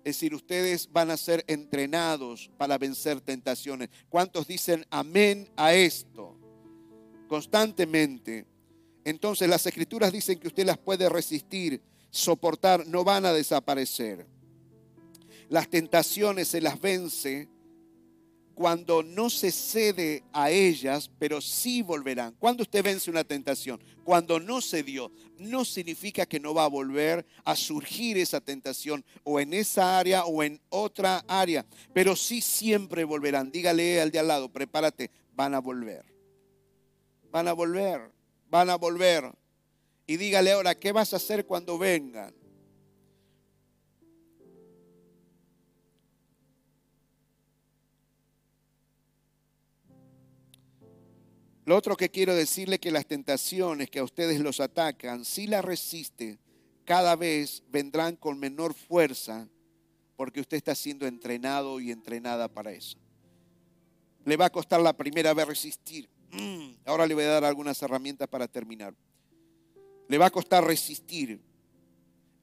Es 0.03 0.15
decir, 0.15 0.33
ustedes 0.33 0.91
van 0.91 1.11
a 1.11 1.17
ser 1.17 1.45
entrenados 1.47 2.49
para 2.57 2.77
vencer 2.77 3.21
tentaciones. 3.21 3.89
¿Cuántos 4.09 4.47
dicen 4.47 4.85
amén 4.89 5.47
a 5.55 5.73
esto? 5.73 6.40
Constantemente. 7.31 8.45
Entonces 9.05 9.47
las 9.47 9.65
escrituras 9.65 10.11
dicen 10.11 10.37
que 10.37 10.49
usted 10.49 10.65
las 10.65 10.77
puede 10.77 11.07
resistir, 11.07 11.81
soportar, 12.09 12.85
no 12.85 13.05
van 13.05 13.25
a 13.25 13.31
desaparecer. 13.31 14.27
Las 15.47 15.69
tentaciones 15.69 16.49
se 16.49 16.59
las 16.59 16.81
vence 16.81 17.47
cuando 18.53 19.01
no 19.01 19.29
se 19.29 19.49
cede 19.53 20.25
a 20.33 20.51
ellas, 20.51 21.09
pero 21.19 21.39
sí 21.39 21.81
volverán. 21.81 22.35
Cuando 22.37 22.63
usted 22.63 22.83
vence 22.83 23.09
una 23.09 23.23
tentación, 23.23 23.81
cuando 24.03 24.37
no 24.37 24.59
se 24.59 24.83
dio, 24.83 25.09
no 25.37 25.63
significa 25.63 26.25
que 26.25 26.41
no 26.41 26.53
va 26.53 26.65
a 26.65 26.67
volver 26.67 27.25
a 27.45 27.55
surgir 27.55 28.17
esa 28.17 28.41
tentación 28.41 29.05
o 29.23 29.39
en 29.39 29.53
esa 29.53 29.97
área 29.97 30.25
o 30.25 30.43
en 30.43 30.59
otra 30.67 31.23
área, 31.29 31.65
pero 31.93 32.17
sí 32.17 32.41
siempre 32.41 33.05
volverán. 33.05 33.53
Dígale 33.53 34.01
al 34.01 34.11
de 34.11 34.19
al 34.19 34.27
lado, 34.27 34.51
prepárate, 34.51 35.11
van 35.33 35.53
a 35.53 35.59
volver. 35.59 36.11
Van 37.31 37.47
a 37.47 37.53
volver, 37.53 38.11
van 38.49 38.69
a 38.69 38.75
volver. 38.75 39.31
Y 40.05 40.17
dígale 40.17 40.51
ahora, 40.51 40.75
¿qué 40.75 40.91
vas 40.91 41.13
a 41.13 41.15
hacer 41.15 41.45
cuando 41.45 41.77
vengan? 41.77 42.33
Lo 51.65 51.77
otro 51.77 51.95
que 51.95 52.09
quiero 52.09 52.35
decirle 52.35 52.79
que 52.79 52.91
las 52.91 53.05
tentaciones 53.05 53.89
que 53.89 53.99
a 53.99 54.03
ustedes 54.03 54.41
los 54.41 54.59
atacan, 54.59 55.23
si 55.23 55.47
las 55.47 55.63
resiste, 55.63 56.39
cada 56.83 57.15
vez 57.15 57.63
vendrán 57.69 58.17
con 58.17 58.39
menor 58.39 58.73
fuerza 58.73 59.47
porque 60.17 60.41
usted 60.41 60.57
está 60.57 60.75
siendo 60.75 61.07
entrenado 61.07 61.79
y 61.79 61.91
entrenada 61.91 62.47
para 62.47 62.71
eso. 62.71 62.97
Le 64.25 64.35
va 64.35 64.45
a 64.45 64.49
costar 64.51 64.81
la 64.81 64.91
primera 64.91 65.33
vez 65.33 65.47
resistir. 65.47 66.09
Mm, 66.31 66.75
ahora 66.85 67.05
le 67.05 67.13
voy 67.13 67.23
a 67.23 67.29
dar 67.29 67.45
algunas 67.45 67.81
herramientas 67.81 68.27
para 68.27 68.47
terminar. 68.47 68.93
Le 70.07 70.17
va 70.17 70.27
a 70.27 70.31
costar 70.31 70.63
resistir 70.63 71.39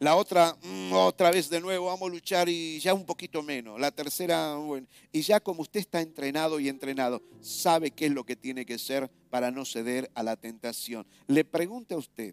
la 0.00 0.14
otra, 0.14 0.56
mm, 0.62 0.92
otra 0.92 1.32
vez 1.32 1.50
de 1.50 1.60
nuevo, 1.60 1.86
vamos 1.86 2.08
a 2.08 2.12
luchar 2.12 2.48
y 2.48 2.78
ya 2.78 2.94
un 2.94 3.04
poquito 3.04 3.42
menos. 3.42 3.80
La 3.80 3.90
tercera, 3.90 4.54
bueno. 4.54 4.86
Y 5.10 5.22
ya 5.22 5.40
como 5.40 5.62
usted 5.62 5.80
está 5.80 6.00
entrenado 6.00 6.60
y 6.60 6.68
entrenado, 6.68 7.20
sabe 7.40 7.90
qué 7.90 8.06
es 8.06 8.12
lo 8.12 8.24
que 8.24 8.36
tiene 8.36 8.64
que 8.64 8.78
ser 8.78 9.10
para 9.28 9.50
no 9.50 9.64
ceder 9.64 10.08
a 10.14 10.22
la 10.22 10.36
tentación. 10.36 11.04
Le 11.26 11.44
pregunto 11.44 11.96
a 11.96 11.98
usted, 11.98 12.32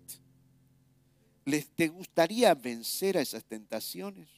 ¿les 1.45 1.67
te 1.69 1.87
gustaría 1.87 2.53
vencer 2.53 3.17
a 3.17 3.21
esas 3.21 3.43
tentaciones? 3.43 4.29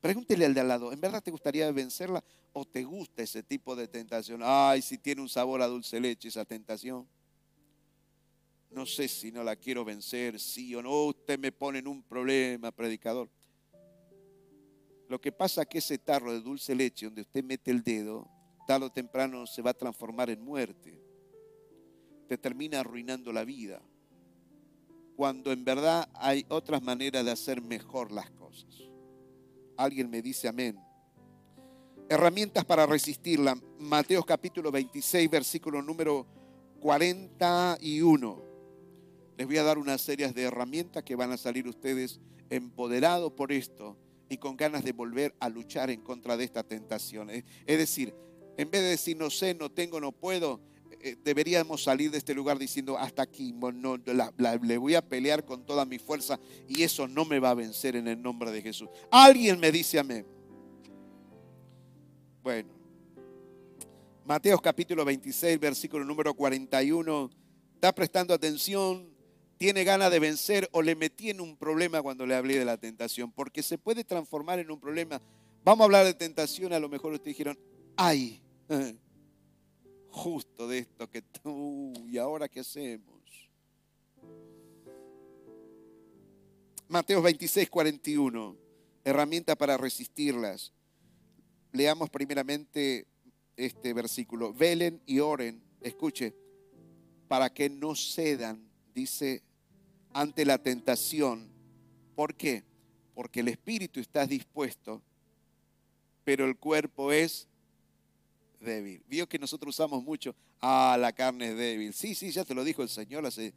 Pregúntele 0.00 0.46
al 0.46 0.54
de 0.54 0.60
al 0.60 0.68
lado, 0.68 0.92
¿en 0.92 1.00
verdad 1.00 1.22
te 1.22 1.30
gustaría 1.30 1.70
vencerla 1.70 2.24
o 2.52 2.64
te 2.64 2.84
gusta 2.84 3.22
ese 3.22 3.42
tipo 3.42 3.74
de 3.74 3.88
tentación? 3.88 4.40
Ay, 4.42 4.82
si 4.82 4.98
tiene 4.98 5.22
un 5.22 5.28
sabor 5.28 5.62
a 5.62 5.66
dulce 5.66 6.00
leche 6.00 6.28
esa 6.28 6.44
tentación 6.44 7.08
no 8.72 8.86
sé 8.86 9.08
si 9.08 9.30
no 9.30 9.44
la 9.44 9.56
quiero 9.56 9.84
vencer, 9.84 10.40
sí 10.40 10.74
o 10.74 10.82
no, 10.82 11.04
usted 11.06 11.38
me 11.38 11.52
pone 11.52 11.80
en 11.80 11.88
un 11.88 12.02
problema, 12.02 12.72
predicador. 12.72 13.28
Lo 15.08 15.20
que 15.20 15.30
pasa 15.30 15.62
es 15.62 15.68
que 15.68 15.78
ese 15.78 15.98
tarro 15.98 16.32
de 16.32 16.40
dulce 16.40 16.74
leche 16.74 17.06
donde 17.06 17.22
usted 17.22 17.44
mete 17.44 17.70
el 17.70 17.82
dedo, 17.82 18.28
tarde 18.66 18.86
o 18.86 18.92
temprano 18.92 19.46
se 19.46 19.60
va 19.60 19.70
a 19.70 19.74
transformar 19.74 20.30
en 20.30 20.42
muerte. 20.42 21.02
Te 22.28 22.38
termina 22.38 22.80
arruinando 22.80 23.30
la 23.32 23.44
vida. 23.44 23.82
Cuando 25.16 25.52
en 25.52 25.64
verdad 25.64 26.08
hay 26.14 26.46
otras 26.48 26.82
maneras 26.82 27.24
de 27.24 27.30
hacer 27.30 27.60
mejor 27.60 28.10
las 28.10 28.30
cosas. 28.30 28.88
Alguien 29.76 30.08
me 30.08 30.22
dice 30.22 30.48
amén. 30.48 30.78
Herramientas 32.08 32.64
para 32.64 32.86
resistirla. 32.86 33.58
Mateo 33.78 34.22
capítulo 34.22 34.70
26, 34.70 35.30
versículo 35.30 35.82
número 35.82 36.26
41 36.80 38.52
les 39.36 39.46
voy 39.46 39.56
a 39.56 39.62
dar 39.62 39.78
una 39.78 39.98
serie 39.98 40.32
de 40.32 40.42
herramientas 40.42 41.02
que 41.02 41.16
van 41.16 41.32
a 41.32 41.36
salir 41.36 41.66
ustedes 41.66 42.20
empoderados 42.50 43.32
por 43.32 43.50
esto 43.50 43.96
y 44.28 44.36
con 44.36 44.56
ganas 44.56 44.84
de 44.84 44.92
volver 44.92 45.34
a 45.40 45.48
luchar 45.48 45.90
en 45.90 46.00
contra 46.00 46.36
de 46.36 46.44
esta 46.44 46.62
tentación. 46.62 47.30
Es 47.30 47.44
decir, 47.66 48.14
en 48.56 48.70
vez 48.70 48.82
de 48.82 48.88
decir 48.88 49.16
no 49.16 49.30
sé, 49.30 49.54
no 49.54 49.70
tengo, 49.70 50.00
no 50.00 50.12
puedo, 50.12 50.60
eh, 51.00 51.16
deberíamos 51.24 51.82
salir 51.82 52.10
de 52.10 52.18
este 52.18 52.34
lugar 52.34 52.58
diciendo 52.58 52.96
hasta 52.98 53.22
aquí, 53.22 53.52
no, 53.52 53.96
le 53.96 54.78
voy 54.78 54.94
a 54.94 55.02
pelear 55.02 55.44
con 55.44 55.64
toda 55.64 55.84
mi 55.84 55.98
fuerza 55.98 56.38
y 56.68 56.82
eso 56.82 57.08
no 57.08 57.24
me 57.24 57.40
va 57.40 57.50
a 57.50 57.54
vencer 57.54 57.96
en 57.96 58.08
el 58.08 58.22
nombre 58.22 58.52
de 58.52 58.62
Jesús. 58.62 58.88
Alguien 59.10 59.58
me 59.58 59.72
dice 59.72 59.98
amén. 59.98 60.26
Bueno, 62.42 62.70
Mateo 64.24 64.58
capítulo 64.58 65.04
26, 65.04 65.60
versículo 65.60 66.04
número 66.04 66.34
41. 66.34 67.30
¿Está 67.74 67.92
prestando 67.94 68.34
atención? 68.34 69.12
tiene 69.62 69.84
ganas 69.84 70.10
de 70.10 70.18
vencer 70.18 70.68
o 70.72 70.82
le 70.82 70.96
metí 70.96 71.30
en 71.30 71.40
un 71.40 71.56
problema 71.56 72.02
cuando 72.02 72.26
le 72.26 72.34
hablé 72.34 72.58
de 72.58 72.64
la 72.64 72.78
tentación, 72.78 73.30
porque 73.30 73.62
se 73.62 73.78
puede 73.78 74.02
transformar 74.02 74.58
en 74.58 74.72
un 74.72 74.80
problema. 74.80 75.22
Vamos 75.62 75.82
a 75.82 75.84
hablar 75.84 76.04
de 76.04 76.14
tentación, 76.14 76.72
a 76.72 76.80
lo 76.80 76.88
mejor 76.88 77.12
ustedes 77.12 77.36
dijeron, 77.36 77.56
ay, 77.94 78.42
justo 80.10 80.66
de 80.66 80.78
esto 80.78 81.08
que 81.08 81.22
tú, 81.22 81.92
¿y 82.08 82.18
ahora 82.18 82.48
qué 82.48 82.58
hacemos? 82.58 83.22
Mateo 86.88 87.22
26, 87.22 87.70
41, 87.70 88.56
herramienta 89.04 89.54
para 89.54 89.76
resistirlas. 89.76 90.72
Leamos 91.72 92.10
primeramente 92.10 93.06
este 93.56 93.92
versículo. 93.92 94.52
Velen 94.52 95.00
y 95.06 95.20
oren, 95.20 95.62
escuche, 95.80 96.34
para 97.28 97.52
que 97.52 97.70
no 97.70 97.94
cedan, 97.94 98.62
dice 98.94 99.42
ante 100.12 100.44
la 100.44 100.58
tentación. 100.58 101.48
¿Por 102.14 102.34
qué? 102.34 102.62
Porque 103.14 103.40
el 103.40 103.48
espíritu 103.48 104.00
está 104.00 104.26
dispuesto, 104.26 105.02
pero 106.24 106.44
el 106.44 106.56
cuerpo 106.56 107.10
es 107.10 107.48
débil. 108.60 109.02
Vio 109.08 109.28
que 109.28 109.38
nosotros 109.38 109.74
usamos 109.74 110.02
mucho, 110.04 110.34
ah, 110.60 110.96
la 110.98 111.12
carne 111.12 111.50
es 111.50 111.56
débil. 111.56 111.92
Sí, 111.94 112.14
sí, 112.14 112.30
ya 112.30 112.44
te 112.44 112.54
lo 112.54 112.64
dijo 112.64 112.82
el 112.82 112.88
Señor 112.88 113.26
hace 113.26 113.54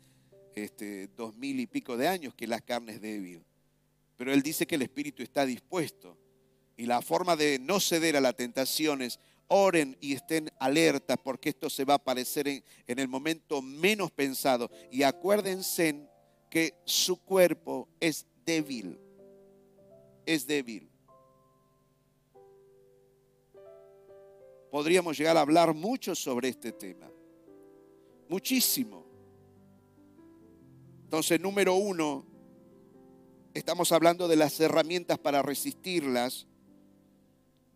este, 0.56 1.08
dos 1.18 1.36
mil 1.36 1.60
y 1.60 1.68
pico 1.68 1.98
de 1.98 2.08
años 2.08 2.34
que 2.34 2.48
la 2.48 2.62
carne 2.62 2.94
es 2.94 3.02
débil. 3.02 3.44
Pero 4.18 4.32
Él 4.34 4.42
dice 4.42 4.66
que 4.66 4.76
el 4.76 4.82
espíritu 4.82 5.22
está 5.22 5.46
dispuesto. 5.46 6.18
Y 6.78 6.86
la 6.86 7.02
forma 7.02 7.36
de 7.36 7.60
no 7.60 7.80
ceder 7.80 8.18
a 8.18 8.22
la 8.22 8.34
tentación 8.34 9.02
es 9.02 9.20
oren 9.48 9.96
y 10.02 10.14
estén 10.14 10.50
alertas 10.60 11.18
porque 11.24 11.50
esto 11.50 11.70
se 11.70 11.86
va 11.86 11.94
a 11.94 11.98
aparecer 11.98 12.48
en, 12.48 12.64
en 12.88 13.00
el 13.00 13.08
momento 13.08 13.62
menos 13.62 14.12
pensado. 14.12 14.70
Y 14.92 15.04
acuérdense 15.04 16.10
que 16.50 16.74
su 16.86 17.18
cuerpo 17.18 17.88
es 18.00 18.26
débil. 18.46 19.00
Es 20.26 20.48
débil. 20.48 20.90
Podríamos 24.72 25.18
llegar 25.18 25.38
a 25.38 25.42
hablar 25.42 25.74
mucho 25.74 26.16
sobre 26.16 26.50
este 26.50 26.74
tema. 26.74 27.10
Muchísimo. 28.28 29.06
Entonces, 31.04 31.40
número 31.40 31.76
uno, 31.76 32.26
estamos 33.54 33.92
hablando 33.92 34.28
de 34.28 34.36
las 34.36 34.60
herramientas 34.60 35.18
para 35.18 35.42
resistirlas. 35.42 36.48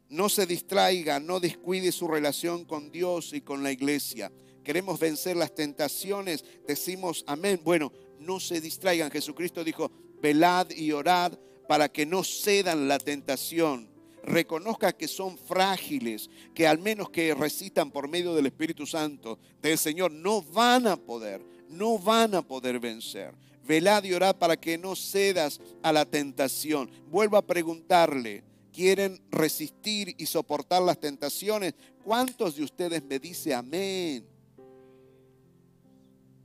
No 0.10 0.28
se 0.28 0.46
distraiga, 0.46 1.20
no 1.20 1.40
descuide 1.40 1.92
su 1.92 2.08
relación 2.08 2.66
con 2.66 2.92
Dios 2.92 3.32
y 3.34 3.42
con 3.42 3.64
la 3.64 3.72
iglesia. 3.72 4.32
Queremos 4.64 5.00
vencer 5.00 5.38
las 5.38 5.54
tentaciones, 5.54 6.44
decimos 6.68 7.24
amén. 7.28 7.62
Bueno, 7.64 7.92
no 8.20 8.40
se 8.40 8.60
distraigan. 8.60 9.12
Jesucristo 9.12 9.64
dijo, 9.64 9.92
velad 10.22 10.70
y 10.72 10.92
orad 10.92 11.34
para 11.68 11.90
que 11.90 12.06
no 12.06 12.24
cedan 12.24 12.88
la 12.88 12.98
tentación. 12.98 13.90
Reconozca 14.24 14.92
que 14.94 15.08
son 15.08 15.38
frágiles, 15.38 16.30
que 16.54 16.68
al 16.68 16.80
menos 16.80 17.10
que 17.10 17.34
recitan 17.34 17.92
por 17.92 18.08
medio 18.08 18.36
del 18.36 18.48
Espíritu 18.48 18.86
Santo 18.86 19.40
del 19.62 19.78
Señor, 19.78 20.12
no 20.12 20.42
van 20.42 20.88
a 20.88 20.98
poder, 20.98 21.46
no 21.70 21.98
van 21.98 22.36
a 22.36 22.42
poder 22.42 22.80
vencer. 22.80 23.34
Velad 23.64 24.04
y 24.04 24.14
orad 24.14 24.36
para 24.36 24.58
que 24.58 24.78
no 24.78 24.96
cedas 24.96 25.62
a 25.84 25.94
la 25.94 26.06
tentación. 26.06 26.90
Vuelvo 27.08 27.38
a 27.38 27.46
preguntarle, 27.46 28.44
quieren 28.74 29.22
resistir 29.30 30.16
y 30.18 30.26
soportar 30.26 30.82
las 30.82 31.00
tentaciones. 31.00 31.74
¿Cuántos 32.04 32.56
de 32.56 32.64
ustedes 32.64 33.04
me 33.04 33.20
dice 33.20 33.54
amén? 33.54 34.26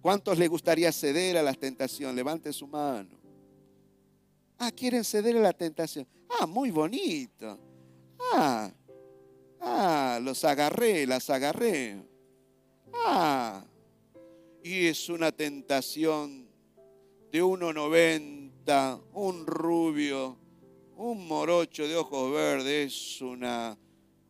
¿Cuántos 0.00 0.36
les 0.38 0.50
gustaría 0.50 0.92
ceder 0.92 1.38
a 1.38 1.42
las 1.42 1.58
tentaciones? 1.58 2.14
Levante 2.14 2.52
su 2.52 2.66
mano. 2.66 3.18
Ah, 4.58 4.70
quieren 4.70 5.02
ceder 5.02 5.36
a 5.36 5.40
la 5.40 5.52
tentación. 5.52 6.06
Ah, 6.28 6.46
muy 6.46 6.70
bonito. 6.70 7.58
Ah, 8.32 8.70
ah, 9.60 10.18
los 10.22 10.44
agarré, 10.44 11.06
las 11.06 11.30
agarré. 11.30 12.02
Ah, 12.92 13.64
y 14.62 14.86
es 14.86 15.08
una 15.08 15.32
tentación 15.32 16.48
de 17.30 17.42
1,90, 17.42 19.00
un 19.12 19.46
rubio, 19.46 20.38
un 20.97 21.26
morocho 21.26 21.86
de 21.86 21.97
ojos 21.97 22.32
verdes, 22.32 22.92
es 22.92 23.20
una, 23.20 23.76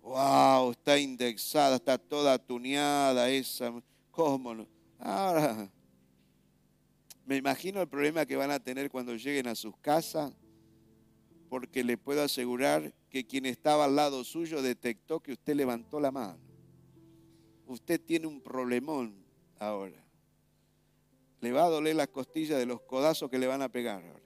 wow, 0.03 0.71
está 0.71 0.99
indexada, 0.99 1.77
está 1.77 1.99
toda 1.99 2.39
tuneada 2.39 3.29
esa, 3.31 3.73
¿cómo 4.11 4.55
no? 4.55 4.67
Ahora, 4.99 5.71
me 7.27 7.37
imagino 7.37 7.81
el 7.81 7.89
problema 7.89 8.27
que 8.27 8.37
van 8.37 8.51
a 8.51 8.61
tener 8.61 8.91
cuando 8.91 9.15
lleguen 9.15 9.49
a 9.49 9.55
sus 9.55 9.77
casas, 9.79 10.33
porque 11.49 11.85
le 11.85 11.97
puedo 11.97 12.23
asegurar 12.23 12.93
que 13.11 13.27
quien 13.27 13.47
estaba 13.47 13.85
al 13.85 13.97
lado 13.97 14.25
suyo 14.25 14.61
detectó 14.61 15.21
que 15.21 15.33
usted 15.33 15.55
levantó 15.55 16.01
la 16.01 16.11
mano. 16.11 16.39
Usted 17.67 18.01
tiene 18.01 18.27
un 18.27 18.41
problemón 18.41 19.15
ahora. 19.59 20.05
Le 21.41 21.53
va 21.53 21.65
a 21.65 21.71
doler 21.71 21.97
la 21.97 22.07
costilla 22.07 22.59
de 22.59 22.67
los 22.67 22.81
codazos 22.83 23.31
que 23.31 23.39
le 23.39 23.47
van 23.47 23.63
a 23.63 23.69
pegar 23.69 24.03
ahora. 24.05 24.24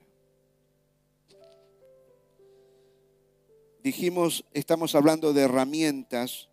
Dijimos, 3.82 4.44
estamos 4.52 4.94
hablando 4.94 5.32
de 5.32 5.42
herramientas 5.42 6.48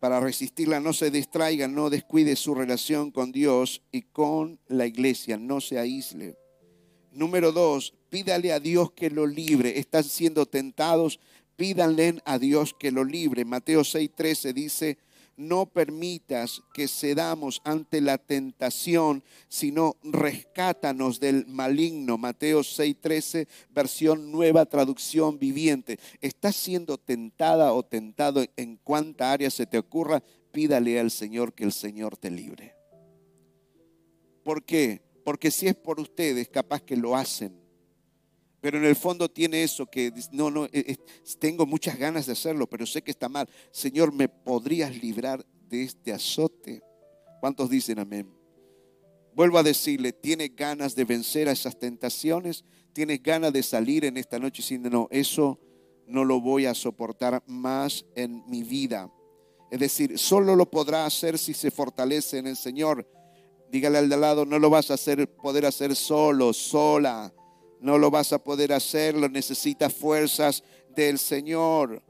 para 0.00 0.20
resistirla. 0.20 0.80
No 0.80 0.92
se 0.92 1.10
distraiga, 1.10 1.68
no 1.68 1.88
descuide 1.88 2.36
su 2.36 2.54
relación 2.54 3.10
con 3.10 3.32
Dios 3.32 3.82
y 3.92 4.02
con 4.02 4.58
la 4.68 4.86
iglesia. 4.86 5.36
No 5.36 5.60
se 5.60 5.78
aísle. 5.78 6.36
Número 7.12 7.52
dos, 7.52 7.94
pídale 8.10 8.52
a 8.52 8.60
Dios 8.60 8.92
que 8.92 9.08
lo 9.08 9.26
libre. 9.26 9.78
Están 9.78 10.04
siendo 10.04 10.46
tentados, 10.46 11.20
pídanle 11.56 12.20
a 12.24 12.38
Dios 12.38 12.74
que 12.78 12.90
lo 12.90 13.04
libre. 13.04 13.44
Mateo 13.44 13.82
6:13 13.82 14.52
dice, 14.52 14.98
no 15.36 15.66
permitas 15.66 16.62
que 16.72 16.88
cedamos 16.88 17.60
ante 17.64 18.00
la 18.00 18.18
tentación, 18.18 19.22
sino 19.48 19.96
rescátanos 20.02 21.20
del 21.20 21.46
maligno. 21.46 22.18
Mateo 22.18 22.62
6:13, 22.62 23.48
versión 23.70 24.30
nueva 24.30 24.66
traducción 24.66 25.38
viviente. 25.38 25.98
¿Estás 26.20 26.56
siendo 26.56 26.98
tentada 26.98 27.72
o 27.72 27.82
tentado 27.82 28.44
en 28.56 28.76
cuánta 28.76 29.32
área 29.32 29.50
se 29.50 29.66
te 29.66 29.78
ocurra? 29.78 30.22
Pídale 30.52 31.00
al 31.00 31.10
Señor 31.10 31.52
que 31.52 31.64
el 31.64 31.72
Señor 31.72 32.16
te 32.16 32.30
libre. 32.30 32.74
¿Por 34.44 34.64
qué? 34.64 35.02
Porque 35.24 35.50
si 35.50 35.66
es 35.66 35.74
por 35.74 35.98
ustedes, 35.98 36.48
capaz 36.48 36.82
que 36.82 36.96
lo 36.96 37.16
hacen 37.16 37.63
pero 38.64 38.78
en 38.78 38.86
el 38.86 38.96
fondo 38.96 39.30
tiene 39.30 39.62
eso 39.62 39.84
que 39.84 40.10
no, 40.32 40.50
no, 40.50 40.64
eh, 40.64 40.70
eh, 40.72 40.96
tengo 41.38 41.66
muchas 41.66 41.98
ganas 41.98 42.24
de 42.24 42.32
hacerlo, 42.32 42.66
pero 42.66 42.86
sé 42.86 43.02
que 43.02 43.10
está 43.10 43.28
mal. 43.28 43.46
Señor, 43.70 44.10
¿me 44.10 44.26
podrías 44.26 44.96
librar 45.02 45.44
de 45.68 45.82
este 45.82 46.14
azote? 46.14 46.82
¿Cuántos 47.40 47.68
dicen 47.68 47.98
amén? 47.98 48.26
Vuelvo 49.34 49.58
a 49.58 49.62
decirle, 49.62 50.14
¿tiene 50.14 50.48
ganas 50.48 50.94
de 50.94 51.04
vencer 51.04 51.46
a 51.46 51.52
esas 51.52 51.78
tentaciones? 51.78 52.64
¿Tienes 52.94 53.22
ganas 53.22 53.52
de 53.52 53.62
salir 53.62 54.06
en 54.06 54.16
esta 54.16 54.38
noche 54.38 54.62
diciendo, 54.62 54.88
no, 54.88 55.08
eso 55.10 55.60
no 56.06 56.24
lo 56.24 56.40
voy 56.40 56.64
a 56.64 56.72
soportar 56.72 57.42
más 57.46 58.06
en 58.14 58.48
mi 58.48 58.62
vida? 58.62 59.12
Es 59.70 59.80
decir, 59.80 60.18
solo 60.18 60.56
lo 60.56 60.70
podrá 60.70 61.04
hacer 61.04 61.36
si 61.36 61.52
se 61.52 61.70
fortalece 61.70 62.38
en 62.38 62.46
el 62.46 62.56
Señor. 62.56 63.06
Dígale 63.70 63.98
al 63.98 64.08
de 64.08 64.16
lado, 64.16 64.46
no 64.46 64.58
lo 64.58 64.70
vas 64.70 64.90
a 64.90 64.94
hacer, 64.94 65.28
poder 65.36 65.66
hacer 65.66 65.94
solo, 65.94 66.54
sola 66.54 67.30
no 67.84 67.98
lo 67.98 68.10
vas 68.10 68.32
a 68.32 68.42
poder 68.42 68.72
hacer, 68.72 69.14
lo 69.14 69.28
necesitas 69.28 69.92
fuerzas 69.92 70.64
del 70.96 71.18
Señor. 71.18 72.02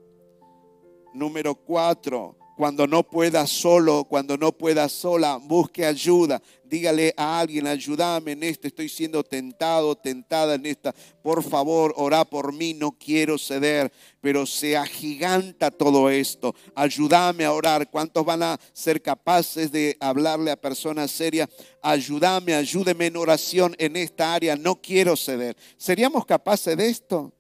Número 1.13 1.57
cuatro, 1.57 2.39
cuando 2.57 2.87
no 2.87 3.03
puedas 3.03 3.51
solo, 3.51 4.05
cuando 4.05 4.37
no 4.37 4.53
puedas 4.53 4.93
sola, 4.93 5.39
busque 5.43 5.85
ayuda. 5.85 6.41
Dígale 6.65 7.13
a 7.17 7.41
alguien, 7.41 7.67
ayúdame 7.67 8.33
en 8.33 8.43
esto, 8.43 8.67
estoy 8.67 8.89
siendo 8.89 9.23
tentado, 9.23 9.97
tentada 9.97 10.55
en 10.55 10.67
esta. 10.67 10.95
Por 11.23 11.43
favor, 11.43 11.93
ora 11.97 12.25
por 12.25 12.53
mí, 12.53 12.75
no 12.75 12.93
quiero 12.93 13.39
ceder, 13.39 13.93
pero 14.21 14.47
se 14.47 14.77
agiganta 14.77 15.71
todo 15.71 16.09
esto. 16.11 16.55
Ayúdame 16.75 17.45
a 17.45 17.53
orar. 17.53 17.91
¿Cuántos 17.91 18.25
van 18.25 18.43
a 18.43 18.59
ser 18.73 19.03
capaces 19.03 19.71
de 19.71 19.97
hablarle 20.01 20.51
a 20.51 20.57
personas 20.57 21.11
serias? 21.11 21.49
Ayúdame, 21.83 22.55
ayúdeme 22.55 23.07
en 23.07 23.17
oración 23.17 23.75
en 23.79 23.97
esta 23.97 24.33
área, 24.33 24.57
no 24.57 24.81
quiero 24.81 25.17
ceder. 25.17 25.57
¿Seríamos 25.77 26.25
capaces 26.25 26.77
de 26.77 26.89
esto? 26.89 27.33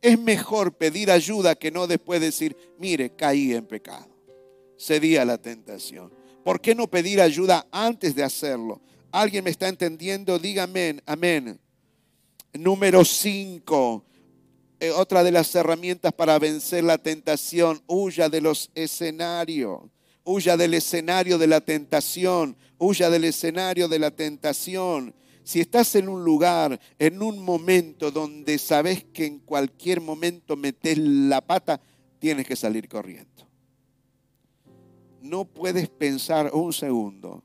Es 0.00 0.18
mejor 0.18 0.76
pedir 0.76 1.12
ayuda 1.12 1.54
que 1.54 1.70
no 1.70 1.86
después 1.86 2.20
decir, 2.20 2.56
mire, 2.78 3.14
caí 3.14 3.54
en 3.54 3.64
pecado 3.66 4.11
cedía 4.82 5.22
a 5.22 5.24
la 5.24 5.38
tentación. 5.38 6.12
¿Por 6.44 6.60
qué 6.60 6.74
no 6.74 6.88
pedir 6.88 7.20
ayuda 7.20 7.66
antes 7.70 8.14
de 8.14 8.24
hacerlo? 8.24 8.80
¿Alguien 9.12 9.44
me 9.44 9.50
está 9.50 9.68
entendiendo? 9.68 10.38
Dígame, 10.38 11.00
amén. 11.06 11.60
Número 12.52 13.04
5. 13.04 14.04
Eh, 14.80 14.90
otra 14.90 15.22
de 15.22 15.30
las 15.30 15.54
herramientas 15.54 16.12
para 16.12 16.38
vencer 16.38 16.82
la 16.82 16.98
tentación, 16.98 17.80
huya 17.86 18.28
de 18.28 18.40
los 18.40 18.70
escenarios. 18.74 19.82
Huya 20.24 20.56
del 20.56 20.74
escenario 20.74 21.38
de 21.38 21.46
la 21.46 21.60
tentación. 21.60 22.56
Huya 22.78 23.08
del 23.08 23.24
escenario 23.24 23.86
de 23.86 23.98
la 24.00 24.10
tentación. 24.10 25.14
Si 25.44 25.60
estás 25.60 25.94
en 25.94 26.08
un 26.08 26.24
lugar, 26.24 26.80
en 26.98 27.22
un 27.22 27.38
momento 27.38 28.10
donde 28.10 28.58
sabes 28.58 29.04
que 29.12 29.26
en 29.26 29.38
cualquier 29.40 30.00
momento 30.00 30.56
metes 30.56 30.98
la 30.98 31.40
pata, 31.40 31.80
tienes 32.18 32.46
que 32.46 32.56
salir 32.56 32.88
corriendo 32.88 33.51
no 35.22 35.44
puedes 35.44 35.88
pensar 35.88 36.50
un 36.52 36.72
segundo. 36.72 37.42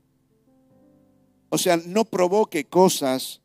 O 1.48 1.58
sea, 1.58 1.76
no 1.76 2.04
provoque 2.04 2.64
cosas, 2.64 3.40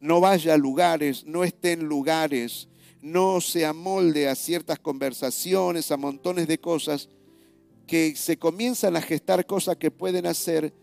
no 0.00 0.20
vaya 0.20 0.54
a 0.54 0.58
lugares, 0.58 1.24
no 1.24 1.44
esté 1.44 1.72
en 1.72 1.84
lugares, 1.84 2.68
no 3.00 3.40
se 3.40 3.64
amolde 3.64 4.28
a 4.28 4.34
ciertas 4.34 4.78
conversaciones, 4.78 5.90
a 5.90 5.96
montones 5.96 6.48
de 6.48 6.58
cosas 6.58 7.08
que 7.86 8.16
se 8.16 8.36
comienzan 8.36 8.96
a 8.96 9.00
gestar 9.00 9.46
cosas 9.46 9.76
que 9.76 9.90
pueden 9.90 10.26
hacer 10.26 10.74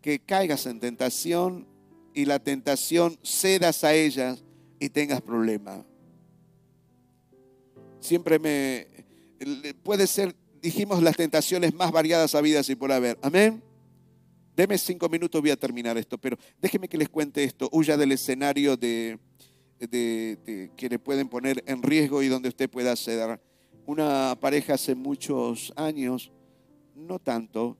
que 0.00 0.20
caigas 0.20 0.66
en 0.66 0.80
tentación 0.80 1.66
y 2.14 2.26
la 2.26 2.38
tentación 2.38 3.18
cedas 3.22 3.84
a 3.84 3.94
ellas 3.94 4.44
y 4.78 4.90
tengas 4.90 5.20
problemas. 5.22 5.84
Siempre 8.00 8.38
me 8.38 8.86
puede 9.82 10.06
ser 10.06 10.36
dijimos 10.64 11.02
las 11.02 11.14
tentaciones 11.14 11.74
más 11.74 11.92
variadas 11.92 12.34
habidas 12.34 12.70
y 12.70 12.74
por 12.74 12.90
haber. 12.90 13.18
Amén. 13.20 13.62
Deme 14.56 14.78
cinco 14.78 15.10
minutos, 15.10 15.38
voy 15.42 15.50
a 15.50 15.56
terminar 15.56 15.98
esto, 15.98 16.16
pero 16.16 16.38
déjeme 16.58 16.88
que 16.88 16.96
les 16.96 17.10
cuente 17.10 17.44
esto. 17.44 17.68
Huya 17.70 17.98
del 17.98 18.12
escenario 18.12 18.74
de, 18.74 19.18
que 19.78 20.88
le 20.88 20.98
pueden 20.98 21.28
poner 21.28 21.62
en 21.66 21.82
riesgo 21.82 22.22
y 22.22 22.28
donde 22.28 22.48
usted 22.48 22.70
pueda 22.70 22.96
ceder. 22.96 23.38
Una 23.84 24.38
pareja 24.40 24.74
hace 24.74 24.94
muchos 24.94 25.70
años, 25.76 26.32
no 26.94 27.18
tanto, 27.18 27.76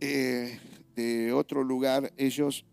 eh, 0.00 0.58
de 0.96 1.34
otro 1.34 1.62
lugar, 1.62 2.10
ellos 2.16 2.64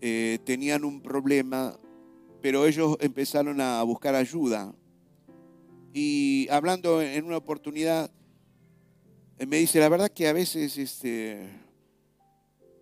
eh, 0.00 0.40
tenían 0.44 0.84
un 0.84 1.00
problema, 1.00 1.78
pero 2.42 2.66
ellos 2.66 2.96
empezaron 2.98 3.60
a 3.60 3.80
buscar 3.84 4.16
ayuda 4.16 4.74
y 5.92 6.48
hablando 6.50 7.00
en 7.02 7.24
una 7.24 7.36
oportunidad, 7.36 8.10
eh, 9.38 9.46
me 9.46 9.58
dice, 9.58 9.80
la 9.80 9.88
verdad 9.88 10.10
que 10.10 10.28
a 10.28 10.32
veces 10.32 10.76
este, 10.76 11.48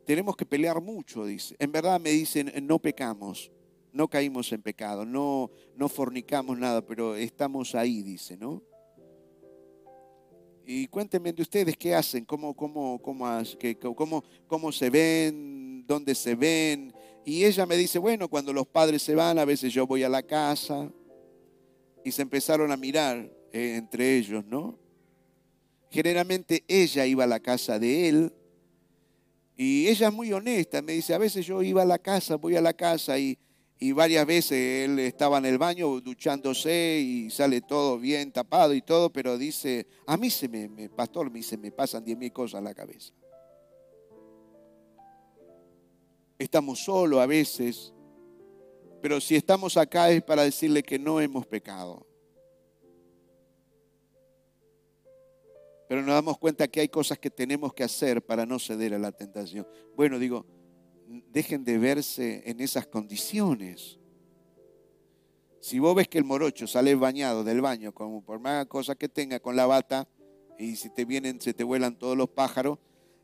tenemos 0.04 0.36
que 0.36 0.46
pelear 0.46 0.80
mucho, 0.80 1.24
dice. 1.24 1.54
En 1.58 1.70
verdad 1.72 2.00
me 2.00 2.10
dicen, 2.10 2.52
no 2.62 2.78
pecamos, 2.78 3.50
no 3.92 4.08
caímos 4.08 4.52
en 4.52 4.62
pecado, 4.62 5.04
no, 5.04 5.50
no 5.76 5.88
fornicamos 5.88 6.58
nada, 6.58 6.84
pero 6.84 7.14
estamos 7.14 7.74
ahí, 7.74 8.02
dice, 8.02 8.36
¿no? 8.36 8.62
Y 10.68 10.88
cuéntenme 10.88 11.32
de 11.32 11.42
ustedes 11.42 11.76
qué 11.76 11.94
hacen, 11.94 12.24
cómo, 12.24 12.52
cómo, 12.54 13.00
cómo, 13.00 13.24
cómo, 13.94 14.24
cómo 14.48 14.72
se 14.72 14.90
ven, 14.90 15.86
dónde 15.86 16.12
se 16.14 16.34
ven. 16.34 16.92
Y 17.24 17.44
ella 17.44 17.66
me 17.66 17.76
dice, 17.76 18.00
bueno, 18.00 18.28
cuando 18.28 18.52
los 18.52 18.66
padres 18.66 19.02
se 19.02 19.14
van, 19.14 19.38
a 19.38 19.44
veces 19.44 19.72
yo 19.72 19.86
voy 19.86 20.02
a 20.02 20.08
la 20.08 20.24
casa, 20.24 20.90
y 22.06 22.12
se 22.12 22.22
empezaron 22.22 22.70
a 22.70 22.76
mirar 22.76 23.16
eh, 23.52 23.74
entre 23.74 24.16
ellos, 24.16 24.44
¿no? 24.46 24.78
Generalmente 25.90 26.62
ella 26.68 27.04
iba 27.04 27.24
a 27.24 27.26
la 27.26 27.40
casa 27.40 27.80
de 27.80 28.08
él 28.08 28.32
y 29.56 29.88
ella 29.88 30.06
es 30.06 30.14
muy 30.14 30.32
honesta, 30.32 30.80
me 30.82 30.92
dice, 30.92 31.14
a 31.14 31.18
veces 31.18 31.44
yo 31.44 31.64
iba 31.64 31.82
a 31.82 31.84
la 31.84 31.98
casa, 31.98 32.36
voy 32.36 32.54
a 32.54 32.60
la 32.60 32.74
casa 32.74 33.18
y, 33.18 33.36
y 33.80 33.90
varias 33.90 34.24
veces 34.24 34.88
él 34.88 35.00
estaba 35.00 35.38
en 35.38 35.46
el 35.46 35.58
baño 35.58 36.00
duchándose 36.00 37.00
y 37.00 37.28
sale 37.28 37.60
todo 37.60 37.98
bien 37.98 38.30
tapado 38.30 38.72
y 38.72 38.82
todo, 38.82 39.10
pero 39.10 39.36
dice, 39.36 39.88
a 40.06 40.16
mí 40.16 40.30
se 40.30 40.48
me, 40.48 40.68
me 40.68 40.88
pastor, 40.88 41.28
me 41.28 41.42
se 41.42 41.56
me 41.56 41.72
pasan 41.72 42.04
diez 42.04 42.16
mil 42.16 42.32
cosas 42.32 42.60
a 42.60 42.62
la 42.62 42.72
cabeza. 42.72 43.12
Estamos 46.38 46.84
solos 46.84 47.18
a 47.18 47.26
veces, 47.26 47.92
pero 49.00 49.20
si 49.20 49.36
estamos 49.36 49.76
acá 49.76 50.10
es 50.10 50.22
para 50.22 50.42
decirle 50.42 50.82
que 50.82 50.98
no 50.98 51.20
hemos 51.20 51.46
pecado. 51.46 52.06
Pero 55.88 56.02
nos 56.02 56.14
damos 56.14 56.38
cuenta 56.38 56.66
que 56.66 56.80
hay 56.80 56.88
cosas 56.88 57.18
que 57.18 57.30
tenemos 57.30 57.72
que 57.72 57.84
hacer 57.84 58.24
para 58.24 58.44
no 58.44 58.58
ceder 58.58 58.94
a 58.94 58.98
la 58.98 59.12
tentación. 59.12 59.66
Bueno, 59.94 60.18
digo, 60.18 60.44
dejen 61.06 61.64
de 61.64 61.78
verse 61.78 62.42
en 62.44 62.60
esas 62.60 62.86
condiciones. 62.86 63.98
Si 65.60 65.78
vos 65.78 65.94
ves 65.94 66.08
que 66.08 66.18
el 66.18 66.24
morocho 66.24 66.66
sale 66.66 66.94
bañado 66.94 67.44
del 67.44 67.60
baño, 67.60 67.92
como 67.92 68.22
por 68.22 68.40
más 68.40 68.66
cosas 68.66 68.96
que 68.96 69.08
tenga 69.08 69.40
con 69.40 69.56
la 69.56 69.66
bata, 69.66 70.08
y 70.58 70.76
si 70.76 70.90
te 70.90 71.04
vienen, 71.04 71.40
se 71.40 71.54
te 71.54 71.64
vuelan 71.64 71.96
todos 71.96 72.16
los 72.16 72.28
pájaros, 72.28 72.78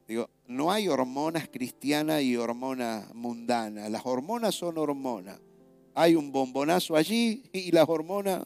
digo, 0.07 0.29
no 0.47 0.71
hay 0.71 0.89
hormonas 0.89 1.49
cristianas 1.49 2.23
y 2.23 2.37
hormonas 2.37 3.13
mundanas. 3.15 3.91
Las 3.91 4.05
hormonas 4.05 4.55
son 4.55 4.79
hormonas. 4.79 5.41
Hay 5.95 6.15
un 6.15 6.33
bombonazo 6.33 6.97
allí 6.97 7.45
y 7.53 7.71
las 7.71 7.89
hormonas 7.89 8.43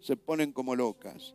se 0.00 0.16
ponen 0.16 0.52
como 0.52 0.74
locas. 0.76 1.34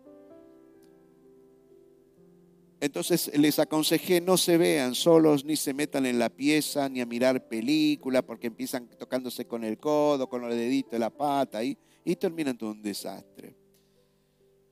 Entonces 2.81 3.29
les 3.37 3.59
aconsejé 3.59 4.21
no 4.21 4.37
se 4.37 4.57
vean 4.57 4.95
solos, 4.95 5.43
ni 5.43 5.57
se 5.57 5.73
metan 5.73 6.05
en 6.05 6.17
la 6.17 6.29
pieza, 6.29 6.87
ni 6.87 7.01
a 7.01 7.05
mirar 7.05 7.47
película, 7.47 8.21
porque 8.21 8.47
empiezan 8.47 8.87
tocándose 8.97 9.45
con 9.45 9.65
el 9.65 9.77
codo, 9.77 10.29
con 10.29 10.45
el 10.45 10.51
dedito 10.51 10.91
de 10.91 10.99
la 10.99 11.09
pata, 11.09 11.61
y, 11.61 11.77
y 12.05 12.15
terminan 12.15 12.57
todo 12.57 12.71
un 12.71 12.81
desastre. 12.81 13.57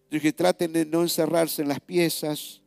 Dije, 0.09 0.31
traten 0.31 0.71
de 0.71 0.85
no 0.85 1.01
encerrarse 1.01 1.61
en 1.61 1.67
las 1.67 1.81
piezas. 1.81 2.61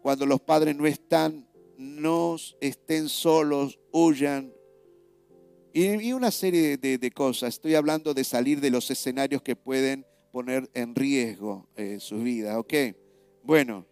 Cuando 0.00 0.26
los 0.26 0.40
padres 0.40 0.76
no 0.76 0.86
están, 0.86 1.48
no 1.76 2.36
estén 2.60 3.08
solos, 3.08 3.80
huyan. 3.90 4.52
Y, 5.72 6.12
una 6.12 6.30
serie 6.30 6.76
de, 6.76 7.10
cosas. 7.10 7.54
Estoy 7.54 7.74
hablando 7.74 8.14
de 8.14 8.24
salir 8.24 8.60
de 8.60 8.70
los 8.70 8.90
escenarios 8.90 9.42
que 9.42 9.56
pueden 9.56 10.06
poner 10.32 10.68
en 10.74 10.94
riesgo 10.94 11.68
eh, 11.76 11.98
su 12.00 12.22
vida. 12.22 12.60
Bueno, 13.42 13.86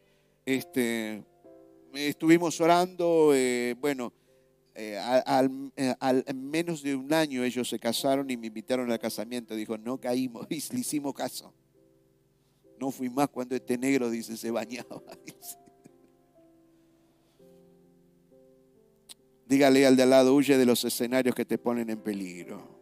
este, 0.44 1.22
estuvimos 1.92 2.60
orando, 2.60 3.32
eh, 3.34 3.74
bueno, 3.80 4.12
eh, 4.78 4.98
al, 4.98 5.72
eh, 5.74 5.94
al, 6.00 6.22
menos 6.34 6.82
de 6.82 6.94
un 6.94 7.10
año 7.10 7.42
ellos 7.42 7.66
se 7.66 7.78
casaron 7.78 8.30
y 8.30 8.36
me 8.36 8.48
invitaron 8.48 8.90
al 8.92 8.98
casamiento. 8.98 9.54
Dijo, 9.54 9.78
no 9.78 9.98
caímos, 9.98 10.46
y 10.50 10.62
le 10.72 10.80
hicimos 10.80 11.14
caso. 11.14 11.52
No 12.78 12.90
fui 12.90 13.08
más 13.08 13.28
cuando 13.28 13.56
este 13.56 13.78
negro, 13.78 14.10
dice, 14.10 14.36
se 14.36 14.50
bañaba. 14.50 15.02
Dígale 19.46 19.86
al 19.86 19.96
de 19.96 20.02
al 20.02 20.10
lado, 20.10 20.34
huye 20.34 20.58
de 20.58 20.66
los 20.66 20.84
escenarios 20.84 21.34
que 21.34 21.44
te 21.44 21.56
ponen 21.56 21.88
en 21.88 22.00
peligro. 22.00 22.76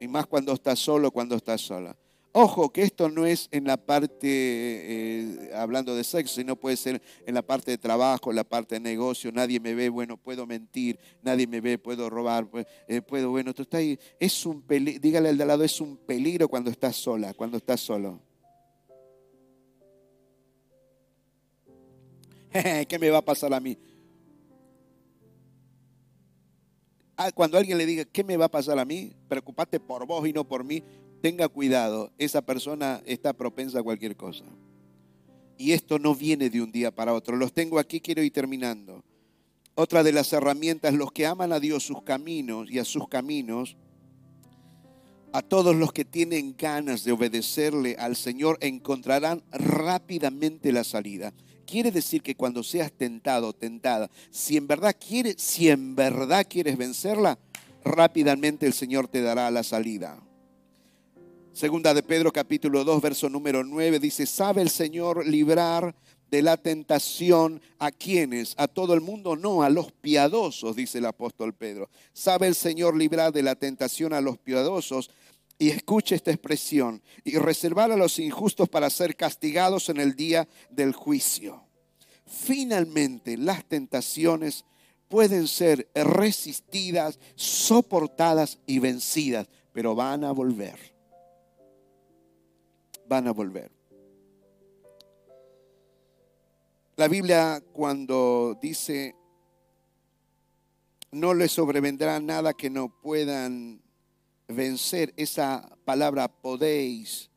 Y 0.00 0.08
más 0.08 0.26
cuando 0.26 0.54
estás 0.54 0.78
solo, 0.78 1.10
cuando 1.10 1.36
estás 1.36 1.60
sola. 1.60 1.94
Ojo, 2.32 2.72
que 2.72 2.82
esto 2.82 3.08
no 3.08 3.26
es 3.26 3.48
en 3.50 3.64
la 3.64 3.76
parte, 3.76 4.28
eh, 4.28 5.50
hablando 5.52 5.96
de 5.96 6.04
sexo, 6.04 6.36
sino 6.36 6.54
puede 6.54 6.76
ser 6.76 7.02
en 7.26 7.34
la 7.34 7.42
parte 7.42 7.72
de 7.72 7.78
trabajo, 7.78 8.30
en 8.30 8.36
la 8.36 8.44
parte 8.44 8.76
de 8.76 8.80
negocio, 8.80 9.32
nadie 9.32 9.58
me 9.58 9.74
ve, 9.74 9.88
bueno, 9.88 10.16
puedo 10.16 10.46
mentir, 10.46 10.98
nadie 11.22 11.48
me 11.48 11.60
ve, 11.60 11.76
puedo 11.76 12.08
robar, 12.08 12.48
eh, 12.86 13.02
puedo, 13.02 13.30
bueno, 13.30 13.52
tú 13.52 13.62
estás 13.62 13.80
ahí, 13.80 13.98
es 14.20 14.46
un 14.46 14.62
peligro, 14.62 15.00
dígale 15.00 15.28
al 15.30 15.36
de 15.36 15.42
al 15.42 15.48
lado, 15.48 15.64
es 15.64 15.80
un 15.80 15.96
peligro 15.96 16.48
cuando 16.48 16.70
estás 16.70 16.94
sola, 16.94 17.34
cuando 17.34 17.56
estás 17.56 17.80
solo. 17.80 18.20
¿Qué 22.88 22.98
me 22.98 23.10
va 23.10 23.18
a 23.18 23.24
pasar 23.24 23.52
a 23.52 23.58
mí? 23.58 23.76
Cuando 27.34 27.58
alguien 27.58 27.76
le 27.76 27.86
diga, 27.86 28.04
¿qué 28.04 28.24
me 28.24 28.36
va 28.36 28.46
a 28.46 28.50
pasar 28.50 28.78
a 28.78 28.84
mí? 28.84 29.12
Preocupate 29.28 29.78
por 29.78 30.06
vos 30.06 30.26
y 30.26 30.32
no 30.32 30.46
por 30.46 30.64
mí 30.64 30.82
tenga 31.20 31.48
cuidado, 31.48 32.10
esa 32.18 32.40
persona 32.40 33.02
está 33.04 33.32
propensa 33.32 33.80
a 33.80 33.82
cualquier 33.82 34.16
cosa. 34.16 34.44
Y 35.58 35.72
esto 35.72 35.98
no 35.98 36.14
viene 36.14 36.48
de 36.48 36.62
un 36.62 36.72
día 36.72 36.90
para 36.90 37.12
otro. 37.12 37.36
Los 37.36 37.52
tengo 37.52 37.78
aquí, 37.78 38.00
quiero 38.00 38.22
ir 38.22 38.32
terminando. 38.32 39.04
Otra 39.74 40.02
de 40.02 40.12
las 40.12 40.32
herramientas, 40.32 40.94
los 40.94 41.12
que 41.12 41.26
aman 41.26 41.52
a 41.52 41.60
Dios 41.60 41.84
sus 41.84 42.02
caminos 42.02 42.70
y 42.70 42.78
a 42.78 42.84
sus 42.84 43.08
caminos, 43.08 43.76
a 45.32 45.42
todos 45.42 45.76
los 45.76 45.92
que 45.92 46.04
tienen 46.04 46.56
ganas 46.56 47.04
de 47.04 47.12
obedecerle 47.12 47.96
al 47.98 48.16
Señor 48.16 48.58
encontrarán 48.60 49.42
rápidamente 49.52 50.72
la 50.72 50.82
salida. 50.82 51.32
Quiere 51.66 51.90
decir 51.90 52.22
que 52.22 52.34
cuando 52.34 52.62
seas 52.62 52.92
tentado, 52.92 53.52
tentada, 53.52 54.10
si 54.30 54.56
en 54.56 54.66
verdad 54.66 54.96
quieres, 54.98 55.36
si 55.38 55.68
en 55.68 55.94
verdad 55.94 56.46
quieres 56.48 56.76
vencerla, 56.76 57.38
rápidamente 57.84 58.66
el 58.66 58.72
Señor 58.72 59.08
te 59.08 59.22
dará 59.22 59.50
la 59.50 59.62
salida. 59.62 60.20
Segunda 61.52 61.92
de 61.94 62.02
Pedro 62.02 62.32
capítulo 62.32 62.84
2, 62.84 63.02
verso 63.02 63.28
número 63.28 63.64
9 63.64 63.98
dice, 63.98 64.24
¿sabe 64.24 64.62
el 64.62 64.70
Señor 64.70 65.26
librar 65.26 65.94
de 66.30 66.42
la 66.42 66.56
tentación 66.56 67.60
a 67.78 67.90
quienes? 67.90 68.54
A 68.56 68.68
todo 68.68 68.94
el 68.94 69.00
mundo, 69.00 69.36
no, 69.36 69.62
a 69.62 69.68
los 69.68 69.90
piadosos, 69.90 70.76
dice 70.76 70.98
el 70.98 71.06
apóstol 71.06 71.52
Pedro. 71.52 71.90
¿Sabe 72.12 72.46
el 72.46 72.54
Señor 72.54 72.96
librar 72.96 73.32
de 73.32 73.42
la 73.42 73.56
tentación 73.56 74.12
a 74.12 74.20
los 74.20 74.38
piadosos? 74.38 75.10
Y 75.60 75.70
escuche 75.70 76.16
esta 76.16 76.32
expresión, 76.32 77.00
y 77.22 77.38
reservar 77.38 77.92
a 77.92 77.96
los 77.96 78.18
injustos 78.18 78.68
para 78.68 78.90
ser 78.90 79.14
castigados 79.14 79.88
en 79.90 79.98
el 79.98 80.16
día 80.16 80.48
del 80.70 80.92
juicio. 80.92 81.62
Finalmente, 82.26 83.36
las 83.36 83.64
tentaciones 83.64 84.64
pueden 85.06 85.46
ser 85.46 85.88
resistidas, 85.94 87.20
soportadas 87.36 88.58
y 88.66 88.80
vencidas, 88.80 89.48
pero 89.72 89.94
van 89.94 90.24
a 90.24 90.32
volver 90.32 90.90
van 93.10 93.26
a 93.26 93.32
volver. 93.32 93.72
La 96.94 97.08
Biblia 97.08 97.60
cuando 97.72 98.56
dice, 98.62 99.16
no 101.10 101.34
les 101.34 101.50
sobrevendrá 101.50 102.20
nada 102.20 102.52
que 102.54 102.70
no 102.70 102.88
puedan 102.88 103.82
vencer, 104.52 105.12
esa 105.16 105.76
palabra 105.84 106.28
podéis 106.28 107.30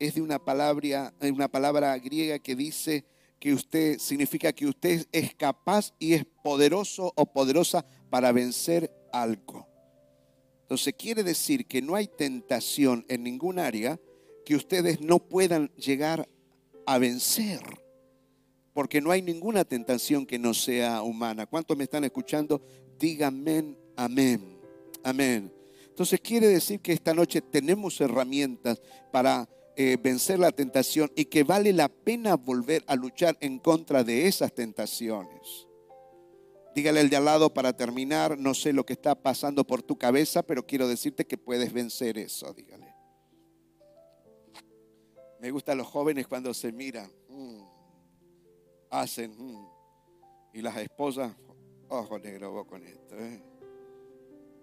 es 0.00 0.14
de 0.14 0.22
una 0.22 0.38
palabra, 0.38 1.12
una 1.20 1.48
palabra 1.48 1.96
griega 1.98 2.38
que 2.38 2.56
dice 2.56 3.04
que 3.38 3.52
usted 3.52 3.98
significa 3.98 4.52
que 4.52 4.66
usted 4.66 5.06
es 5.12 5.34
capaz 5.34 5.92
y 5.98 6.14
es 6.14 6.24
poderoso 6.42 7.12
o 7.14 7.26
poderosa 7.26 7.84
para 8.08 8.32
vencer 8.32 8.90
algo. 9.12 9.68
Entonces 10.62 10.94
quiere 10.96 11.22
decir 11.22 11.66
que 11.66 11.82
no 11.82 11.94
hay 11.94 12.06
tentación 12.06 13.04
en 13.08 13.22
ningún 13.22 13.58
área 13.58 14.00
que 14.44 14.56
ustedes 14.56 15.00
no 15.00 15.18
puedan 15.18 15.70
llegar 15.76 16.28
a 16.86 16.98
vencer, 16.98 17.60
porque 18.72 19.00
no 19.00 19.10
hay 19.10 19.20
ninguna 19.20 19.64
tentación 19.64 20.24
que 20.24 20.38
no 20.38 20.54
sea 20.54 21.02
humana. 21.02 21.44
¿Cuántos 21.46 21.76
me 21.76 21.84
están 21.84 22.04
escuchando? 22.04 22.62
Díganme 22.98 23.76
amén, 23.96 24.58
amén. 25.04 25.59
Entonces 26.00 26.22
quiere 26.22 26.48
decir 26.48 26.80
que 26.80 26.94
esta 26.94 27.12
noche 27.12 27.42
tenemos 27.42 28.00
herramientas 28.00 28.80
para 29.12 29.46
eh, 29.76 29.98
vencer 30.02 30.38
la 30.38 30.50
tentación 30.50 31.12
y 31.14 31.26
que 31.26 31.44
vale 31.44 31.74
la 31.74 31.90
pena 31.90 32.36
volver 32.36 32.82
a 32.86 32.96
luchar 32.96 33.36
en 33.42 33.58
contra 33.58 34.02
de 34.02 34.26
esas 34.26 34.54
tentaciones. 34.54 35.68
Dígale 36.74 37.00
al 37.00 37.10
de 37.10 37.16
al 37.16 37.26
lado 37.26 37.52
para 37.52 37.74
terminar, 37.74 38.38
no 38.38 38.54
sé 38.54 38.72
lo 38.72 38.86
que 38.86 38.94
está 38.94 39.14
pasando 39.14 39.62
por 39.66 39.82
tu 39.82 39.98
cabeza, 39.98 40.42
pero 40.42 40.66
quiero 40.66 40.88
decirte 40.88 41.26
que 41.26 41.36
puedes 41.36 41.70
vencer 41.70 42.16
eso, 42.16 42.50
dígale. 42.54 42.94
Me 45.38 45.50
gustan 45.50 45.76
los 45.76 45.86
jóvenes 45.86 46.26
cuando 46.26 46.54
se 46.54 46.72
miran, 46.72 47.12
mm, 47.28 47.60
hacen, 48.88 49.34
mm, 49.36 49.68
y 50.54 50.62
las 50.62 50.78
esposas, 50.78 51.30
ojo 51.90 52.18
negro, 52.18 52.52
vos 52.52 52.64
con 52.64 52.86
esto. 52.86 53.18
¿eh? 53.18 53.49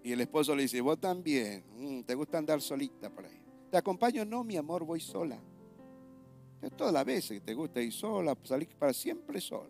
Y 0.08 0.12
el 0.12 0.22
esposo 0.22 0.56
le 0.56 0.62
dice, 0.62 0.80
vos 0.80 0.98
también, 0.98 1.62
mm, 1.76 2.04
te 2.04 2.14
gusta 2.14 2.38
andar 2.38 2.62
solita 2.62 3.10
por 3.10 3.26
ahí. 3.26 3.44
Te 3.70 3.76
acompaño, 3.76 4.24
no, 4.24 4.42
mi 4.42 4.56
amor, 4.56 4.82
voy 4.82 5.00
sola. 5.00 5.38
Es 6.62 6.74
todas 6.74 6.94
las 6.94 7.04
veces 7.04 7.40
que 7.40 7.40
te 7.44 7.52
gusta 7.52 7.82
ir 7.82 7.92
sola, 7.92 8.34
salir 8.42 8.74
para 8.78 8.94
siempre 8.94 9.38
sola. 9.38 9.68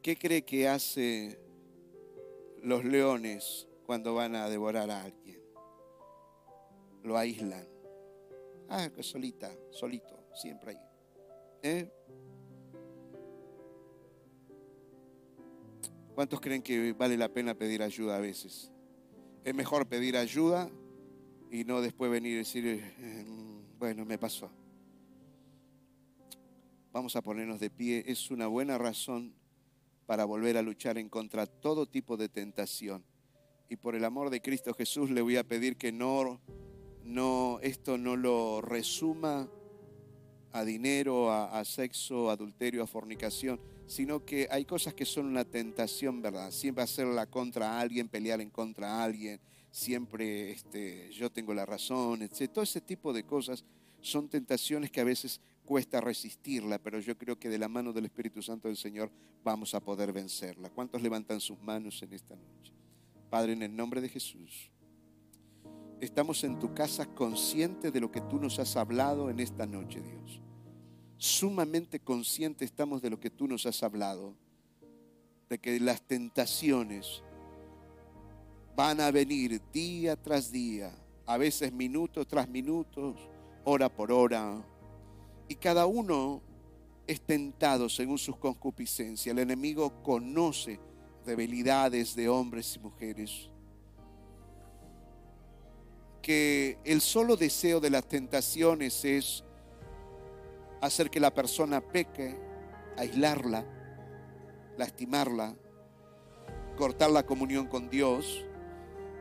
¿Qué 0.00 0.16
cree 0.16 0.40
que 0.40 0.66
hace 0.66 1.38
los 2.62 2.82
leones 2.82 3.68
cuando 3.84 4.14
van 4.14 4.36
a 4.36 4.48
devorar 4.48 4.90
a 4.90 5.02
alguien? 5.02 5.38
lo 7.02 7.18
aíslan. 7.18 7.68
Ah, 8.70 8.88
que 8.88 9.02
solita, 9.02 9.54
solito, 9.70 10.18
siempre 10.32 10.70
ahí. 10.70 10.80
¿Eh? 11.62 11.92
¿Cuántos 16.14 16.40
creen 16.40 16.62
que 16.62 16.92
vale 16.92 17.16
la 17.16 17.28
pena 17.28 17.54
pedir 17.54 17.82
ayuda 17.82 18.16
a 18.16 18.20
veces? 18.20 18.70
Es 19.42 19.52
mejor 19.52 19.88
pedir 19.88 20.16
ayuda 20.16 20.70
y 21.50 21.64
no 21.64 21.80
después 21.80 22.08
venir 22.08 22.34
y 22.34 22.36
decir, 22.36 22.64
eh, 22.66 23.24
bueno, 23.80 24.04
me 24.04 24.16
pasó. 24.16 24.48
Vamos 26.92 27.16
a 27.16 27.22
ponernos 27.22 27.58
de 27.58 27.68
pie. 27.68 28.04
Es 28.06 28.30
una 28.30 28.46
buena 28.46 28.78
razón 28.78 29.34
para 30.06 30.24
volver 30.24 30.56
a 30.56 30.62
luchar 30.62 30.98
en 30.98 31.08
contra 31.08 31.46
todo 31.46 31.86
tipo 31.86 32.16
de 32.16 32.28
tentación. 32.28 33.04
Y 33.68 33.74
por 33.74 33.96
el 33.96 34.04
amor 34.04 34.30
de 34.30 34.40
Cristo 34.40 34.72
Jesús 34.72 35.10
le 35.10 35.20
voy 35.20 35.36
a 35.36 35.42
pedir 35.42 35.76
que 35.76 35.90
no, 35.90 36.40
no 37.02 37.58
esto 37.60 37.98
no 37.98 38.14
lo 38.14 38.60
resuma 38.60 39.48
a 40.52 40.64
dinero, 40.64 41.32
a, 41.32 41.58
a 41.58 41.64
sexo, 41.64 42.30
a 42.30 42.34
adulterio, 42.34 42.84
a 42.84 42.86
fornicación, 42.86 43.58
sino 43.86 44.24
que 44.24 44.48
hay 44.50 44.64
cosas 44.64 44.94
que 44.94 45.04
son 45.04 45.26
una 45.26 45.44
tentación, 45.44 46.22
¿verdad? 46.22 46.50
Siempre 46.50 46.84
hacerla 46.84 47.26
contra 47.26 47.78
alguien, 47.80 48.08
pelear 48.08 48.40
en 48.40 48.50
contra 48.50 48.98
a 48.98 49.04
alguien, 49.04 49.40
siempre 49.70 50.52
este, 50.52 51.10
yo 51.12 51.30
tengo 51.30 51.52
la 51.52 51.66
razón, 51.66 52.22
etc. 52.22 52.50
Todo 52.52 52.64
ese 52.64 52.80
tipo 52.80 53.12
de 53.12 53.24
cosas 53.24 53.64
son 54.00 54.28
tentaciones 54.28 54.90
que 54.90 55.00
a 55.00 55.04
veces 55.04 55.40
cuesta 55.64 56.00
resistirla, 56.00 56.78
pero 56.78 57.00
yo 57.00 57.16
creo 57.16 57.38
que 57.38 57.48
de 57.48 57.58
la 57.58 57.68
mano 57.68 57.92
del 57.92 58.04
Espíritu 58.04 58.42
Santo 58.42 58.68
del 58.68 58.76
Señor 58.76 59.10
vamos 59.42 59.74
a 59.74 59.80
poder 59.80 60.12
vencerla. 60.12 60.70
¿Cuántos 60.70 61.02
levantan 61.02 61.40
sus 61.40 61.60
manos 61.60 62.02
en 62.02 62.12
esta 62.12 62.36
noche? 62.36 62.72
Padre, 63.30 63.54
en 63.54 63.62
el 63.62 63.74
nombre 63.74 64.00
de 64.00 64.08
Jesús, 64.08 64.70
estamos 66.00 66.44
en 66.44 66.58
tu 66.58 66.74
casa 66.74 67.06
conscientes 67.06 67.92
de 67.92 68.00
lo 68.00 68.10
que 68.10 68.20
tú 68.20 68.38
nos 68.38 68.58
has 68.58 68.76
hablado 68.76 69.30
en 69.30 69.40
esta 69.40 69.66
noche, 69.66 70.00
Dios. 70.00 70.43
Sumamente 71.16 72.00
conscientes 72.00 72.70
estamos 72.70 73.00
de 73.02 73.10
lo 73.10 73.18
que 73.18 73.30
tú 73.30 73.48
nos 73.48 73.66
has 73.66 73.82
hablado, 73.82 74.34
de 75.48 75.58
que 75.58 75.78
las 75.80 76.02
tentaciones 76.02 77.22
van 78.76 79.00
a 79.00 79.10
venir 79.10 79.60
día 79.72 80.16
tras 80.16 80.50
día, 80.50 80.92
a 81.26 81.36
veces 81.36 81.72
minutos 81.72 82.26
tras 82.26 82.48
minutos, 82.48 83.16
hora 83.64 83.88
por 83.88 84.10
hora, 84.10 84.64
y 85.48 85.54
cada 85.54 85.86
uno 85.86 86.42
es 87.06 87.20
tentado 87.20 87.88
según 87.88 88.18
sus 88.18 88.36
concupiscencias. 88.36 89.32
El 89.32 89.38
enemigo 89.38 90.02
conoce 90.02 90.80
debilidades 91.24 92.14
de 92.14 92.28
hombres 92.28 92.76
y 92.76 92.78
mujeres. 92.78 93.50
Que 96.22 96.78
el 96.84 97.00
solo 97.02 97.36
deseo 97.36 97.80
de 97.80 97.90
las 97.90 98.08
tentaciones 98.08 99.04
es 99.04 99.44
hacer 100.84 101.10
que 101.10 101.20
la 101.20 101.32
persona 101.32 101.80
peque, 101.80 102.36
aislarla, 102.96 103.64
lastimarla, 104.76 105.54
cortar 106.76 107.10
la 107.10 107.24
comunión 107.24 107.66
con 107.66 107.88
Dios 107.88 108.44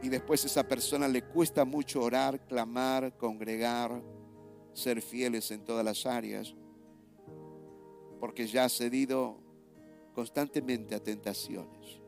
y 0.02 0.10
después 0.10 0.44
a 0.44 0.48
esa 0.48 0.68
persona 0.68 1.08
le 1.08 1.22
cuesta 1.22 1.64
mucho 1.64 2.02
orar, 2.02 2.46
clamar, 2.46 3.16
congregar, 3.18 4.02
ser 4.74 5.02
fieles 5.02 5.52
en 5.52 5.64
todas 5.64 5.86
las 5.86 6.06
áreas, 6.06 6.54
porque 8.20 8.48
ya 8.48 8.66
ha 8.66 8.70
cedido 8.70 9.38
constantemente 10.14 10.96
a 10.96 11.00
tentaciones. 11.00 12.02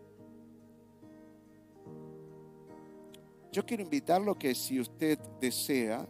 Yo 3.52 3.66
quiero 3.66 3.84
invitarlo 3.84 4.38
que 4.38 4.54
si 4.54 4.82
usted 4.82 5.18
desea, 5.40 6.06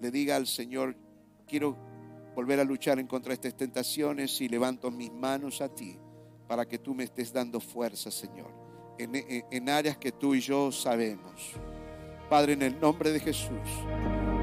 le 0.00 0.10
diga 0.10 0.34
al 0.34 0.48
Señor, 0.48 0.96
quiero 1.46 1.76
volver 2.38 2.60
a 2.60 2.64
luchar 2.64 3.00
en 3.00 3.08
contra 3.08 3.30
de 3.30 3.34
estas 3.34 3.56
tentaciones 3.56 4.40
y 4.40 4.48
levanto 4.48 4.92
mis 4.92 5.12
manos 5.12 5.60
a 5.60 5.68
ti 5.68 5.98
para 6.46 6.68
que 6.68 6.78
tú 6.78 6.94
me 6.94 7.02
estés 7.02 7.32
dando 7.32 7.58
fuerza, 7.58 8.12
Señor, 8.12 8.54
en, 8.96 9.10
en 9.50 9.68
áreas 9.68 9.98
que 9.98 10.12
tú 10.12 10.36
y 10.36 10.40
yo 10.40 10.70
sabemos. 10.70 11.54
Padre, 12.30 12.52
en 12.52 12.62
el 12.62 12.78
nombre 12.78 13.10
de 13.10 13.18
Jesús, 13.18 13.58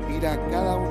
mira 0.10 0.34
a 0.34 0.48
cada 0.50 0.76
una 0.76 0.84